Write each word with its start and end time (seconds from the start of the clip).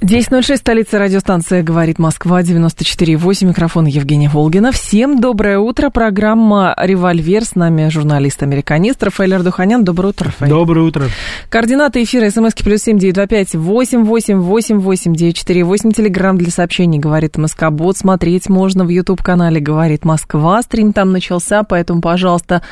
10.06, 0.00 0.56
столица 0.56 0.98
радиостанция 0.98 1.62
«Говорит 1.62 1.98
Москва», 1.98 2.40
94.8, 2.40 3.46
микрофон 3.46 3.84
Евгения 3.84 4.30
Волгина. 4.30 4.72
Всем 4.72 5.20
доброе 5.20 5.58
утро, 5.58 5.90
программа 5.90 6.74
«Револьвер», 6.78 7.44
с 7.44 7.54
нами 7.54 7.90
журналист-американист 7.90 9.02
Рафаэль 9.02 9.34
Ардуханян. 9.34 9.84
Доброе 9.84 10.08
утро, 10.08 10.28
Рафаэль. 10.28 10.50
Доброе 10.50 10.86
утро. 10.86 11.04
Координаты 11.50 12.02
эфира 12.02 12.30
смски 12.30 12.64
плюс 12.64 12.80
семь 12.80 12.98
девять 12.98 13.16
два 13.16 13.26
пять 13.26 13.54
восемь 13.54 14.04
восемь 14.04 14.38
восемь 14.38 14.78
восемь 14.78 15.14
девять 15.14 15.36
четыре 15.36 15.64
восемь. 15.64 15.92
Телеграмм 15.92 16.38
для 16.38 16.50
сообщений 16.50 16.98
«Говорит 16.98 17.36
Москобот». 17.36 17.98
Смотреть 17.98 18.48
можно 18.48 18.86
в 18.86 18.88
YouTube-канале 18.88 19.60
«Говорит 19.60 20.06
Москва». 20.06 20.62
Стрим 20.62 20.94
там 20.94 21.12
начался, 21.12 21.62
поэтому, 21.62 22.00
пожалуйста, 22.00 22.62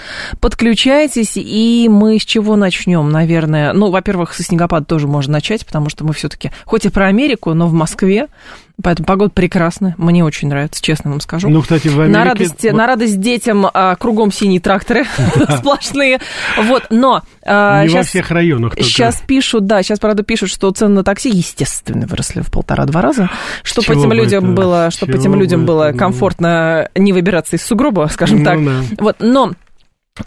подключайтесь. 0.41 1.33
И 1.37 1.89
мы 1.91 2.19
с 2.19 2.23
чего 2.23 2.57
начнем, 2.57 3.11
наверное? 3.11 3.75
Ну, 3.75 3.91
во-первых, 3.91 4.33
со 4.33 4.43
снегопада 4.43 4.87
тоже 4.87 5.07
можно 5.07 5.35
начать, 5.35 5.67
потому 5.67 5.91
что 5.91 6.07
мы 6.07 6.15
все-таки, 6.15 6.53
хоть 6.65 6.87
и 6.87 6.89
про 6.89 7.18
Америку, 7.19 7.53
но 7.53 7.67
в 7.67 7.73
Москве. 7.73 8.29
Поэтому 8.81 9.07
погода 9.07 9.31
прекрасная. 9.31 9.97
Мне 9.99 10.25
очень 10.25 10.47
нравится, 10.47 10.81
честно 10.81 11.11
вам 11.11 11.21
скажу. 11.21 11.49
Ну, 11.49 11.63
кстати, 11.63 11.89
в 11.89 11.99
Америке... 11.99 12.17
На 12.17 12.25
радость, 12.25 12.73
на 12.73 12.87
радость 12.87 13.21
детям 13.21 13.67
а, 13.67 13.97
кругом 13.97 14.31
синие 14.31 14.61
тракторы 14.61 15.05
сплошные. 15.59 16.21
Вот, 16.63 16.85
но... 16.91 17.23
А, 17.45 17.85
Не 17.85 17.95
во 17.95 18.03
всех 18.05 18.31
районах 18.31 18.75
Сейчас 18.77 19.21
пишут, 19.27 19.67
да, 19.67 19.83
сейчас, 19.83 19.99
правда, 19.99 20.23
пишут, 20.23 20.51
что 20.51 20.71
цены 20.71 20.95
на 20.95 21.03
такси, 21.03 21.29
естественно, 21.29 22.07
выросли 22.07 22.41
в 22.41 22.53
полтора-два 22.53 23.03
раза. 23.03 23.29
Чтобы 23.65 23.95
этим 23.95 24.13
людям 24.13 24.55
было, 24.55 24.93
чтобы 24.93 25.15
этим 25.15 25.35
людям 25.35 25.67
было 25.67 25.93
комфортно 25.93 26.89
не 26.95 27.13
выбираться 27.13 27.57
из 27.57 27.63
сугроба, 27.67 28.09
скажем 28.13 28.39
ну 28.39 28.45
так. 28.45 28.61
Вот, 29.01 29.17
но 29.19 29.55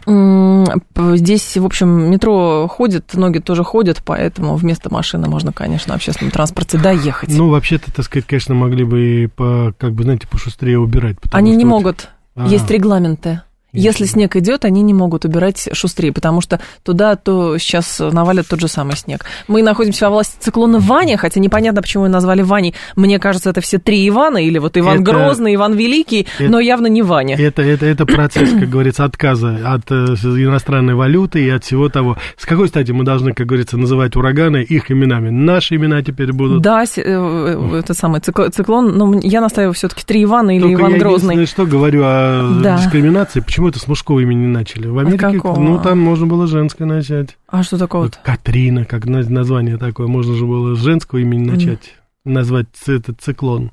Здесь, 0.05 1.57
в 1.57 1.65
общем, 1.65 2.11
метро 2.11 2.67
ходит, 2.67 3.13
ноги 3.13 3.39
тоже 3.39 3.63
ходят, 3.63 4.01
поэтому 4.05 4.55
вместо 4.55 4.91
машины 4.93 5.27
можно, 5.27 5.51
конечно, 5.51 5.93
в 5.93 5.95
общественном 5.97 6.31
транспорте 6.31 6.77
доехать. 6.77 7.29
Ну, 7.29 7.49
вообще-то, 7.49 7.91
так 7.93 8.05
сказать, 8.05 8.25
конечно, 8.25 8.55
могли 8.55 8.83
бы 8.83 9.29
по, 9.35 9.73
как 9.77 9.93
бы, 9.93 10.03
знаете, 10.03 10.27
пошустрее 10.27 10.79
убирать. 10.79 11.17
Они 11.31 11.55
не 11.55 11.65
могут. 11.65 12.09
А-а-а. 12.35 12.47
Есть 12.47 12.69
регламенты. 12.71 13.41
Если 13.73 14.05
снег 14.05 14.35
идет, 14.35 14.65
они 14.65 14.81
не 14.81 14.93
могут 14.93 15.25
убирать 15.25 15.69
шустрее, 15.73 16.11
потому 16.11 16.41
что 16.41 16.59
туда 16.83 17.15
то 17.15 17.57
сейчас 17.57 17.99
навалят 17.99 18.47
тот 18.47 18.59
же 18.59 18.67
самый 18.67 18.97
снег. 18.97 19.25
Мы 19.47 19.63
находимся 19.63 20.05
во 20.05 20.11
власти 20.11 20.35
циклона 20.39 20.79
Ваня, 20.79 21.17
хотя 21.17 21.39
непонятно, 21.39 21.81
почему 21.81 22.05
его 22.05 22.13
назвали 22.13 22.41
Ваней. 22.41 22.75
Мне 22.95 23.19
кажется, 23.19 23.49
это 23.49 23.61
все 23.61 23.77
три 23.77 24.07
Ивана, 24.07 24.37
или 24.37 24.57
вот 24.57 24.77
Иван 24.77 25.01
это, 25.01 25.11
Грозный, 25.11 25.55
Иван 25.55 25.73
Великий, 25.73 26.27
это, 26.37 26.51
но 26.51 26.59
явно 26.59 26.87
не 26.87 27.01
Ваня. 27.01 27.37
Это, 27.37 27.61
это, 27.61 27.85
это 27.85 28.05
процесс, 28.05 28.49
как 28.51 28.69
говорится, 28.69 29.05
отказа 29.05 29.59
от 29.65 29.91
э, 29.91 29.95
иностранной 29.95 30.95
валюты 30.95 31.43
и 31.43 31.49
от 31.49 31.63
всего 31.63 31.89
того. 31.89 32.17
С 32.37 32.45
какой 32.45 32.67
стати 32.67 32.91
мы 32.91 33.03
должны, 33.05 33.33
как 33.33 33.47
говорится, 33.47 33.77
называть 33.77 34.15
ураганы 34.15 34.57
их 34.57 34.91
именами? 34.91 35.29
Наши 35.29 35.75
имена 35.75 36.01
теперь 36.01 36.33
будут. 36.33 36.61
Да, 36.61 36.83
э, 36.83 36.87
э, 36.97 37.79
это 37.79 37.93
самый 37.93 38.19
циклон, 38.19 38.97
но 38.97 39.19
я 39.21 39.41
настаиваю 39.41 39.73
все-таки 39.73 40.03
три 40.05 40.23
Ивана 40.23 40.55
или 40.55 40.63
Только 40.63 40.81
Иван 40.81 40.93
я 40.93 40.99
Грозный. 40.99 41.45
что 41.45 41.65
говорю 41.65 42.01
о 42.03 42.59
да. 42.61 42.77
дискриминации. 42.77 43.39
Почему 43.39 43.60
почему 43.61 43.69
это 43.69 43.79
с 43.79 43.87
мужского 43.87 44.19
имени 44.19 44.47
начали? 44.47 44.87
В 44.87 44.97
Америке, 44.97 45.39
ну, 45.43 45.79
там 45.81 45.99
можно 45.99 46.25
было 46.25 46.47
женское 46.47 46.85
начать. 46.85 47.37
А 47.47 47.61
что 47.63 47.77
такое? 47.77 48.09
Катрина, 48.23 48.85
как 48.85 49.05
название 49.05 49.77
такое, 49.77 50.07
можно 50.07 50.33
же 50.35 50.45
было 50.45 50.75
с 50.75 50.79
женского 50.79 51.19
имени 51.19 51.49
начать, 51.49 51.93
mm. 52.25 52.31
назвать 52.31 52.67
этот 52.87 53.21
циклон. 53.21 53.71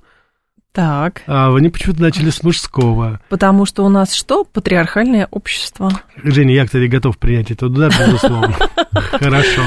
Так. 0.73 1.23
А 1.27 1.55
они 1.55 1.71
почему-то 1.71 2.03
начали 2.03 2.31
с 2.31 2.43
мужского. 2.43 3.21
Потому 3.29 3.67
что 3.67 3.85
у 3.85 3.89
нас 3.89 4.13
что? 4.13 4.45
Патриархальное 4.45 5.27
общество. 5.31 5.91
Женя, 6.23 6.55
я, 6.55 6.67
кстати, 6.67 6.87
готов 6.87 7.19
принять 7.19 7.51
это 7.51 7.67
удар, 7.67 7.93
безусловно. 7.99 8.55
Хорошо. 8.93 9.63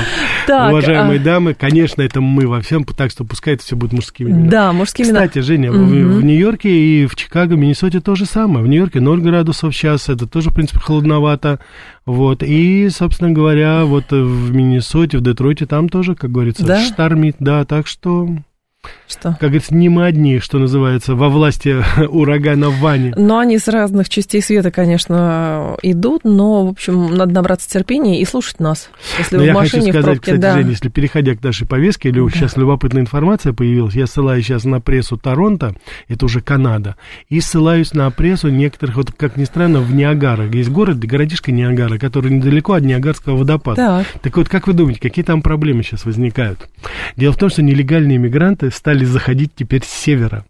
Уважаемые 0.48 1.20
а 1.20 1.24
дамы, 1.24 1.54
конечно, 1.54 2.02
это 2.02 2.22
мы 2.22 2.48
во 2.48 2.62
всем, 2.62 2.84
так 2.86 3.12
что 3.12 3.26
пускай 3.26 3.56
это 3.56 3.64
все 3.64 3.76
будет 3.76 3.94
мужскими 3.94 4.30
именами. 4.30 4.50
Да, 4.50 4.72
мужскими 4.74 5.08
Кстати, 5.08 5.40
Женя, 5.40 5.72
в 5.72 6.24
Нью-Йорке 6.24 6.70
и 6.70 7.06
в 7.08 7.16
Чикаго, 7.16 7.56
Миннесоте 7.56 8.00
то 8.00 8.16
же 8.16 8.26
самое. 8.26 8.64
В 8.64 8.68
Нью-Йорке 8.68 9.02
0 9.02 9.22
градусов 9.22 9.76
сейчас, 9.76 10.08
это 10.08 10.28
тоже, 10.28 10.50
в 10.50 10.54
принципе, 10.54 10.80
холодновато. 10.80 11.60
Вот, 12.06 12.42
и, 12.42 12.90
собственно 12.90 13.32
говоря, 13.32 13.86
вот 13.86 14.12
в 14.12 14.54
Миннесоте, 14.54 15.18
в 15.18 15.22
Детройте 15.22 15.66
там 15.66 15.90
тоже, 15.90 16.16
как 16.16 16.32
говорится, 16.32 16.80
штормит, 16.80 17.36
да, 17.40 17.66
так 17.66 17.88
что 17.88 18.28
что? 19.08 19.32
Как 19.40 19.50
говорится, 19.50 19.76
не 19.76 19.90
мы 19.90 20.06
одни, 20.06 20.40
что 20.40 20.58
называется, 20.58 21.16
во 21.16 21.30
власти 21.30 21.84
урагана 22.08 22.70
Вани. 22.70 23.14
Но 23.16 23.40
они 23.40 23.58
с 23.58 23.68
разных 23.68 24.10
частей 24.10 24.42
света, 24.42 24.72
конечно, 24.72 25.78
идут, 25.82 26.24
но, 26.24 26.66
в 26.66 26.70
общем, 26.70 27.14
надо 27.16 27.34
набраться 27.34 27.70
терпения 27.70 28.22
и 28.22 28.26
слушать 28.26 28.60
нас. 28.60 28.90
Если 29.18 29.38
но 29.38 29.44
в 29.44 29.46
я 29.46 29.54
машине, 29.54 29.92
хочу 29.92 30.02
сказать, 30.02 30.04
в 30.04 30.06
пробке, 30.06 30.22
кстати, 30.22 30.42
да. 30.42 30.54
Жень, 30.54 30.70
если 30.70 30.90
переходя 30.90 31.36
к 31.36 31.44
нашей 31.44 31.68
повестке, 31.68 32.10
или 32.10 32.24
да. 32.24 32.30
сейчас 32.32 32.58
любопытная 32.58 33.02
информация 33.02 33.54
появилась, 33.54 33.94
я 33.96 34.08
ссылаюсь 34.08 34.46
сейчас 34.46 34.64
на 34.64 34.82
прессу 34.82 35.18
Торонто, 35.18 35.76
это 36.08 36.26
уже 36.26 36.42
Канада, 36.42 36.96
и 37.30 37.40
ссылаюсь 37.42 37.94
на 37.94 38.10
прессу 38.12 38.50
некоторых, 38.50 38.96
вот 38.96 39.12
как 39.12 39.38
ни 39.38 39.44
странно, 39.44 39.82
в 39.82 39.94
Ниагара. 39.94 40.48
Есть 40.48 40.70
город, 40.70 41.00
городишко 41.00 41.52
Ниагара, 41.52 41.98
который 41.98 42.32
недалеко 42.32 42.74
от 42.74 42.84
Ниагарского 42.84 43.38
водопада. 43.38 43.76
Так. 43.76 44.22
так 44.22 44.38
вот, 44.38 44.50
как 44.50 44.68
вы 44.68 44.74
думаете, 44.74 45.00
какие 45.02 45.24
там 45.24 45.42
проблемы 45.42 45.84
сейчас 45.84 46.06
возникают? 46.06 46.70
Дело 47.16 47.34
в 47.34 47.38
том, 47.38 47.50
что 47.50 47.62
нелегальные 47.62 48.18
мигранты 48.18 48.71
стали 48.72 49.06
заходить 49.06 49.52
теперь 49.56 49.84
с 49.84 49.90
севера. 49.90 50.46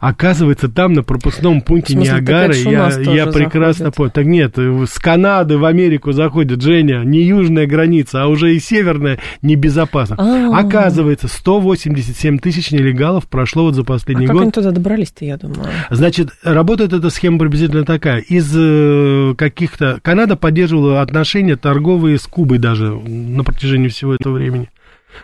Оказывается, 0.00 0.68
там 0.68 0.92
на 0.92 1.02
пропускном 1.02 1.60
пункте 1.60 1.94
смысле, 1.94 2.12
Ниагары, 2.12 2.54
я, 2.54 2.88
я 3.00 3.26
прекрасно 3.26 3.90
понял. 3.90 4.10
Так 4.10 4.26
нет, 4.26 4.56
с 4.56 4.98
Канады 4.98 5.58
в 5.58 5.64
Америку 5.64 6.12
заходит, 6.12 6.62
Женя, 6.62 7.02
не 7.04 7.22
южная 7.22 7.66
граница, 7.66 8.22
а 8.22 8.26
уже 8.28 8.54
и 8.54 8.60
северная 8.60 9.18
небезопасно. 9.42 10.16
А-а-а. 10.18 10.58
Оказывается, 10.58 11.28
187 11.28 12.38
тысяч 12.38 12.70
нелегалов 12.70 13.26
прошло 13.26 13.64
вот 13.64 13.74
за 13.74 13.84
последний 13.84 14.26
а 14.26 14.28
год. 14.28 14.36
как 14.36 14.42
они 14.42 14.52
туда 14.52 14.70
добрались-то, 14.70 15.24
я 15.24 15.36
думаю? 15.36 15.68
Значит, 15.90 16.30
работает 16.42 16.92
эта 16.92 17.10
схема 17.10 17.38
приблизительно 17.38 17.84
такая. 17.84 18.20
Из 18.20 18.50
э, 18.56 19.34
каких-то... 19.36 19.98
Канада 20.02 20.36
поддерживала 20.36 21.02
отношения 21.02 21.56
торговые 21.56 22.18
с 22.18 22.22
Кубой 22.22 22.58
даже 22.58 22.92
на 22.92 23.42
протяжении 23.44 23.88
всего 23.88 24.14
этого 24.14 24.34
времени. 24.34 24.68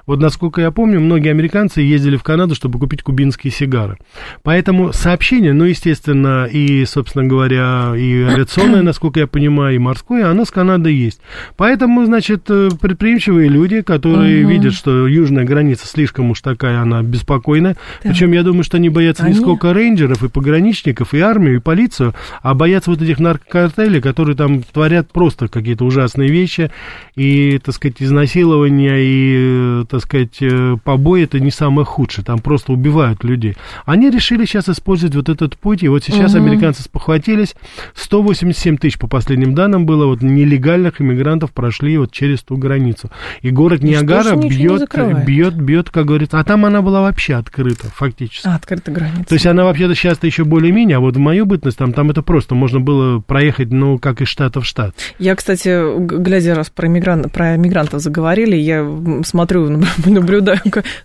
Вот 0.07 0.21
насколько 0.21 0.61
я 0.61 0.71
помню, 0.71 1.01
многие 1.01 1.31
американцы 1.31 1.81
ездили 1.81 2.17
в 2.17 2.23
Канаду, 2.23 2.55
чтобы 2.55 2.79
купить 2.79 3.03
кубинские 3.03 3.53
сигары. 3.53 3.99
Поэтому 4.43 4.93
сообщение, 4.93 5.53
ну, 5.53 5.65
естественно, 5.65 6.47
и, 6.47 6.85
собственно 6.85 7.27
говоря, 7.27 7.95
и 7.97 8.23
авиационное, 8.23 8.83
насколько 8.83 9.21
я 9.21 9.27
понимаю, 9.27 9.77
и 9.77 9.79
морское, 9.79 10.29
оно 10.31 10.45
с 10.45 10.51
Канадой 10.51 10.95
есть. 10.95 11.21
Поэтому, 11.57 12.05
значит, 12.05 12.45
э, 12.49 12.71
предприимчивые 12.81 13.49
люди, 13.49 13.83
которые 13.83 14.45
угу. 14.45 14.53
видят, 14.53 14.75
что 14.75 15.07
южная 15.07 15.45
граница 15.45 15.87
слишком 15.87 16.31
уж 16.31 16.41
такая, 16.41 16.81
она 16.81 17.03
беспокойная. 17.03 17.77
Да. 18.03 18.11
Причем 18.11 18.33
я 18.33 18.43
думаю, 18.43 18.65
что 18.65 18.77
они 18.77 18.89
боятся 18.89 19.25
они... 19.25 19.35
не 19.35 19.41
сколько 19.41 19.73
рейнджеров 19.73 20.23
и 20.23 20.29
пограничников, 20.29 21.15
и 21.15 21.21
армию, 21.21 21.57
и 21.57 21.61
полицию, 21.61 22.15
а 22.43 22.55
боятся 22.55 22.91
вот 22.91 23.03
этих 23.03 23.19
наркокартелей, 23.19 24.01
которые 24.01 24.37
там 24.37 24.63
творят 24.63 25.11
просто 25.13 25.49
какие-то 25.49 25.85
ужасные 25.85 26.29
вещи, 26.29 26.71
и, 27.17 27.59
так 27.59 27.75
сказать, 27.75 27.97
изнасилования, 28.01 28.97
и 28.99 29.84
так 29.85 30.01
сказать, 30.01 30.37
э, 30.41 30.77
побои 30.83 31.25
это 31.25 31.41
не 31.41 31.51
самое 31.51 31.85
худшее, 31.85 32.25
там 32.25 32.39
просто 32.39 32.73
убивают 32.73 33.25
людей. 33.25 33.57
Они 33.85 34.11
решили 34.11 34.45
сейчас 34.45 34.69
использовать 34.69 35.15
вот 35.15 35.29
этот 35.29 35.57
путь, 35.57 35.83
и 35.83 35.89
вот 35.89 36.05
сейчас 36.05 36.35
угу. 36.35 36.43
американцы 36.43 36.83
спохватились, 36.83 37.55
187 37.95 38.77
тысяч 38.77 38.99
по 38.99 39.07
последним 39.07 39.55
данным 39.55 39.87
было, 39.87 40.07
вот 40.07 40.23
нелегальных 40.23 41.01
иммигрантов 41.01 41.53
прошли 41.53 41.99
вот 41.99 42.13
через 42.13 42.43
ту 42.43 42.57
границу. 42.57 43.11
И 43.43 43.51
город 43.51 43.83
и 43.83 43.89
Ниагара 43.89 44.37
бьет, 44.37 44.89
бьет, 45.25 45.55
бьет, 45.55 45.91
как 45.91 46.07
говорится, 46.07 46.39
а 46.39 46.45
там 46.45 46.65
она 46.65 46.83
была 46.83 47.03
вообще 47.03 47.35
открыта, 47.35 47.89
фактически. 47.95 48.47
А, 48.47 48.57
открыта 48.57 48.91
граница. 48.91 49.25
То 49.25 49.35
есть 49.35 49.47
она 49.47 49.65
вообще-то 49.65 49.95
сейчас-то 49.95 50.27
еще 50.27 50.45
более-менее, 50.45 50.99
а 50.99 51.01
вот 51.01 51.17
в 51.17 51.19
мою 51.19 51.47
бытность 51.47 51.79
там, 51.79 51.93
там 51.93 52.11
это 52.11 52.23
просто 52.23 52.55
можно 52.55 52.81
было 52.81 53.21
проехать, 53.21 53.71
ну, 53.71 53.99
как 53.99 54.21
из 54.21 54.29
штата 54.29 54.61
в 54.61 54.67
штат. 54.67 54.95
Я, 55.19 55.35
кстати, 55.35 55.99
глядя 55.99 56.55
раз 56.55 56.71
про, 56.71 56.89
мигрант, 56.89 57.33
про 57.33 57.57
мигрантов 57.57 58.01
заговорили, 58.01 58.57
я 58.57 58.85
смотрю 59.25 59.64
наблюдаю, 60.07 60.61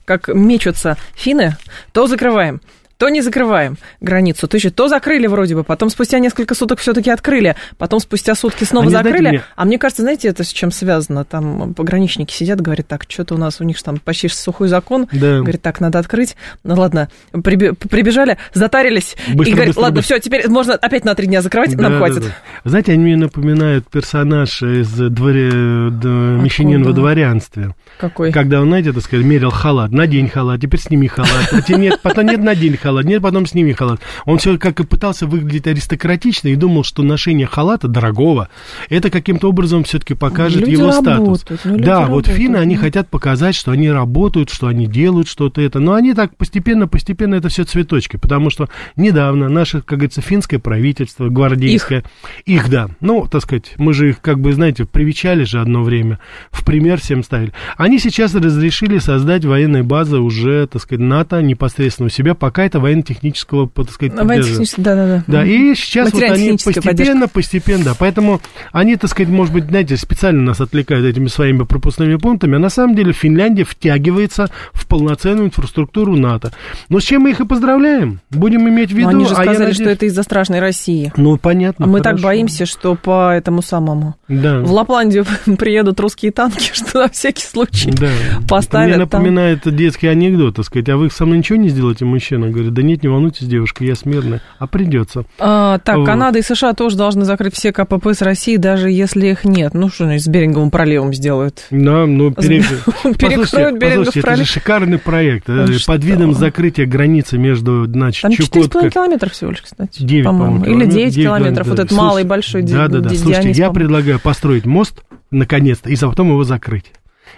как 0.05 0.27
мечутся 0.29 0.97
финны, 1.15 1.57
то 1.91 2.07
закрываем, 2.07 2.61
то 2.99 3.09
не 3.09 3.21
закрываем 3.21 3.77
границу, 4.01 4.47
то 4.47 4.57
еще 4.57 4.69
то 4.69 4.87
закрыли 4.89 5.25
вроде 5.25 5.55
бы, 5.55 5.63
потом 5.63 5.89
спустя 5.89 6.19
несколько 6.19 6.53
суток 6.53 6.79
все-таки 6.79 7.09
открыли, 7.09 7.55
потом 7.77 7.99
спустя 8.01 8.35
сутки 8.35 8.65
снова 8.65 8.85
Они, 8.85 8.93
закрыли. 8.93 9.29
мне- 9.29 9.43
А 9.55 9.65
мне 9.65 9.79
кажется, 9.79 10.03
знаете, 10.03 10.27
это 10.27 10.43
с 10.43 10.49
чем 10.49 10.69
связано? 10.71 11.23
Там 11.25 11.73
пограничники 11.73 12.33
сидят, 12.33 12.61
говорят, 12.61 12.87
так, 12.87 13.05
что-то 13.07 13.35
у 13.35 13.37
нас, 13.37 13.59
у 13.61 13.63
них 13.63 13.81
там 13.81 13.97
почти 13.97 14.27
сухой 14.27 14.67
закон, 14.67 15.07
Да. 15.13 15.39
говорит, 15.39 15.61
так, 15.61 15.79
надо 15.79 15.97
открыть. 15.97 16.35
Ну 16.65 16.75
ладно, 16.75 17.07
прибежали, 17.31 18.37
затарились, 18.53 19.15
Быстро, 19.33 19.45
и 19.45 19.53
говорит, 19.53 19.67
быстро, 19.69 19.81
ладно, 19.81 19.95
быстро. 20.01 20.15
все, 20.15 20.21
теперь 20.21 20.49
можно 20.49 20.73
опять 20.75 21.05
на 21.05 21.15
три 21.15 21.27
дня 21.27 21.41
закрывать, 21.41 21.73
нам 21.75 21.93
Да, 21.93 21.97
хватит. 21.99 22.19
да. 22.23 22.29
Знаете, 22.65 22.91
они 22.91 23.03
мне 23.05 23.15
напоминают 23.17 23.89
персонаж 23.89 24.61
из 24.61 24.89
дворе, 24.91 25.49
«Мещанин 25.51 26.83
во 26.83 26.91
дворянстве». 26.91 27.73
Какой? 27.97 28.31
Когда 28.31 28.61
он, 28.61 28.67
знаете, 28.67 28.91
так 28.93 29.03
сказать, 29.03 29.25
мерил 29.25 29.51
халат. 29.51 29.91
Надень 29.91 30.29
халат, 30.29 30.61
теперь 30.61 30.79
сними 30.79 31.07
халат. 31.07 31.49
А 31.51 31.61
те 31.61 31.75
нет, 31.75 31.99
потом 32.01 32.25
нет, 32.27 32.39
надень 32.41 32.75
халат. 32.77 32.88
Нет, 32.97 33.21
потом 33.21 33.45
сними 33.45 33.73
халат. 33.73 34.01
Он 34.25 34.37
все 34.37 34.57
как 34.57 34.79
и 34.79 34.85
пытался 34.85 35.27
выглядеть 35.27 35.67
аристократично 35.67 36.47
и 36.49 36.55
думал, 36.55 36.83
что 36.83 37.03
ношение 37.03 37.47
халата 37.47 37.87
дорогого, 37.87 38.49
это 38.89 39.09
каким-то 39.09 39.49
образом 39.49 39.83
все-таки 39.83 40.13
покажет 40.13 40.61
Люди 40.61 40.71
его 40.71 40.91
работают, 40.91 41.41
статус. 41.41 41.59
ну, 41.63 41.77
да, 41.77 41.99
вот 42.01 42.07
работают, 42.07 42.37
финны, 42.37 42.57
они 42.57 42.75
хотят 42.75 43.09
показать, 43.09 43.55
что 43.55 43.71
они 43.71 43.89
работают, 43.91 44.49
что 44.49 44.67
они 44.67 44.87
делают 44.87 45.27
что-то 45.27 45.61
это. 45.61 45.79
Но 45.79 45.93
они 45.93 46.13
так 46.13 46.35
постепенно-постепенно 46.35 47.35
это 47.35 47.49
все 47.49 47.63
цветочки. 47.63 48.17
Потому 48.17 48.49
что 48.49 48.69
недавно 48.95 49.49
наше, 49.49 49.81
как 49.81 49.99
говорится, 49.99 50.21
финское 50.21 50.59
правительство, 50.59 51.29
гвардейское, 51.29 52.03
их, 52.45 52.69
да, 52.69 52.89
ну, 52.99 53.27
так 53.27 53.41
сказать, 53.43 53.73
мы 53.77 53.93
же 53.93 54.09
их, 54.09 54.21
как 54.21 54.39
бы, 54.39 54.53
знаете, 54.53 54.85
привечали 54.85 55.43
же 55.43 55.59
одно 55.59 55.83
время, 55.83 56.19
в 56.51 56.65
пример 56.65 56.99
всем 56.99 57.23
ставили. 57.23 57.53
Они 57.77 57.99
сейчас 57.99 58.35
разрешили 58.35 58.97
создать 58.99 59.45
военные 59.45 59.83
базы 59.83 60.17
уже, 60.19 60.67
так 60.67 60.81
сказать, 60.81 61.05
НАТО 61.05 61.41
непосредственно 61.41 62.07
у 62.07 62.09
себя, 62.09 62.35
пока 62.35 62.63
это 62.63 62.78
военно-технического, 62.79 63.69
так 63.69 63.89
сказать, 63.91 64.13
поддерживания. 64.15 64.27
Военно-технически, 64.43 64.81
Да-да-да. 64.81 65.23
Да, 65.27 65.45
и 65.45 65.75
сейчас 65.75 66.11
вот 66.13 66.23
они 66.23 66.51
постепенно, 66.51 67.27
постепенно, 67.27 67.83
да. 67.85 67.93
Поэтому 67.97 68.41
они, 68.71 68.95
так 68.95 69.09
сказать, 69.09 69.29
может 69.31 69.53
быть, 69.53 69.65
знаете, 69.65 69.97
специально 69.97 70.41
нас 70.41 70.61
отвлекают 70.61 71.05
этими 71.05 71.27
своими 71.27 71.63
пропускными 71.63 72.15
пунктами, 72.15 72.55
а 72.55 72.59
на 72.59 72.69
самом 72.69 72.95
деле 72.95 73.13
Финляндия 73.13 73.63
втягивается 73.63 74.49
в 74.73 74.87
полноценную 74.87 75.47
инфраструктуру 75.47 76.15
НАТО. 76.15 76.51
Но 76.89 76.99
с 76.99 77.03
чем 77.03 77.23
мы 77.23 77.31
их 77.31 77.39
и 77.39 77.45
поздравляем. 77.45 78.21
Будем 78.29 78.67
иметь 78.69 78.91
в 78.91 78.95
виду. 78.95 79.09
Но 79.11 79.17
они 79.17 79.25
же 79.25 79.31
а 79.33 79.43
сказали, 79.43 79.71
что 79.73 79.83
надеюсь- 79.83 79.97
это 79.97 80.05
из-за 80.07 80.23
страшной 80.23 80.59
России. 80.59 81.11
Ну, 81.17 81.37
понятно. 81.37 81.85
А 81.85 81.87
мы 81.87 81.99
так 81.99 82.13
хорошо. 82.13 82.23
боимся, 82.23 82.65
что 82.65 82.95
по 82.95 83.33
этому 83.33 83.61
самому. 83.61 84.15
Да. 84.27 84.59
В 84.59 84.71
Лапландию 84.71 85.25
приедут 85.57 85.99
русские 85.99 86.31
танки, 86.31 86.69
что 86.73 86.99
на 86.99 87.09
всякий 87.09 87.43
случай 87.43 87.91
Да. 87.91 88.09
поставят 88.47 88.87
Мне 88.87 88.93
там. 89.05 89.21
напоминает 89.21 89.75
детский 89.75 90.07
анекдот, 90.07 90.55
так 90.55 90.65
сказать, 90.65 90.89
а 90.89 90.97
вы 90.97 91.09
со 91.09 91.25
мной 91.25 91.39
ничего 91.39 91.57
не 91.57 91.69
сделаете, 91.69 92.05
мужчина? 92.05 92.49
Говорит, 92.49 92.68
да 92.71 92.81
нет, 92.81 93.03
не 93.03 93.09
волнуйтесь, 93.09 93.47
девушка, 93.47 93.83
я 93.83 93.95
смирная. 93.95 94.41
А 94.57 94.67
придется. 94.67 95.25
А, 95.39 95.79
так, 95.79 95.97
Вот. 95.97 96.05
Канада 96.05 96.39
и 96.39 96.41
США 96.41 96.73
тоже 96.73 96.97
должны 96.97 97.25
закрыть 97.25 97.53
все 97.55 97.71
КПП 97.71 98.07
с 98.13 98.21
Россией, 98.21 98.57
даже 98.57 98.89
если 98.89 99.27
их 99.27 99.43
нет. 99.45 99.73
Ну, 99.73 99.89
что 99.89 100.05
они 100.05 100.19
с 100.19 100.27
Беринговым 100.27 100.71
проливом 100.71 101.13
сделают? 101.13 101.65
Да, 101.71 102.05
ну, 102.05 102.31
пере- 102.31 102.63
Перекроют 103.03 103.77
Берингов 103.79 104.05
послушайте, 104.07 104.19
это 104.19 104.21
пролив. 104.27 104.47
же 104.47 104.53
шикарный 104.53 104.97
проект. 104.99 105.49
э, 105.49 105.67
Под 105.85 106.03
видом 106.03 106.33
закрытия 106.33 106.85
границы 106.85 107.37
между, 107.37 107.85
значит, 107.85 108.21
Там 108.21 108.31
4,5 108.31 108.35
Чукоткой... 108.63 108.89
километров 108.91 109.31
всего 109.33 109.51
лишь, 109.51 109.61
кстати. 109.61 110.01
9, 110.03 110.25
по-моему. 110.25 110.65
Или 110.65 110.85
9 110.85 111.15
километров. 111.15 111.67
Вот 111.67 111.79
этот 111.79 111.91
малый, 111.91 112.23
большой 112.23 112.61
ди- 112.63 112.73
Да, 112.73 112.87
да, 112.87 112.99
да. 112.99 113.09
ди- 113.09 113.17
Слушайте, 113.17 113.51
я 113.51 113.71
предлагаю 113.71 114.19
построить 114.19 114.65
мост, 114.65 115.01
наконец-то, 115.31 115.89
и 115.89 115.95
потом 115.95 116.29
его 116.29 116.43
закрыть. 116.43 116.85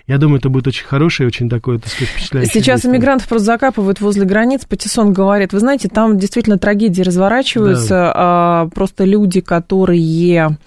Я 0.08 0.18
думаю, 0.18 0.40
это 0.40 0.50
будет 0.50 0.68
очень 0.68 0.86
хорошее, 0.86 1.28
очень 1.28 1.50
такое, 1.50 1.80
так 1.80 1.90
сказать, 1.90 2.10
впечатляющее. 2.10 2.54
Сейчас 2.54 2.82
действие. 2.82 2.94
иммигрантов 2.94 3.28
просто 3.28 3.46
закапывают 3.46 4.02
возле 4.02 4.26
границ. 4.26 4.66
Патиссон 4.66 5.14
говорит, 5.14 5.54
вы 5.54 5.60
знаете, 5.60 5.90
там 5.90 6.18
действительно 6.18 6.58
трагедии 6.58 7.02
разворачиваются. 7.02 8.12
а, 8.14 8.70
просто 8.74 9.06
люди, 9.06 9.42
которые 9.42 10.58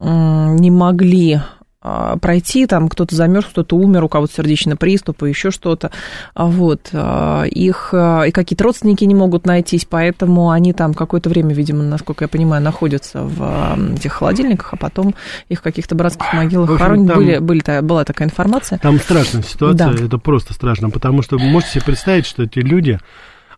не 0.00 0.70
могли 0.70 1.40
пройти, 1.82 2.66
там 2.66 2.88
кто-то 2.90 3.16
замерз, 3.16 3.46
кто-то 3.46 3.74
умер, 3.76 4.04
у 4.04 4.08
кого-то 4.08 4.34
сердечный 4.34 4.76
приступ 4.76 5.22
и 5.22 5.28
еще 5.30 5.50
что-то, 5.50 5.90
А 6.34 6.44
вот, 6.46 6.90
а, 6.92 7.44
их 7.44 7.90
а, 7.94 8.24
и 8.24 8.30
какие-то 8.32 8.64
родственники 8.64 9.04
не 9.04 9.14
могут 9.14 9.46
найтись, 9.46 9.86
поэтому 9.88 10.50
они 10.50 10.74
там 10.74 10.92
какое-то 10.92 11.30
время, 11.30 11.54
видимо, 11.54 11.82
насколько 11.82 12.24
я 12.24 12.28
понимаю, 12.28 12.62
находятся 12.62 13.22
в 13.22 13.36
а, 13.40 13.78
этих 13.94 14.12
холодильниках, 14.12 14.74
а 14.74 14.76
потом 14.76 15.14
их 15.48 15.60
в 15.60 15.62
каких-то 15.62 15.94
братских 15.94 16.30
могилах 16.34 16.76
хоронят. 16.76 17.16
Были, 17.16 17.38
были, 17.38 17.80
была 17.80 18.04
такая 18.04 18.28
информация. 18.28 18.78
Там 18.78 18.98
страшная 18.98 19.42
ситуация, 19.42 19.94
Да. 19.94 20.04
это 20.04 20.18
просто 20.18 20.52
страшно, 20.52 20.90
потому 20.90 21.22
что 21.22 21.38
вы 21.38 21.44
можете 21.44 21.72
себе 21.72 21.84
представить, 21.86 22.26
что 22.26 22.42
эти 22.42 22.58
люди, 22.58 22.98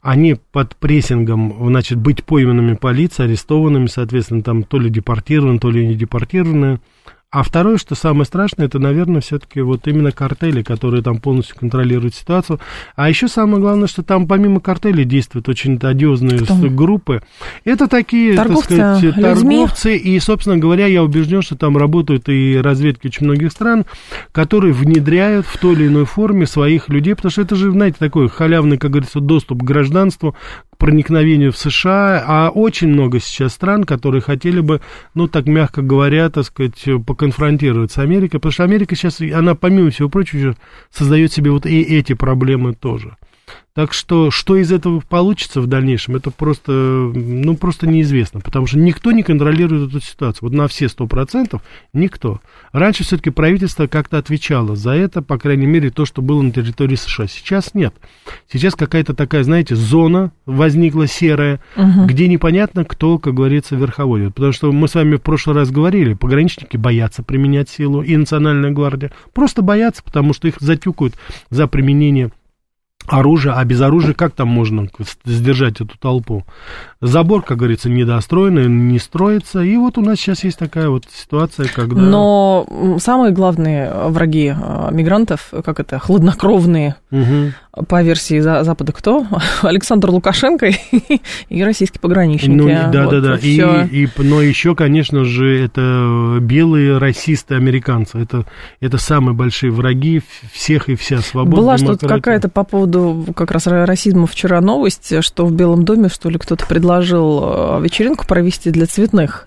они 0.00 0.36
под 0.52 0.76
прессингом, 0.76 1.56
значит, 1.68 1.98
быть 1.98 2.24
пойманными 2.24 2.74
полицией, 2.74 3.28
арестованными, 3.28 3.86
соответственно, 3.86 4.42
там 4.42 4.62
то 4.62 4.78
ли 4.78 4.90
депортированы, 4.90 5.58
то 5.58 5.70
ли 5.70 5.86
не 5.86 5.94
депортированы. 5.94 6.80
А 7.32 7.42
второе, 7.42 7.78
что 7.78 7.94
самое 7.94 8.26
страшное, 8.26 8.66
это, 8.66 8.78
наверное, 8.78 9.22
все-таки 9.22 9.62
вот 9.62 9.88
именно 9.88 10.12
картели, 10.12 10.62
которые 10.62 11.02
там 11.02 11.16
полностью 11.16 11.56
контролируют 11.56 12.14
ситуацию. 12.14 12.60
А 12.94 13.08
еще 13.08 13.26
самое 13.26 13.58
главное, 13.58 13.88
что 13.88 14.02
там 14.02 14.28
помимо 14.28 14.60
картелей 14.60 15.06
действуют 15.06 15.48
очень 15.48 15.78
одиозные 15.78 16.40
Кто? 16.40 16.54
группы. 16.68 17.22
Это 17.64 17.88
такие, 17.88 18.34
Торговцы 18.34 18.76
так 18.76 18.98
сказать, 18.98 19.16
людьми? 19.16 19.56
торговцы. 19.60 19.96
И, 19.96 20.20
собственно 20.20 20.58
говоря, 20.58 20.84
я 20.84 21.02
убежден, 21.02 21.40
что 21.40 21.56
там 21.56 21.78
работают 21.78 22.28
и 22.28 22.58
разведки 22.58 23.06
очень 23.06 23.24
многих 23.24 23.50
стран, 23.50 23.86
которые 24.32 24.74
внедряют 24.74 25.46
в 25.46 25.56
той 25.56 25.72
или 25.72 25.86
иной 25.86 26.04
форме 26.04 26.46
своих 26.46 26.90
людей, 26.90 27.14
потому 27.14 27.30
что 27.30 27.40
это 27.40 27.56
же, 27.56 27.70
знаете, 27.70 27.96
такой 27.98 28.28
халявный, 28.28 28.76
как 28.76 28.90
говорится, 28.90 29.20
доступ 29.20 29.62
к 29.62 29.64
гражданству, 29.64 30.36
проникновению 30.82 31.52
в 31.52 31.56
США, 31.56 32.24
а 32.26 32.50
очень 32.50 32.88
много 32.88 33.20
сейчас 33.20 33.52
стран, 33.52 33.84
которые 33.84 34.20
хотели 34.20 34.58
бы, 34.58 34.80
ну, 35.14 35.28
так 35.28 35.46
мягко 35.46 35.80
говоря, 35.80 36.28
так 36.28 36.44
сказать, 36.44 36.84
поконфронтировать 37.06 37.92
с 37.92 37.98
Америкой, 37.98 38.40
потому 38.40 38.52
что 38.52 38.64
Америка 38.64 38.96
сейчас, 38.96 39.20
она, 39.20 39.54
помимо 39.54 39.90
всего 39.90 40.08
прочего, 40.08 40.56
создает 40.90 41.32
себе 41.32 41.52
вот 41.52 41.66
и 41.66 41.82
эти 41.82 42.14
проблемы 42.14 42.74
тоже. 42.74 43.16
Так 43.74 43.94
что, 43.94 44.30
что 44.30 44.56
из 44.56 44.70
этого 44.70 45.00
получится 45.00 45.62
в 45.62 45.66
дальнейшем, 45.66 46.14
это 46.16 46.30
просто, 46.30 46.72
ну, 46.72 47.56
просто 47.56 47.86
неизвестно, 47.86 48.40
потому 48.40 48.66
что 48.66 48.78
никто 48.78 49.12
не 49.12 49.22
контролирует 49.22 49.88
эту 49.88 50.00
ситуацию. 50.00 50.50
Вот 50.50 50.52
на 50.52 50.68
все 50.68 50.90
сто 50.90 51.06
процентов 51.06 51.62
никто. 51.94 52.42
Раньше 52.72 53.02
все-таки 53.02 53.30
правительство 53.30 53.86
как-то 53.86 54.18
отвечало 54.18 54.76
за 54.76 54.90
это, 54.90 55.22
по 55.22 55.38
крайней 55.38 55.64
мере, 55.66 55.90
то, 55.90 56.04
что 56.04 56.20
было 56.20 56.42
на 56.42 56.50
территории 56.50 56.96
США. 56.96 57.26
Сейчас 57.28 57.72
нет. 57.72 57.94
Сейчас 58.52 58.74
какая-то 58.74 59.14
такая, 59.14 59.42
знаете, 59.42 59.74
зона 59.74 60.32
возникла 60.44 61.06
серая, 61.06 61.60
Мгм. 61.74 62.06
где 62.06 62.28
непонятно, 62.28 62.84
кто, 62.84 63.18
как 63.18 63.32
говорится, 63.32 63.74
верховодит. 63.74 64.34
Потому 64.34 64.52
что 64.52 64.70
мы 64.70 64.86
с 64.86 64.94
вами 64.94 65.16
в 65.16 65.22
прошлый 65.22 65.56
раз 65.56 65.70
говорили, 65.70 66.12
пограничники 66.12 66.76
боятся 66.76 67.22
применять 67.22 67.70
силу, 67.70 68.02
и 68.02 68.14
Национальная 68.18 68.70
гвардия 68.70 69.12
просто 69.32 69.62
боятся, 69.62 70.02
потому 70.02 70.34
что 70.34 70.46
их 70.46 70.56
затюкают 70.60 71.14
за 71.48 71.66
применение 71.66 72.30
оружия, 73.06 73.54
а 73.54 73.64
без 73.64 73.80
оружия 73.80 74.14
как 74.14 74.34
там 74.34 74.48
можно 74.48 74.88
сдержать 75.24 75.80
эту 75.80 75.98
толпу? 75.98 76.44
Забор, 77.02 77.42
как 77.42 77.58
говорится, 77.58 77.90
недостроенный, 77.90 78.68
не 78.68 79.00
строится, 79.00 79.60
и 79.60 79.76
вот 79.76 79.98
у 79.98 80.02
нас 80.02 80.18
сейчас 80.18 80.44
есть 80.44 80.56
такая 80.56 80.88
вот 80.88 81.04
ситуация, 81.12 81.66
когда... 81.66 82.00
Но 82.00 82.96
самые 83.00 83.32
главные 83.32 83.92
враги 84.08 84.54
а, 84.56 84.88
мигрантов, 84.92 85.52
как 85.64 85.80
это, 85.80 85.98
хладнокровные, 85.98 86.94
Мгм. 87.10 87.52
по 87.88 88.02
версии 88.02 88.38
За- 88.38 88.62
Запада 88.64 88.92
кто? 88.92 89.26
Александр 89.62 90.10
Лукашенко 90.10 90.70
и, 91.48 91.62
российские 91.64 92.00
пограничники. 92.00 92.50
Ну, 92.56 92.68
да, 92.68 93.04
Вот 93.04 93.10
да, 93.10 93.20
да. 93.20 93.36
И, 93.36 94.04
и, 94.04 94.08
но 94.18 94.40
еще, 94.40 94.74
конечно 94.74 95.24
же, 95.24 95.58
это 95.62 96.38
белые 96.40 96.98
расисты 96.98 97.54
американцы. 97.56 98.18
Это, 98.18 98.46
это 98.80 98.96
самые 98.98 99.34
большие 99.34 99.72
враги 99.72 100.22
всех 100.52 100.88
и 100.88 100.94
вся 100.94 101.18
свобода. 101.18 101.56
Была 101.56 101.78
что-то 101.78 102.06
какая-то 102.06 102.48
по 102.48 102.62
поводу 102.64 103.26
как 103.34 103.50
раз 103.50 103.66
расизма 103.66 104.26
вчера 104.26 104.60
новость, 104.60 105.22
что 105.22 105.44
в 105.44 105.52
Белом 105.52 105.84
доме, 105.84 106.08
что 106.08 106.30
ли, 106.30 106.38
кто-то 106.38 106.64
предложил 106.96 107.78
э, 107.78 107.80
вечеринку 107.82 108.26
провести 108.26 108.70
для 108.70 108.86
цветных. 108.86 109.46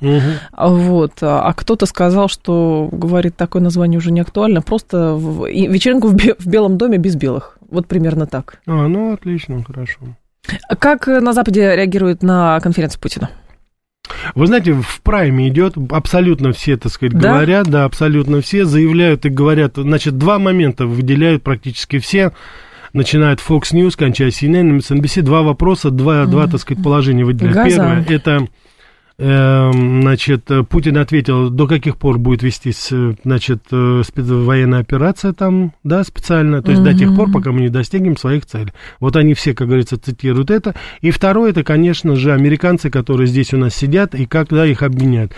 А 0.51 0.67
Вот. 0.69 1.13
А 1.21 1.53
кто-то 1.53 1.85
сказал, 1.85 2.27
что, 2.27 2.89
говорит, 2.91 3.35
такое 3.35 3.61
название 3.61 3.97
уже 3.97 4.11
не 4.11 4.21
актуально, 4.21 4.61
просто 4.61 5.13
в- 5.13 5.47
вечеринку 5.47 6.07
в, 6.07 6.15
бе- 6.15 6.35
в 6.37 6.47
Белом 6.47 6.77
доме 6.77 6.97
без 6.97 7.15
белых. 7.15 7.57
Вот 7.69 7.87
примерно 7.87 8.25
так. 8.25 8.59
А, 8.67 8.87
ну, 8.87 9.13
отлично, 9.13 9.63
хорошо. 9.63 9.99
Как 10.79 11.07
на 11.07 11.33
Западе 11.33 11.75
реагируют 11.75 12.21
на 12.23 12.59
конференцию 12.61 13.01
Путина? 13.01 13.29
Вы 14.35 14.45
знаете, 14.45 14.73
в 14.73 15.01
прайме 15.01 15.47
идет 15.47 15.73
абсолютно 15.91 16.51
все, 16.51 16.77
так 16.77 16.91
сказать, 16.91 17.13
Да? 17.17 17.33
говорят, 17.33 17.67
да, 17.67 17.85
абсолютно 17.85 18.41
все 18.41 18.65
заявляют 18.65 19.25
и 19.25 19.29
говорят. 19.29 19.73
Значит, 19.77 20.17
два 20.19 20.37
момента 20.37 20.85
выделяют 20.85 21.41
практически 21.43 21.97
все. 21.97 22.31
Начинают 22.95 23.41
Fox 23.41 23.73
News, 23.73 23.97
кончая 23.97 24.29
CNN, 24.29 24.77
MSNBC. 24.77 25.21
Два 25.21 25.41
вопроса, 25.41 25.89
два, 25.91 26.25
два 26.25 26.47
так 26.47 26.61
сказать, 26.61 26.81
положения 26.81 27.25
выделяют. 27.25 27.69
Первое, 27.69 28.05
это 28.07 28.47
значит, 29.17 30.50
Путин 30.69 30.98
ответил, 30.98 31.50
до 31.50 31.67
каких 31.67 31.98
пор 31.98 32.17
будет 32.17 32.43
вестись, 32.43 32.91
значит, 33.24 33.63
военная 33.72 34.79
операция 34.79 35.31
там, 35.31 35.74
да, 35.84 36.03
специально, 36.03 36.62
то 36.62 36.72
есть 36.72 36.81
угу. 36.81 36.91
до 36.91 36.98
тех 36.98 37.15
пор, 37.15 37.31
пока 37.31 37.51
мы 37.51 37.62
не 37.62 37.69
достигнем 37.69 38.17
своих 38.17 38.45
целей. 38.45 38.74
Вот 39.00 39.15
они 39.15 39.34
все, 39.34 39.53
как 39.53 39.67
говорится, 39.67 39.98
цитируют 39.98 40.51
это. 40.51 40.75
И 41.01 41.12
второе, 41.12 41.51
это, 41.51 41.63
конечно 41.63 42.15
же, 42.15 42.34
американцы, 42.34 42.89
которые 42.89 43.27
здесь 43.27 43.53
у 43.53 43.57
нас 43.57 43.74
сидят, 43.74 44.15
и 44.15 44.25
когда 44.25 44.65
их 44.65 44.84
обменяют. 44.84 45.31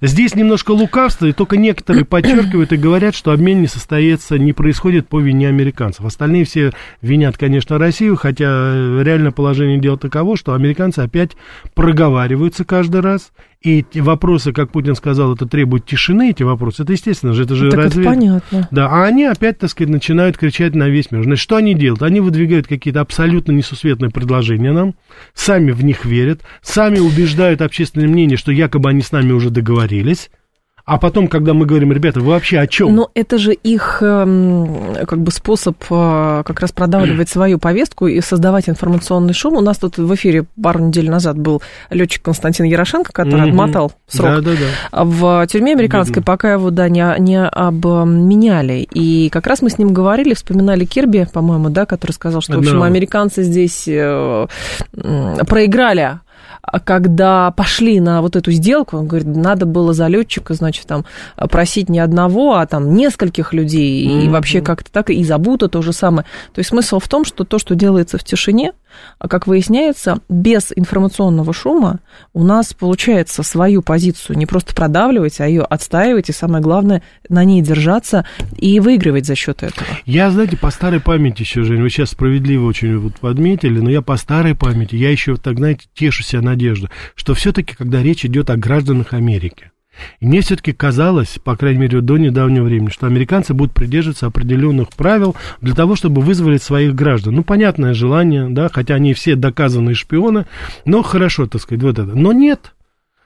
Здесь 0.00 0.34
немножко 0.34 0.72
лукавства, 0.72 1.26
и 1.26 1.32
только 1.32 1.56
некоторые 1.56 2.04
подчеркивают 2.04 2.72
и 2.72 2.76
говорят, 2.76 3.14
что 3.14 3.30
обмен 3.30 3.60
не 3.60 3.68
состоится, 3.68 4.38
не 4.38 4.52
происходит 4.52 5.08
по 5.08 5.20
вине 5.20 5.48
американцев. 5.48 6.04
Остальные 6.04 6.44
все 6.44 6.72
винят, 7.00 7.38
конечно, 7.38 7.78
Россию, 7.78 8.16
хотя 8.16 8.44
реальное 9.02 9.30
положение 9.30 9.78
дел 9.78 9.96
таково, 9.96 10.36
что 10.36 10.54
американцы 10.54 11.00
опять 11.00 11.32
проговариваются 11.74 12.64
каждый 12.64 13.00
раз, 13.00 13.23
и 13.64 13.78
эти 13.78 13.98
вопросы, 13.98 14.52
как 14.52 14.70
Путин 14.70 14.94
сказал, 14.94 15.34
это 15.34 15.46
требует 15.46 15.86
тишины, 15.86 16.30
эти 16.30 16.42
вопросы, 16.42 16.82
это 16.82 16.92
естественно 16.92 17.32
же, 17.32 17.44
это 17.44 17.54
же 17.54 17.70
так 17.70 17.80
разве... 17.80 18.02
это 18.02 18.10
понятно. 18.10 18.68
Да, 18.70 18.88
а 18.90 19.04
они 19.04 19.24
опять, 19.24 19.58
так 19.58 19.70
сказать, 19.70 19.90
начинают 19.90 20.36
кричать 20.36 20.74
на 20.74 20.88
весь 20.90 21.10
мир. 21.10 21.24
Значит, 21.24 21.42
что 21.42 21.56
они 21.56 21.74
делают? 21.74 22.02
Они 22.02 22.20
выдвигают 22.20 22.66
какие-то 22.66 23.00
абсолютно 23.00 23.52
несусветные 23.52 24.10
предложения 24.10 24.72
нам, 24.72 24.94
сами 25.32 25.70
в 25.70 25.82
них 25.82 26.04
верят, 26.04 26.42
сами 26.60 26.98
убеждают 26.98 27.62
общественное 27.62 28.06
мнение, 28.06 28.36
что 28.36 28.52
якобы 28.52 28.90
они 28.90 29.00
с 29.00 29.12
нами 29.12 29.32
уже 29.32 29.48
договорились, 29.48 30.30
а 30.86 30.98
потом, 30.98 31.28
когда 31.28 31.54
мы 31.54 31.64
говорим, 31.64 31.92
ребята, 31.92 32.20
вы 32.20 32.26
вообще 32.26 32.58
о 32.58 32.66
чем? 32.66 32.94
Но 32.94 33.10
это 33.14 33.38
же 33.38 33.54
их 33.54 34.02
эм, 34.02 34.94
как 35.06 35.18
бы 35.18 35.30
способ 35.30 35.82
э, 35.90 36.42
как 36.44 36.60
раз 36.60 36.72
продавливать 36.72 37.28
свою 37.30 37.58
повестку 37.58 38.06
и 38.06 38.20
создавать 38.20 38.68
информационный 38.68 39.32
шум. 39.32 39.54
У 39.54 39.62
нас 39.62 39.78
тут 39.78 39.96
в 39.96 40.14
эфире 40.14 40.44
пару 40.62 40.80
недель 40.80 41.08
назад 41.08 41.38
был 41.38 41.62
летчик 41.88 42.20
Константин 42.22 42.66
Ярошенко, 42.66 43.12
который 43.12 43.48
отмотал 43.48 43.92
срок 44.06 44.42
да, 44.42 44.52
да, 44.52 44.56
да. 44.92 45.04
в 45.04 45.46
тюрьме 45.46 45.72
американской, 45.72 46.16
Видно. 46.16 46.32
пока 46.32 46.52
его 46.52 46.70
да, 46.70 46.90
не, 46.90 47.02
не 47.18 47.42
обменяли. 47.46 48.86
И 48.92 49.30
как 49.30 49.46
раз 49.46 49.62
мы 49.62 49.70
с 49.70 49.78
ним 49.78 49.94
говорили, 49.94 50.34
вспоминали 50.34 50.84
Кирби, 50.84 51.26
по-моему, 51.32 51.70
да, 51.70 51.86
который 51.86 52.12
сказал, 52.12 52.42
что, 52.42 52.56
в 52.56 52.58
общем, 52.58 52.82
американцы 52.82 53.42
здесь 53.42 53.84
э, 53.88 54.46
проиграли 54.92 56.20
когда 56.80 57.50
пошли 57.50 58.00
на 58.00 58.22
вот 58.22 58.36
эту 58.36 58.50
сделку, 58.52 58.96
он 58.96 59.06
говорит, 59.06 59.28
надо 59.28 59.66
было 59.66 59.92
за 59.92 60.06
летчика, 60.06 60.54
значит, 60.54 60.86
там 60.86 61.04
просить 61.36 61.88
не 61.88 62.00
одного, 62.00 62.54
а 62.54 62.66
там 62.66 62.94
нескольких 62.94 63.52
людей, 63.52 64.06
mm-hmm. 64.06 64.26
и 64.26 64.28
вообще 64.28 64.60
как-то 64.60 64.90
так, 64.90 65.10
и 65.10 65.24
забуто 65.24 65.68
то 65.68 65.82
же 65.82 65.92
самое. 65.92 66.24
То 66.52 66.58
есть 66.58 66.70
смысл 66.70 66.98
в 66.98 67.08
том, 67.08 67.24
что 67.24 67.44
то, 67.44 67.58
что 67.58 67.74
делается 67.74 68.18
в 68.18 68.24
тишине, 68.24 68.72
а 68.72 68.83
как 69.18 69.46
выясняется, 69.46 70.18
без 70.28 70.72
информационного 70.74 71.52
шума 71.52 72.00
у 72.32 72.44
нас 72.44 72.72
получается 72.72 73.42
свою 73.42 73.82
позицию 73.82 74.36
не 74.36 74.46
просто 74.46 74.74
продавливать, 74.74 75.40
а 75.40 75.46
ее 75.46 75.62
отстаивать, 75.62 76.28
и 76.28 76.32
самое 76.32 76.62
главное, 76.62 77.02
на 77.28 77.44
ней 77.44 77.62
держаться 77.62 78.26
и 78.56 78.80
выигрывать 78.80 79.26
за 79.26 79.34
счет 79.34 79.62
этого. 79.62 79.86
Я, 80.04 80.30
знаете, 80.30 80.56
по 80.56 80.70
старой 80.70 81.00
памяти 81.00 81.42
еще, 81.42 81.62
Жень, 81.62 81.82
вы 81.82 81.90
сейчас 81.90 82.10
справедливо 82.10 82.66
очень 82.66 82.98
вот 82.98 83.14
подметили, 83.14 83.80
но 83.80 83.90
я 83.90 84.02
по 84.02 84.16
старой 84.16 84.54
памяти, 84.54 84.96
я 84.96 85.10
еще, 85.10 85.36
так 85.36 85.58
знаете, 85.58 85.86
тешу 85.94 86.22
себя 86.22 86.42
надежду, 86.42 86.88
что 87.14 87.34
все-таки, 87.34 87.74
когда 87.74 88.02
речь 88.02 88.24
идет 88.24 88.50
о 88.50 88.56
гражданах 88.56 89.12
Америки, 89.12 89.70
и 90.20 90.26
мне 90.26 90.40
все-таки 90.40 90.72
казалось, 90.72 91.38
по 91.42 91.56
крайней 91.56 91.80
мере, 91.80 92.00
до 92.00 92.16
недавнего 92.16 92.64
времени, 92.64 92.90
что 92.90 93.06
американцы 93.06 93.54
будут 93.54 93.74
придерживаться 93.74 94.26
определенных 94.26 94.90
правил 94.90 95.36
для 95.60 95.74
того, 95.74 95.96
чтобы 95.96 96.22
вызволить 96.22 96.62
своих 96.62 96.94
граждан. 96.94 97.34
Ну, 97.34 97.44
понятное 97.44 97.94
желание, 97.94 98.48
да, 98.48 98.68
хотя 98.72 98.94
они 98.94 99.14
все 99.14 99.36
доказанные 99.36 99.94
шпионы, 99.94 100.46
но 100.84 101.02
хорошо, 101.02 101.46
так 101.46 101.60
сказать, 101.60 101.82
вот 101.82 101.98
это. 101.98 102.14
Но 102.14 102.32
нет, 102.32 102.72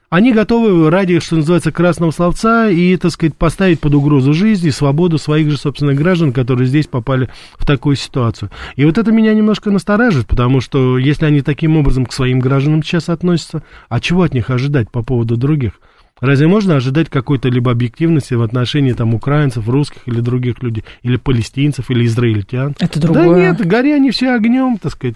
они 0.09 0.33
готовы 0.33 0.89
ради, 0.89 1.19
что 1.19 1.35
называется, 1.35 1.71
красного 1.71 2.09
словца 2.09 2.67
и, 2.67 2.97
так 2.97 3.11
сказать, 3.11 3.35
поставить 3.35 3.79
под 3.79 3.93
угрозу 3.93 4.33
жизнь 4.33 4.67
и 4.67 4.71
свободу 4.71 5.19
своих 5.19 5.51
же 5.51 5.57
собственных 5.57 5.97
граждан, 5.97 6.33
которые 6.33 6.67
здесь 6.67 6.87
попали 6.87 7.29
в 7.57 7.65
такую 7.65 7.95
ситуацию. 7.95 8.49
И 8.75 8.85
вот 8.85 8.97
это 8.97 9.11
меня 9.11 9.35
немножко 9.35 9.69
настораживает, 9.69 10.27
потому 10.27 10.61
что 10.61 10.97
если 10.97 11.25
они 11.25 11.41
таким 11.41 11.77
образом 11.77 12.07
к 12.07 12.13
своим 12.13 12.39
гражданам 12.39 12.81
сейчас 12.81 13.09
относятся, 13.09 13.61
а 13.87 13.99
чего 13.99 14.23
от 14.23 14.33
них 14.33 14.49
ожидать 14.49 14.89
по 14.89 15.03
поводу 15.03 15.37
других? 15.37 15.73
Разве 16.21 16.47
можно 16.47 16.75
ожидать 16.75 17.09
какой-то 17.09 17.49
либо 17.49 17.71
объективности 17.71 18.33
в 18.33 18.41
отношении 18.41 18.93
там 18.93 19.13
украинцев, 19.13 19.67
русских 19.67 20.01
или 20.05 20.19
других 20.19 20.61
людей, 20.61 20.83
или 21.01 21.17
палестинцев, 21.17 21.89
или 21.89 22.05
израильтян? 22.05 22.75
Это 22.79 22.99
другое. 22.99 23.29
Да 23.29 23.57
нет, 23.57 23.67
горе 23.67 23.95
они 23.95 24.11
все 24.11 24.33
огнем, 24.35 24.77
так 24.77 24.91
сказать. 24.91 25.15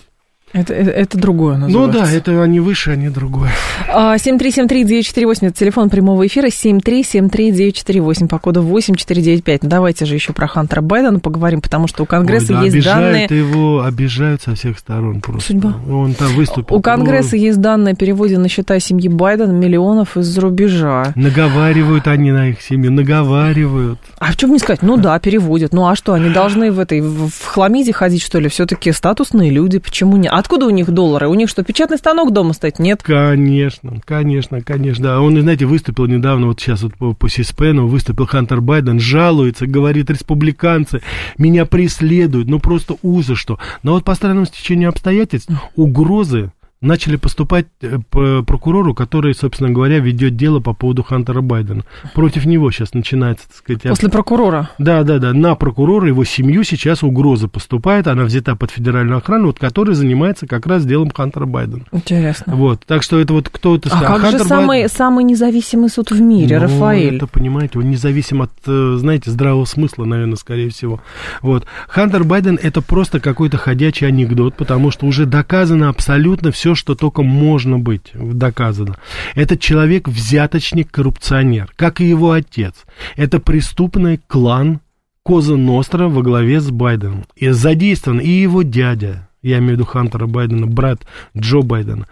Это, 0.53 0.71
это, 0.71 0.91
это 0.91 1.17
другое 1.17 1.57
называется. 1.57 1.99
Ну 1.99 2.05
да, 2.05 2.11
это 2.11 2.43
они 2.43 2.59
выше, 2.59 2.91
они 2.91 3.09
другое. 3.09 3.49
7373948, 3.89 5.47
это 5.47 5.57
телефон 5.57 5.89
прямого 5.89 6.27
эфира, 6.27 6.47
7373948, 6.47 8.27
по 8.27 8.37
коду 8.37 8.61
8495. 8.61 9.63
Ну, 9.63 9.69
давайте 9.69 10.05
же 10.05 10.13
еще 10.13 10.31
про 10.31 10.47
Хантера 10.47 10.81
Байдена 10.81 11.19
поговорим, 11.19 11.59
потому 11.61 11.87
что 11.87 12.03
у 12.03 12.05
Конгресса 12.05 12.53
Ой, 12.53 12.59
да, 12.59 12.63
есть 12.65 12.75
обижают 12.75 13.29
данные... 13.29 13.39
его, 13.39 13.83
обижают 13.83 14.43
со 14.43 14.53
всех 14.53 14.77
сторон 14.77 15.21
просто. 15.21 15.53
Судьба. 15.53 15.75
Он 15.89 16.13
там 16.13 16.31
выступил. 16.35 16.75
У 16.75 16.81
Конгресса 16.81 17.35
есть 17.35 17.59
данные 17.59 17.93
о 17.93 17.95
переводе 17.95 18.37
на 18.37 18.47
счета 18.47 18.79
семьи 18.79 19.09
Байдена 19.09 19.51
миллионов 19.51 20.17
из-за 20.17 20.39
рубежа. 20.39 21.13
Наговаривают 21.15 22.07
они 22.07 22.31
на 22.31 22.49
их 22.49 22.61
семьи, 22.61 22.89
наговаривают. 22.89 23.97
А 24.19 24.31
в 24.31 24.37
чем 24.37 24.51
не 24.51 24.59
сказать? 24.59 24.83
Ну 24.83 24.97
да, 24.97 25.17
переводят. 25.17 25.73
Ну 25.73 25.87
а 25.87 25.95
что, 25.95 26.13
они 26.13 26.29
должны 26.29 26.71
в 26.71 26.77
этой, 26.77 27.01
в 27.01 27.43
хламиде 27.43 27.91
ходить, 27.91 28.21
что 28.21 28.37
ли? 28.39 28.49
Все-таки 28.49 28.91
статусные 28.91 29.49
люди, 29.49 29.79
почему 29.79 30.17
не? 30.17 30.27
А 30.29 30.42
Откуда 30.43 30.65
у 30.65 30.71
них 30.71 30.91
доллары? 30.91 31.29
У 31.29 31.35
них 31.35 31.47
что, 31.47 31.63
печатный 31.63 31.97
станок 31.97 32.33
дома 32.33 32.51
стоит? 32.51 32.77
Нет? 32.77 33.01
Конечно, 33.01 34.01
конечно, 34.03 34.59
конечно. 34.61 35.03
Да. 35.05 35.21
Он, 35.21 35.39
знаете, 35.39 35.65
выступил 35.65 36.05
недавно, 36.05 36.47
вот 36.47 36.59
сейчас 36.59 36.83
вот 36.83 36.95
по, 36.95 37.13
по 37.13 37.29
Сиспену, 37.29 37.87
выступил 37.87 38.25
Хантер 38.25 38.59
Байден, 38.59 38.99
жалуется, 38.99 39.67
говорит, 39.67 40.09
республиканцы 40.09 41.01
меня 41.37 41.65
преследуют, 41.65 42.49
ну 42.49 42.59
просто 42.59 42.97
ужас 43.03 43.37
что. 43.37 43.57
Но 43.83 43.93
вот 43.93 44.03
по 44.03 44.15
странному 44.15 44.45
стечению 44.45 44.89
обстоятельств 44.89 45.49
угрозы 45.77 46.51
начали 46.83 47.15
поступать 47.15 47.67
э, 47.81 47.97
прокурору, 48.45 48.93
который, 48.93 49.33
собственно 49.33 49.69
говоря, 49.69 49.99
ведет 49.99 50.35
дело 50.35 50.59
по 50.59 50.73
поводу 50.73 51.03
Хантера 51.03 51.41
Байдена. 51.41 51.83
Против 52.13 52.45
него 52.45 52.71
сейчас 52.71 52.93
начинается, 52.93 53.47
так 53.47 53.57
сказать... 53.57 53.81
После 53.83 54.09
прокурора? 54.09 54.69
Да, 54.77 55.03
да, 55.03 55.19
да. 55.19 55.33
На 55.33 55.55
прокурора, 55.55 56.07
его 56.07 56.23
семью 56.23 56.63
сейчас 56.63 57.03
угроза 57.03 57.47
поступает. 57.47 58.07
Она 58.07 58.23
взята 58.23 58.55
под 58.55 58.71
федеральную 58.71 59.17
охрану, 59.17 59.47
вот, 59.47 59.59
которая 59.59 59.95
занимается 59.95 60.45
как 60.45 60.67
раз 60.67 60.85
делом 60.85 61.09
Хантера 61.09 61.45
Байдена. 61.45 61.83
Интересно. 61.91 62.55
Вот. 62.55 62.81
Так 62.85 63.03
что 63.03 63.19
это 63.19 63.33
вот 63.33 63.49
кто 63.49 63.75
это... 63.75 63.89
А, 63.91 63.99
а 63.99 64.01
как 64.01 64.21
Хантер 64.21 64.39
же 64.39 64.45
самый, 64.45 64.81
Байден... 64.81 64.89
самый 64.89 65.23
независимый 65.23 65.89
суд 65.89 66.11
в 66.11 66.21
мире, 66.21 66.59
ну, 66.59 66.63
Рафаэль? 66.63 67.15
это, 67.15 67.27
понимаете, 67.27 67.79
он 67.79 67.89
независим 67.89 68.41
от, 68.41 68.51
э, 68.67 68.95
знаете, 68.97 69.31
здравого 69.31 69.65
смысла, 69.65 70.05
наверное, 70.05 70.35
скорее 70.35 70.69
всего. 70.69 71.01
Вот. 71.41 71.65
Хантер 71.87 72.23
Байден 72.23 72.59
это 72.61 72.81
просто 72.81 73.19
какой-то 73.19 73.57
ходячий 73.57 74.07
анекдот, 74.07 74.55
потому 74.55 74.91
что 74.91 75.05
уже 75.05 75.25
доказано 75.25 75.89
абсолютно 75.89 76.51
все, 76.51 76.72
что 76.75 76.95
только 76.95 77.23
можно 77.23 77.79
быть 77.79 78.11
доказано. 78.13 78.95
Этот 79.35 79.59
человек 79.59 80.07
взяточник, 80.07 80.91
коррупционер, 80.91 81.71
как 81.75 82.01
и 82.01 82.05
его 82.05 82.31
отец. 82.31 82.85
Это 83.15 83.39
преступный 83.39 84.19
клан 84.27 84.79
Коза 85.23 85.55
Ностра 85.55 86.09
во 86.09 86.21
главе 86.21 86.59
с 86.59 86.69
Байденом. 86.69 87.25
И 87.35 87.49
задействован 87.49 88.19
и 88.19 88.29
его 88.29 88.61
дядя, 88.61 89.29
я 89.41 89.59
имею 89.59 89.71
в 89.71 89.73
виду 89.73 89.85
Хантера 89.85 90.27
Байдена, 90.27 90.67
брат 90.67 91.01
Джо 91.37 91.61
Байдена 91.61 92.07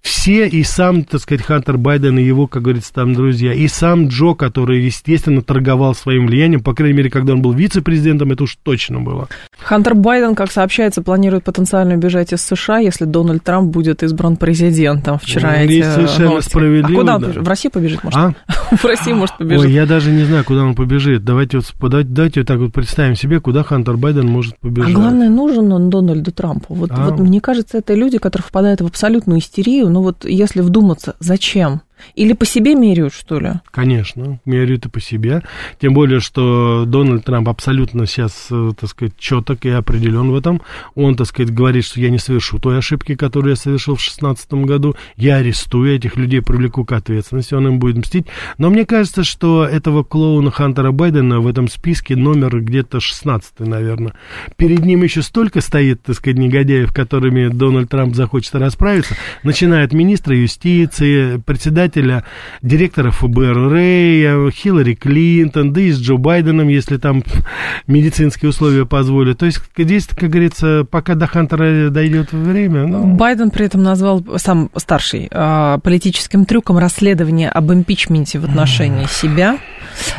все, 0.00 0.48
и 0.48 0.62
сам, 0.62 1.04
так 1.04 1.20
сказать, 1.20 1.44
Хантер 1.44 1.78
Байден 1.78 2.18
и 2.18 2.22
его, 2.22 2.46
как 2.46 2.62
говорится, 2.62 2.92
там 2.92 3.14
друзья, 3.14 3.52
и 3.52 3.68
сам 3.68 4.08
Джо, 4.08 4.34
который, 4.34 4.82
естественно, 4.82 5.42
торговал 5.42 5.94
своим 5.94 6.26
влиянием, 6.26 6.60
по 6.60 6.74
крайней 6.74 6.96
мере, 6.96 7.10
когда 7.10 7.32
он 7.32 7.42
был 7.42 7.52
вице-президентом, 7.52 8.32
это 8.32 8.44
уж 8.44 8.56
точно 8.62 9.00
было. 9.00 9.28
Хантер 9.58 9.94
Байден, 9.94 10.34
как 10.34 10.50
сообщается, 10.50 11.02
планирует 11.02 11.44
потенциально 11.44 11.94
убежать 11.94 12.32
из 12.32 12.42
США, 12.42 12.78
если 12.78 13.04
Дональд 13.04 13.44
Трамп 13.44 13.70
будет 13.70 14.02
избран 14.02 14.36
президентом. 14.36 15.18
Вчера 15.18 15.50
ну, 15.50 15.56
эти 15.56 15.82
совершенно 15.82 16.28
новости. 16.30 16.50
справедливо. 16.50 17.00
А 17.00 17.00
куда 17.00 17.18
да. 17.18 17.26
он 17.26 17.44
В 17.44 17.48
Россию 17.48 17.72
побежит, 17.72 18.04
может? 18.04 18.18
А? 18.18 18.34
В 18.76 18.84
Россию, 18.84 19.16
может, 19.16 19.36
побежит. 19.36 19.66
Ой, 19.66 19.72
я 19.72 19.84
даже 19.84 20.10
не 20.10 20.24
знаю, 20.24 20.44
куда 20.44 20.62
он 20.62 20.74
побежит. 20.74 21.24
Давайте 21.24 21.58
вот, 21.58 21.90
давайте, 21.90 22.10
давайте 22.10 22.40
вот 22.40 22.46
так 22.46 22.58
вот 22.58 22.72
представим 22.72 23.16
себе, 23.16 23.38
куда 23.38 23.62
Хантер 23.62 23.98
Байден 23.98 24.26
может 24.26 24.58
побежать. 24.58 24.94
А 24.94 24.94
главное, 24.94 25.28
нужен 25.28 25.70
он 25.72 25.90
Дональду 25.90 26.32
Трампу. 26.32 26.74
Вот, 26.74 26.90
а? 26.90 27.10
вот 27.10 27.20
мне 27.20 27.40
кажется, 27.40 27.78
это 27.78 27.94
люди, 27.94 28.18
которые 28.18 28.46
впадают 28.46 28.80
в 28.80 28.86
абсолютную 28.86 29.40
истерию, 29.40 29.90
ну 29.90 30.02
вот 30.02 30.24
если 30.24 30.62
вдуматься, 30.62 31.16
зачем? 31.20 31.82
Или 32.14 32.32
по 32.32 32.44
себе 32.44 32.74
меряют, 32.74 33.14
что 33.14 33.38
ли? 33.38 33.52
Конечно, 33.70 34.40
меряют 34.44 34.86
и 34.86 34.88
по 34.88 35.00
себе. 35.00 35.42
Тем 35.80 35.94
более, 35.94 36.20
что 36.20 36.84
Дональд 36.86 37.24
Трамп 37.24 37.48
абсолютно 37.48 38.06
сейчас, 38.06 38.48
э, 38.50 38.72
так 38.78 38.90
сказать, 38.90 39.14
четок 39.18 39.64
и 39.64 39.70
определен 39.70 40.30
в 40.30 40.34
этом. 40.34 40.62
Он, 40.94 41.16
так 41.16 41.26
сказать, 41.26 41.52
говорит, 41.52 41.84
что 41.84 42.00
я 42.00 42.10
не 42.10 42.18
совершу 42.18 42.58
той 42.58 42.78
ошибки, 42.78 43.14
которую 43.14 43.50
я 43.50 43.56
совершил 43.56 43.94
в 43.94 43.98
2016 43.98 44.52
году. 44.64 44.94
Я 45.16 45.36
арестую 45.36 45.94
этих 45.94 46.16
людей, 46.16 46.42
привлеку 46.42 46.84
к 46.84 46.92
ответственности, 46.92 47.54
он 47.54 47.68
им 47.68 47.78
будет 47.78 47.96
мстить. 47.96 48.26
Но 48.58 48.70
мне 48.70 48.84
кажется, 48.84 49.24
что 49.24 49.64
этого 49.64 50.02
клоуна 50.02 50.50
Хантера 50.50 50.92
Байдена 50.92 51.40
в 51.40 51.46
этом 51.46 51.68
списке 51.68 52.16
номер 52.16 52.60
где-то 52.60 53.00
16, 53.00 53.60
наверное. 53.60 54.14
Перед 54.56 54.84
ним 54.84 55.02
еще 55.02 55.22
столько 55.22 55.60
стоит, 55.60 56.02
так 56.02 56.16
сказать, 56.16 56.38
негодяев, 56.38 56.92
которыми 56.92 57.48
Дональд 57.48 57.88
Трамп 57.90 58.14
захочет 58.14 58.54
расправиться. 58.54 59.16
Начиная 59.42 59.84
от 59.84 59.92
министра 59.92 60.36
юстиции, 60.36 61.38
председателя 61.38 61.91
председателя, 61.92 62.24
директора 62.62 63.10
ФБР 63.10 63.70
Рэя, 63.70 64.50
Хиллари 64.50 64.94
Клинтон, 64.94 65.72
да 65.72 65.80
и 65.80 65.90
с 65.90 66.00
Джо 66.00 66.16
Байденом, 66.16 66.68
если 66.68 66.96
там 66.96 67.22
медицинские 67.86 68.50
условия 68.50 68.86
позволят. 68.86 69.38
То 69.38 69.46
есть 69.46 69.60
здесь, 69.76 70.06
как 70.06 70.30
говорится, 70.30 70.86
пока 70.90 71.14
до 71.14 71.26
Хантера 71.26 71.90
дойдет 71.90 72.32
время. 72.32 72.86
Ну... 72.86 73.14
Байден 73.14 73.50
при 73.50 73.66
этом 73.66 73.82
назвал, 73.82 74.24
сам 74.36 74.70
старший, 74.76 75.28
а, 75.30 75.78
политическим 75.78 76.44
трюком 76.44 76.78
расследование 76.78 77.50
об 77.50 77.72
импичменте 77.72 78.38
в 78.38 78.44
отношении 78.44 79.06
себя. 79.06 79.58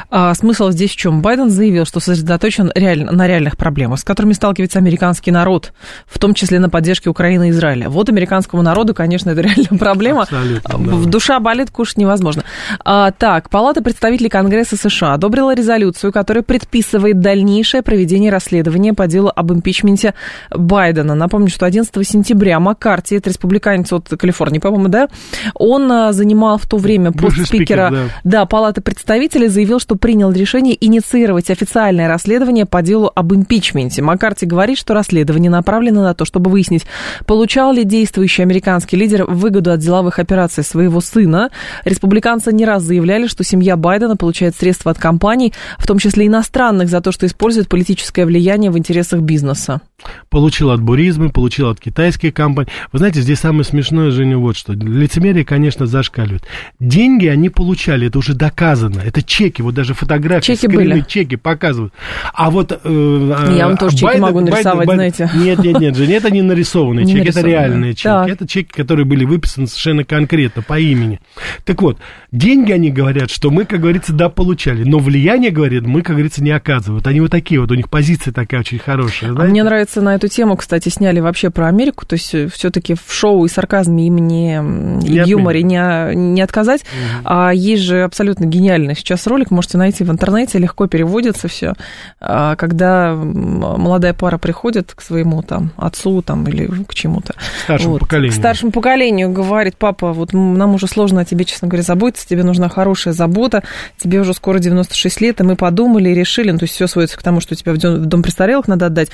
А, 0.09 0.33
смысл 0.33 0.71
здесь 0.71 0.91
в 0.91 0.95
чем? 0.95 1.21
Байден 1.21 1.49
заявил, 1.49 1.85
что 1.85 1.99
сосредоточен 1.99 2.71
реально, 2.75 3.11
на 3.11 3.27
реальных 3.27 3.57
проблемах, 3.57 3.99
с 3.99 4.03
которыми 4.03 4.33
сталкивается 4.33 4.79
американский 4.79 5.31
народ, 5.31 5.73
в 6.05 6.19
том 6.19 6.33
числе 6.33 6.59
на 6.59 6.69
поддержке 6.69 7.09
Украины 7.09 7.47
и 7.47 7.51
Израиля. 7.51 7.89
Вот 7.89 8.09
американскому 8.09 8.61
народу, 8.61 8.93
конечно, 8.93 9.31
это 9.31 9.41
реальная 9.53 9.79
проблема. 9.79 10.23
Абсолютно, 10.23 10.79
да. 10.79 11.09
Душа 11.09 11.39
болит, 11.39 11.62
кушать 11.71 11.97
невозможно. 11.97 12.43
А, 12.83 13.11
так, 13.11 13.49
Палата 13.49 13.81
представителей 13.81 14.29
Конгресса 14.29 14.75
США 14.77 15.13
одобрила 15.13 15.53
резолюцию, 15.53 16.11
которая 16.11 16.43
предписывает 16.43 17.19
дальнейшее 17.19 17.81
проведение 17.81 18.31
расследования 18.31 18.93
по 18.93 19.07
делу 19.07 19.31
об 19.35 19.51
импичменте 19.51 20.13
Байдена. 20.49 21.15
Напомню, 21.15 21.49
что 21.49 21.65
11 21.65 22.07
сентября 22.07 22.59
Маккарти, 22.59 23.15
это 23.15 23.29
республиканец 23.29 23.91
от 23.91 24.09
Калифорнии, 24.09 24.59
по-моему, 24.59 24.87
да, 24.87 25.07
он 25.55 25.91
а, 25.91 26.13
занимал 26.13 26.57
в 26.57 26.67
то 26.67 26.77
время 26.77 27.11
пост 27.11 27.45
спикера 27.45 27.89
да. 27.91 28.03
да, 28.23 28.45
Палаты 28.45 28.81
представителей, 28.81 29.47
заявил, 29.47 29.79
что 29.79 29.95
принял 29.95 30.31
решение 30.31 30.77
инициировать 30.79 31.49
официальное 31.49 32.07
расследование 32.07 32.65
по 32.65 32.81
делу 32.81 33.11
об 33.13 33.33
импичменте. 33.33 34.01
Маккарти 34.01 34.45
говорит, 34.45 34.77
что 34.77 34.93
расследование 34.93 35.49
направлено 35.49 36.03
на 36.03 36.13
то, 36.13 36.25
чтобы 36.25 36.49
выяснить, 36.51 36.85
получал 37.25 37.73
ли 37.73 37.83
действующий 37.83 38.41
американский 38.41 38.97
лидер 38.97 39.25
выгоду 39.25 39.71
от 39.71 39.79
деловых 39.79 40.19
операций 40.19 40.63
своего 40.63 41.01
сына. 41.01 41.49
Республиканцы 41.85 42.51
не 42.51 42.65
раз 42.65 42.83
заявляли, 42.83 43.27
что 43.27 43.43
семья 43.43 43.77
Байдена 43.77 44.15
получает 44.15 44.55
средства 44.55 44.91
от 44.91 44.97
компаний, 44.97 45.53
в 45.77 45.87
том 45.87 45.97
числе 45.99 46.27
иностранных, 46.27 46.89
за 46.89 47.01
то, 47.01 47.11
что 47.11 47.25
использует 47.25 47.69
политическое 47.69 48.25
влияние 48.25 48.71
в 48.71 48.77
интересах 48.77 49.21
бизнеса. 49.21 49.81
Получил 50.29 50.71
от 50.71 50.81
буризма, 50.81 51.29
получил 51.29 51.69
от 51.69 51.79
китайских 51.79 52.33
компаний. 52.33 52.69
Вы 52.91 52.99
знаете, 52.99 53.21
здесь 53.21 53.39
самое 53.39 53.63
смешное, 53.63 54.11
Женя, 54.11 54.37
вот 54.37 54.57
что. 54.57 54.73
Лицемерие, 54.73 55.45
конечно, 55.45 55.85
зашкаливает. 55.85 56.43
Деньги 56.79 57.27
они 57.27 57.49
получали, 57.49 58.07
это 58.07 58.19
уже 58.19 58.33
доказано. 58.33 58.99
Это 59.03 59.21
чеки, 59.21 59.61
вот 59.61 59.75
даже 59.75 59.93
фотографии, 59.93 60.53
чеки 60.53 60.67
скрины, 60.67 60.95
были. 60.95 61.05
чеки 61.07 61.35
показывают. 61.35 61.93
А 62.33 62.49
вот... 62.49 62.79
Э, 62.83 63.53
Я 63.57 63.67
вам 63.67 63.77
тоже 63.77 63.97
чеки 63.97 64.17
могу 64.17 64.39
нарисовать, 64.39 64.87
Байден, 64.87 65.13
знаете. 65.15 65.29
Нет, 65.35 65.59
нет, 65.59 65.79
нет, 65.79 65.95
Женя, 65.95 66.15
это 66.17 66.31
не 66.31 66.41
нарисованные 66.41 67.05
чеки, 67.05 67.29
это 67.29 67.41
реальные 67.41 67.93
чеки. 67.93 68.03
Так. 68.03 68.29
Это 68.29 68.47
чеки, 68.47 68.71
которые 68.71 69.05
были 69.05 69.25
выписаны 69.25 69.67
совершенно 69.67 70.03
конкретно, 70.03 70.61
по 70.61 70.79
имени. 70.79 71.19
Так 71.65 71.81
вот, 71.81 71.97
деньги 72.31 72.71
они 72.71 72.91
говорят, 72.91 73.29
что 73.29 73.51
мы, 73.51 73.65
как 73.65 73.81
говорится, 73.81 74.13
да, 74.13 74.29
получали. 74.29 74.83
Но 74.83 74.99
влияние, 74.99 75.51
говорят, 75.51 75.85
мы, 75.85 76.01
как 76.01 76.15
говорится, 76.15 76.43
не 76.43 76.51
оказывают. 76.51 77.05
Они 77.07 77.21
вот 77.21 77.31
такие 77.31 77.59
вот, 77.59 77.71
у 77.71 77.75
них 77.75 77.89
позиция 77.89 78.33
такая 78.33 78.61
очень 78.61 78.79
хорошая. 78.79 79.31
А 79.31 79.43
мне 79.45 79.63
нравится 79.63 79.92
на 80.01 80.15
эту 80.15 80.27
тему, 80.27 80.57
кстати, 80.57 80.89
сняли 80.89 81.19
вообще 81.19 81.49
про 81.49 81.67
Америку. 81.67 82.05
То 82.05 82.13
есть 82.13 82.35
все-таки 82.53 82.95
в 82.95 83.11
шоу 83.11 83.45
и 83.45 83.49
сарказме 83.49 84.07
им 84.07 84.17
не, 84.17 84.57
не 84.57 85.17
и 85.17 85.19
в 85.21 85.27
юморе 85.27 85.63
не, 85.63 86.15
не 86.15 86.41
отказать. 86.41 86.81
Угу. 86.81 87.21
А 87.25 87.51
есть 87.53 87.83
же 87.83 88.03
абсолютно 88.03 88.45
гениальный 88.45 88.95
сейчас 88.95 89.27
ролик, 89.27 89.51
можете 89.51 89.77
найти 89.77 90.03
в 90.03 90.11
интернете, 90.11 90.57
легко 90.59 90.87
переводится 90.87 91.47
все. 91.47 91.73
А, 92.19 92.55
когда 92.55 93.13
молодая 93.13 94.13
пара 94.13 94.37
приходит 94.37 94.93
к 94.93 95.01
своему 95.01 95.41
там 95.41 95.71
отцу 95.77 96.21
там 96.21 96.47
или 96.47 96.67
к 96.85 96.93
чему-то. 96.93 97.33
Старшему 97.63 97.93
вот, 97.93 98.01
поколению. 98.01 98.31
К 98.31 98.35
старшему 98.35 98.71
поколению 98.71 99.31
говорит, 99.31 99.75
папа, 99.77 100.13
вот 100.13 100.33
нам 100.33 100.75
уже 100.75 100.87
сложно 100.87 101.21
о 101.21 101.25
тебе, 101.25 101.45
честно 101.45 101.67
говоря, 101.67 101.83
заботиться, 101.83 102.27
тебе 102.27 102.43
нужна 102.43 102.69
хорошая 102.69 103.13
забота, 103.13 103.63
тебе 103.97 104.19
уже 104.19 104.33
скоро 104.33 104.59
96 104.59 105.21
лет, 105.21 105.41
и 105.41 105.43
мы 105.43 105.55
подумали 105.55 106.09
и 106.09 106.13
решили, 106.13 106.51
ну, 106.51 106.59
то 106.59 106.63
есть 106.63 106.75
все 106.75 106.87
сводится 106.87 107.17
к 107.17 107.23
тому, 107.23 107.39
что 107.39 107.55
тебя 107.55 107.73
в 107.73 107.77
дом 107.77 108.23
престарелых 108.23 108.67
надо 108.67 108.87
отдать. 108.87 109.09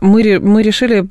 Мы, 0.00 0.17
мы 0.38 0.62
решили 0.62 1.06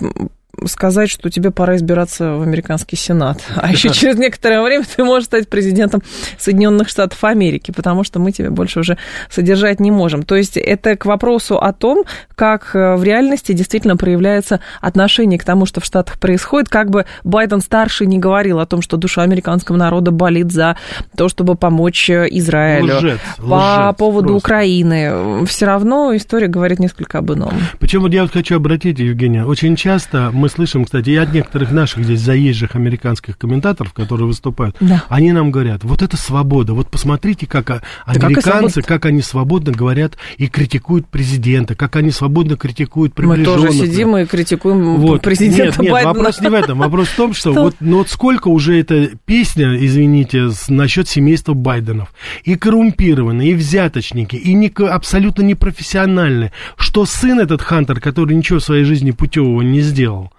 сказать, 0.66 1.10
что 1.10 1.30
тебе 1.30 1.52
пора 1.52 1.76
избираться 1.76 2.34
в 2.34 2.42
американский 2.42 2.96
сенат. 2.96 3.42
А 3.56 3.72
еще 3.72 3.90
через 3.90 4.18
некоторое 4.18 4.62
время 4.62 4.86
ты 4.96 5.04
можешь 5.04 5.26
стать 5.26 5.50
президентом 5.50 6.02
Соединенных 6.38 6.90
Штатов 6.90 7.24
Америки, 7.24 7.72
потому 7.72 8.04
что 8.04 8.20
мы 8.20 8.32
тебя 8.32 8.50
больше 8.50 8.80
уже 8.80 8.98
содержать 9.30 9.80
не 9.80 9.92
можем. 9.92 10.24
То 10.24 10.36
есть 10.36 10.58
это 10.58 10.96
к 10.96 11.06
вопросу 11.06 11.58
о 11.58 11.74
том, 11.74 12.06
как 12.36 12.72
э, 12.74 12.96
в 12.96 13.04
реальности 13.04 13.52
действительно 13.54 13.98
проявляется 13.98 14.60
отношение 14.82 15.40
к 15.40 15.44
тому, 15.44 15.66
что 15.66 15.82
в 15.82 15.86
Штатах 15.86 16.20
происходит. 16.20 16.70
Как 16.70 16.90
бы 16.90 17.06
Байден 17.24 17.62
старший 17.62 18.08
не 18.08 18.18
говорил 18.18 18.60
о 18.60 18.66
том, 18.66 18.82
что 18.82 18.98
душа 18.98 19.22
американского 19.22 19.78
народа 19.78 20.12
болит 20.12 20.52
за 20.52 20.78
то, 21.16 21.30
чтобы 21.30 21.56
помочь 21.56 22.10
э, 22.10 22.28
Израилю. 22.32 22.98
Лжец, 22.98 23.20
по 23.38 23.86
лжец, 23.88 23.98
поводу 23.98 24.30
просто. 24.30 24.48
Украины. 24.48 25.46
Все 25.46 25.66
равно 25.66 26.16
история 26.16 26.48
говорит 26.48 26.80
несколько 26.80 27.20
об 27.20 27.32
ином. 27.32 27.54
Почему 27.80 28.08
я 28.08 28.24
вот 28.24 28.32
хочу 28.32 28.56
обратить, 28.56 29.00
Евгения, 29.00 29.46
очень 29.46 29.76
часто 29.76 30.32
мы 30.34 30.47
слышим, 30.50 30.86
кстати, 30.86 31.10
и 31.10 31.16
от 31.16 31.34
некоторых 31.34 31.72
наших 31.72 32.04
здесь 32.04 32.22
заезжих 32.22 32.76
американских 32.76 33.38
комментаторов, 33.38 33.94
которые 33.94 34.28
выступают, 34.28 34.76
да. 34.80 35.04
они 35.10 35.32
нам 35.32 35.52
говорят, 35.52 35.84
вот 35.84 36.02
это 36.02 36.18
свобода, 36.18 36.74
вот 36.74 36.90
посмотрите, 36.90 37.46
как 37.46 37.84
американцы, 38.06 38.82
как, 38.82 39.02
как 39.02 39.06
они 39.06 39.22
свободно 39.22 39.72
говорят 39.72 40.18
и 40.38 40.48
критикуют 40.48 41.08
президента, 41.08 41.76
как 41.76 41.96
они 41.96 42.12
свободно 42.12 42.58
критикуют 42.58 43.14
приближенных. 43.14 43.58
Мы 43.60 43.68
тоже 43.68 43.88
сидим 43.88 44.18
и 44.18 44.26
критикуем 44.26 44.98
вот. 44.98 45.22
президента 45.24 45.82
нет, 45.82 45.92
нет, 45.92 45.92
Байдена. 45.92 46.14
вопрос 46.14 46.42
не 46.42 46.50
в 46.50 46.54
этом, 46.54 46.78
вопрос 46.80 47.08
в 47.10 47.16
том, 47.16 47.34
что, 47.34 47.52
что? 47.52 47.64
Вот, 47.64 47.76
ну 47.80 47.98
вот 47.98 48.10
сколько 48.10 48.48
уже 48.48 48.80
эта 48.80 49.12
песня, 49.26 49.78
извините, 49.78 50.50
насчет 50.70 51.08
семейства 51.08 51.54
Байденов, 51.54 52.14
и 52.44 52.56
коррумпированные, 52.56 53.52
и 53.52 53.56
взяточники, 53.56 54.36
и 54.36 54.54
не, 54.54 54.68
абсолютно 54.68 55.44
непрофессиональные, 55.44 56.52
что 56.78 57.06
сын 57.06 57.40
этот 57.40 57.62
Хантер, 57.62 58.00
который 58.00 58.36
ничего 58.36 58.60
в 58.60 58.64
своей 58.64 58.84
жизни 58.84 59.12
путевого 59.12 59.62
не 59.62 59.82
сделал, 59.82 60.32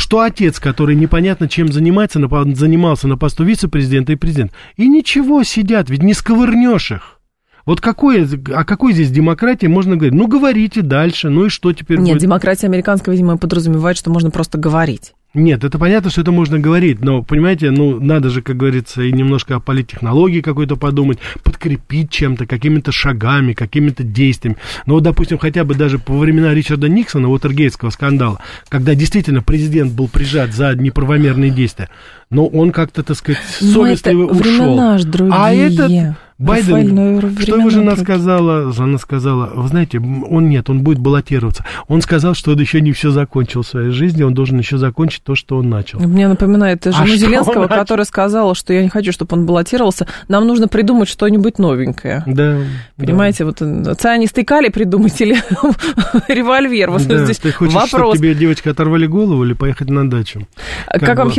что 0.00 0.20
отец, 0.20 0.58
который 0.58 0.96
непонятно 0.96 1.48
чем 1.48 1.70
занимается, 1.70 2.18
занимался 2.54 3.06
на 3.06 3.16
посту 3.16 3.44
вице-президента 3.44 4.12
и 4.12 4.16
президента. 4.16 4.54
И 4.76 4.88
ничего, 4.88 5.42
сидят, 5.42 5.90
ведь 5.90 6.02
не 6.02 6.14
сковырнешь 6.14 6.90
их. 6.90 7.20
Вот 7.66 7.80
какое, 7.82 8.26
о 8.54 8.64
какой 8.64 8.94
здесь 8.94 9.10
демократии 9.10 9.66
можно 9.66 9.96
говорить? 9.96 10.14
Ну, 10.14 10.26
говорите 10.26 10.80
дальше, 10.80 11.28
ну 11.28 11.44
и 11.44 11.48
что 11.50 11.72
теперь 11.72 11.98
Нет, 11.98 12.14
будет? 12.14 12.22
демократия 12.22 12.66
американская, 12.66 13.12
видимо, 13.12 13.36
подразумевает, 13.36 13.98
что 13.98 14.10
можно 14.10 14.30
просто 14.30 14.58
говорить. 14.58 15.12
Нет, 15.32 15.62
это 15.62 15.78
понятно, 15.78 16.10
что 16.10 16.22
это 16.22 16.32
можно 16.32 16.58
говорить, 16.58 17.02
но, 17.02 17.22
понимаете, 17.22 17.70
ну, 17.70 18.00
надо 18.00 18.30
же, 18.30 18.42
как 18.42 18.56
говорится, 18.56 19.02
и 19.02 19.12
немножко 19.12 19.54
о 19.54 19.60
политтехнологии 19.60 20.40
какой-то 20.40 20.74
подумать, 20.74 21.20
подкрепить 21.44 22.10
чем-то, 22.10 22.46
какими-то 22.46 22.90
шагами, 22.90 23.52
какими-то 23.52 24.02
действиями. 24.02 24.56
Ну, 24.86 24.94
вот, 24.94 25.04
допустим, 25.04 25.38
хотя 25.38 25.62
бы 25.62 25.76
даже 25.76 26.00
по 26.00 26.18
времена 26.18 26.52
Ричарда 26.52 26.88
Никсона, 26.88 27.28
Уотергейтского 27.28 27.90
скандала, 27.90 28.40
когда 28.68 28.96
действительно 28.96 29.40
президент 29.40 29.92
был 29.92 30.08
прижат 30.08 30.52
за 30.52 30.74
неправомерные 30.74 31.52
действия, 31.52 31.90
но 32.30 32.46
он 32.46 32.70
как-то, 32.70 33.02
так 33.02 33.16
сказать, 33.16 33.42
совестливо 33.58 34.24
это 34.24 34.32
ушел. 34.32 34.98
Другие. 35.04 35.34
А 35.34 35.52
этот 35.52 36.16
Байден, 36.40 37.36
что 37.38 37.56
его 37.56 37.68
жена 37.68 37.96
сказала? 37.96 38.72
Она 38.78 38.96
сказала, 38.96 39.50
вы 39.54 39.68
знаете, 39.68 39.98
он 39.98 40.48
нет, 40.48 40.70
он 40.70 40.82
будет 40.82 40.98
баллотироваться. 40.98 41.66
Он 41.86 42.00
сказал, 42.00 42.32
что 42.34 42.52
он 42.52 42.58
еще 42.58 42.80
не 42.80 42.92
все 42.92 43.10
закончил 43.10 43.60
в 43.60 43.66
своей 43.66 43.90
жизни, 43.90 44.22
он 44.22 44.32
должен 44.32 44.58
еще 44.58 44.78
закончить 44.78 45.22
то, 45.22 45.34
что 45.34 45.58
он 45.58 45.68
начал. 45.68 46.00
Мне 46.00 46.28
напоминает 46.28 46.84
жену 46.84 46.96
а 46.98 47.06
Зеленского, 47.06 47.68
которая 47.68 48.06
сказала, 48.06 48.54
что 48.54 48.72
я 48.72 48.82
не 48.82 48.88
хочу, 48.88 49.12
чтобы 49.12 49.36
он 49.36 49.44
баллотировался. 49.44 50.06
Нам 50.28 50.46
нужно 50.46 50.66
придумать 50.66 51.10
что-нибудь 51.10 51.58
новенькое. 51.58 52.24
Да. 52.26 52.56
Понимаете, 52.96 53.44
да. 53.44 53.52
вот 53.90 54.00
цианистый 54.00 54.44
калий 54.44 54.70
придумать 54.70 55.20
или 55.20 55.34
револьвер. 56.28 56.90
Вот 56.90 57.06
да, 57.06 57.24
здесь 57.24 57.38
ты 57.38 57.52
хочешь, 57.52 57.74
вопрос. 57.74 57.90
чтобы 57.90 58.16
тебе 58.16 58.34
девочка 58.34 58.70
оторвали 58.70 59.06
голову 59.06 59.44
или 59.44 59.52
поехать 59.52 59.90
на 59.90 60.08
дачу? 60.08 60.48
Как, 60.86 61.00
как 61.00 61.18
вам 61.18 61.30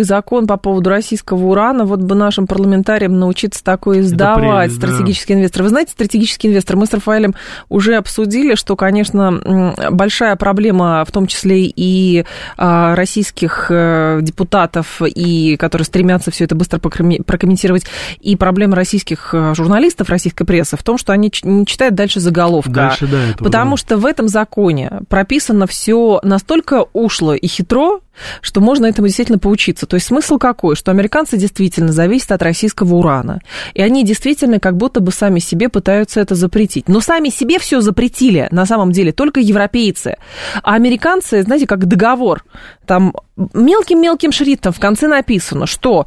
хитромудрый 0.00 0.04
закон 0.04 0.46
по 0.46 0.56
поводу 0.56 0.90
российского 0.90 1.44
урана? 1.46 1.84
Вот 1.84 2.00
бы 2.00 2.14
нашим 2.14 2.46
парламентариям 2.46 3.18
научиться 3.18 3.62
такой 3.62 4.02
сдавать 4.02 4.72
стратегический 4.72 5.34
да. 5.34 5.40
инвестор. 5.40 5.62
Вы 5.62 5.68
знаете, 5.68 5.92
стратегический 5.92 6.48
инвестор, 6.48 6.76
мы 6.76 6.86
с 6.86 6.92
Рафаэлем 6.92 7.34
уже 7.68 7.96
обсудили, 7.96 8.54
что, 8.54 8.76
конечно, 8.76 9.74
большая 9.90 10.36
проблема, 10.36 11.04
в 11.06 11.12
том 11.12 11.26
числе 11.26 11.64
и 11.64 12.24
а, 12.56 12.94
российских 12.94 13.66
э, 13.70 14.20
депутатов, 14.22 15.02
и 15.02 15.56
которые 15.56 15.84
стремятся 15.84 16.30
все 16.30 16.44
это 16.44 16.54
быстро 16.54 16.78
прокомментировать, 16.78 17.84
и 18.20 18.36
проблема 18.36 18.76
российских 18.76 19.30
э, 19.32 19.54
журналистов, 19.54 20.08
российской 20.08 20.44
прессы 20.44 20.76
в 20.76 20.82
том, 20.82 20.98
что 20.98 21.12
они 21.12 21.30
не 21.42 21.66
читают 21.66 21.94
дальше 21.94 22.20
заголовка. 22.20 22.70
Дальше, 22.70 23.06
да, 23.06 23.22
этого, 23.30 23.44
потому 23.44 23.72
да. 23.72 23.76
что 23.76 23.96
в 23.96 24.06
этом 24.06 24.28
законе 24.28 25.00
прописано 25.08 25.66
все 25.66 26.20
настолько 26.22 26.86
ушло 26.92 27.34
и 27.34 27.46
хитро, 27.46 28.00
что 28.40 28.60
можно 28.60 28.86
этому 28.86 29.06
действительно 29.08 29.38
поучиться. 29.38 29.86
То 29.86 29.94
есть 29.94 30.06
смысл 30.06 30.38
какой? 30.38 30.76
Что 30.76 30.90
американцы 30.90 31.36
действительно 31.36 31.92
зависят 31.92 32.32
от 32.32 32.42
российского 32.42 32.94
урана. 32.94 33.40
И 33.74 33.82
они 33.82 34.04
действительно 34.04 34.60
как 34.60 34.76
будто 34.76 35.00
бы 35.00 35.12
сами 35.12 35.38
себе 35.38 35.68
пытаются 35.68 36.20
это 36.20 36.34
запретить. 36.34 36.88
Но 36.88 37.00
сами 37.00 37.28
себе 37.28 37.58
все 37.58 37.80
запретили, 37.80 38.48
на 38.50 38.66
самом 38.66 38.92
деле, 38.92 39.12
только 39.12 39.40
европейцы. 39.40 40.16
А 40.62 40.74
американцы, 40.74 41.42
знаете, 41.42 41.66
как 41.66 41.86
договор. 41.86 42.44
Там 42.86 43.14
мелким-мелким 43.54 44.32
шрифтом 44.32 44.72
в 44.72 44.80
конце 44.80 45.06
написано, 45.06 45.66
что 45.66 46.06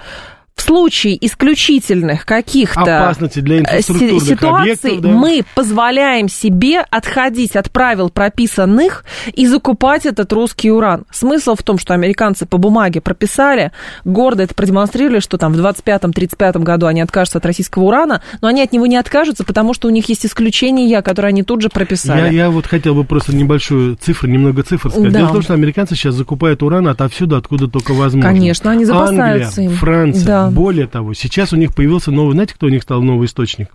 в 0.55 0.61
случае 0.61 1.17
исключительных 1.25 2.25
каких-то 2.25 3.13
инфраструктурных 3.19 4.23
ситуаций 4.23 4.91
объектов, 4.91 5.01
да. 5.01 5.09
мы 5.09 5.43
позволяем 5.55 6.29
себе 6.29 6.81
отходить 6.81 7.55
от 7.55 7.71
правил 7.71 8.09
прописанных 8.09 9.03
и 9.33 9.47
закупать 9.47 10.05
этот 10.05 10.31
русский 10.31 10.71
уран. 10.71 11.05
Смысл 11.11 11.55
в 11.55 11.63
том, 11.63 11.77
что 11.77 11.93
американцы 11.93 12.45
по 12.45 12.57
бумаге 12.57 13.01
прописали, 13.01 13.71
гордо 14.05 14.43
это 14.43 14.53
продемонстрировали, 14.53 15.19
что 15.19 15.37
там 15.37 15.53
в 15.53 15.59
25-35 15.59 16.59
году 16.59 16.85
они 16.85 17.01
откажутся 17.01 17.39
от 17.39 17.45
российского 17.45 17.83
урана, 17.83 18.21
но 18.41 18.47
они 18.47 18.61
от 18.61 18.71
него 18.71 18.85
не 18.85 18.97
откажутся, 18.97 19.43
потому 19.43 19.73
что 19.73 19.87
у 19.87 19.91
них 19.91 20.07
есть 20.09 20.25
исключения, 20.25 21.01
которые 21.01 21.29
они 21.29 21.43
тут 21.43 21.61
же 21.61 21.69
прописали. 21.69 22.33
Я, 22.33 22.43
я 22.45 22.49
вот 22.49 22.67
хотел 22.67 22.93
бы 22.93 23.03
просто 23.03 23.35
небольшую 23.35 23.95
цифру, 23.95 24.29
немного 24.29 24.63
цифр 24.63 24.91
сказать. 24.91 25.11
Да. 25.11 25.19
Дело 25.19 25.29
в 25.29 25.33
том, 25.33 25.41
что 25.41 25.53
американцы 25.53 25.95
сейчас 25.95 26.15
закупают 26.15 26.61
уран 26.63 26.87
отовсюду, 26.87 27.35
откуда 27.35 27.67
только 27.67 27.93
возможно. 27.93 28.29
Конечно, 28.29 28.71
они 28.71 28.85
запасаются 28.85 29.61
Англия, 29.61 29.69
им. 29.69 29.77
Франция. 29.77 30.25
Да. 30.25 30.42
Более 30.51 30.87
того, 30.87 31.13
сейчас 31.13 31.53
у 31.53 31.55
них 31.55 31.73
появился 31.73 32.11
новый, 32.11 32.33
знаете, 32.33 32.55
кто 32.55 32.67
у 32.67 32.69
них 32.69 32.83
стал 32.83 33.01
новый 33.01 33.25
источник? 33.25 33.69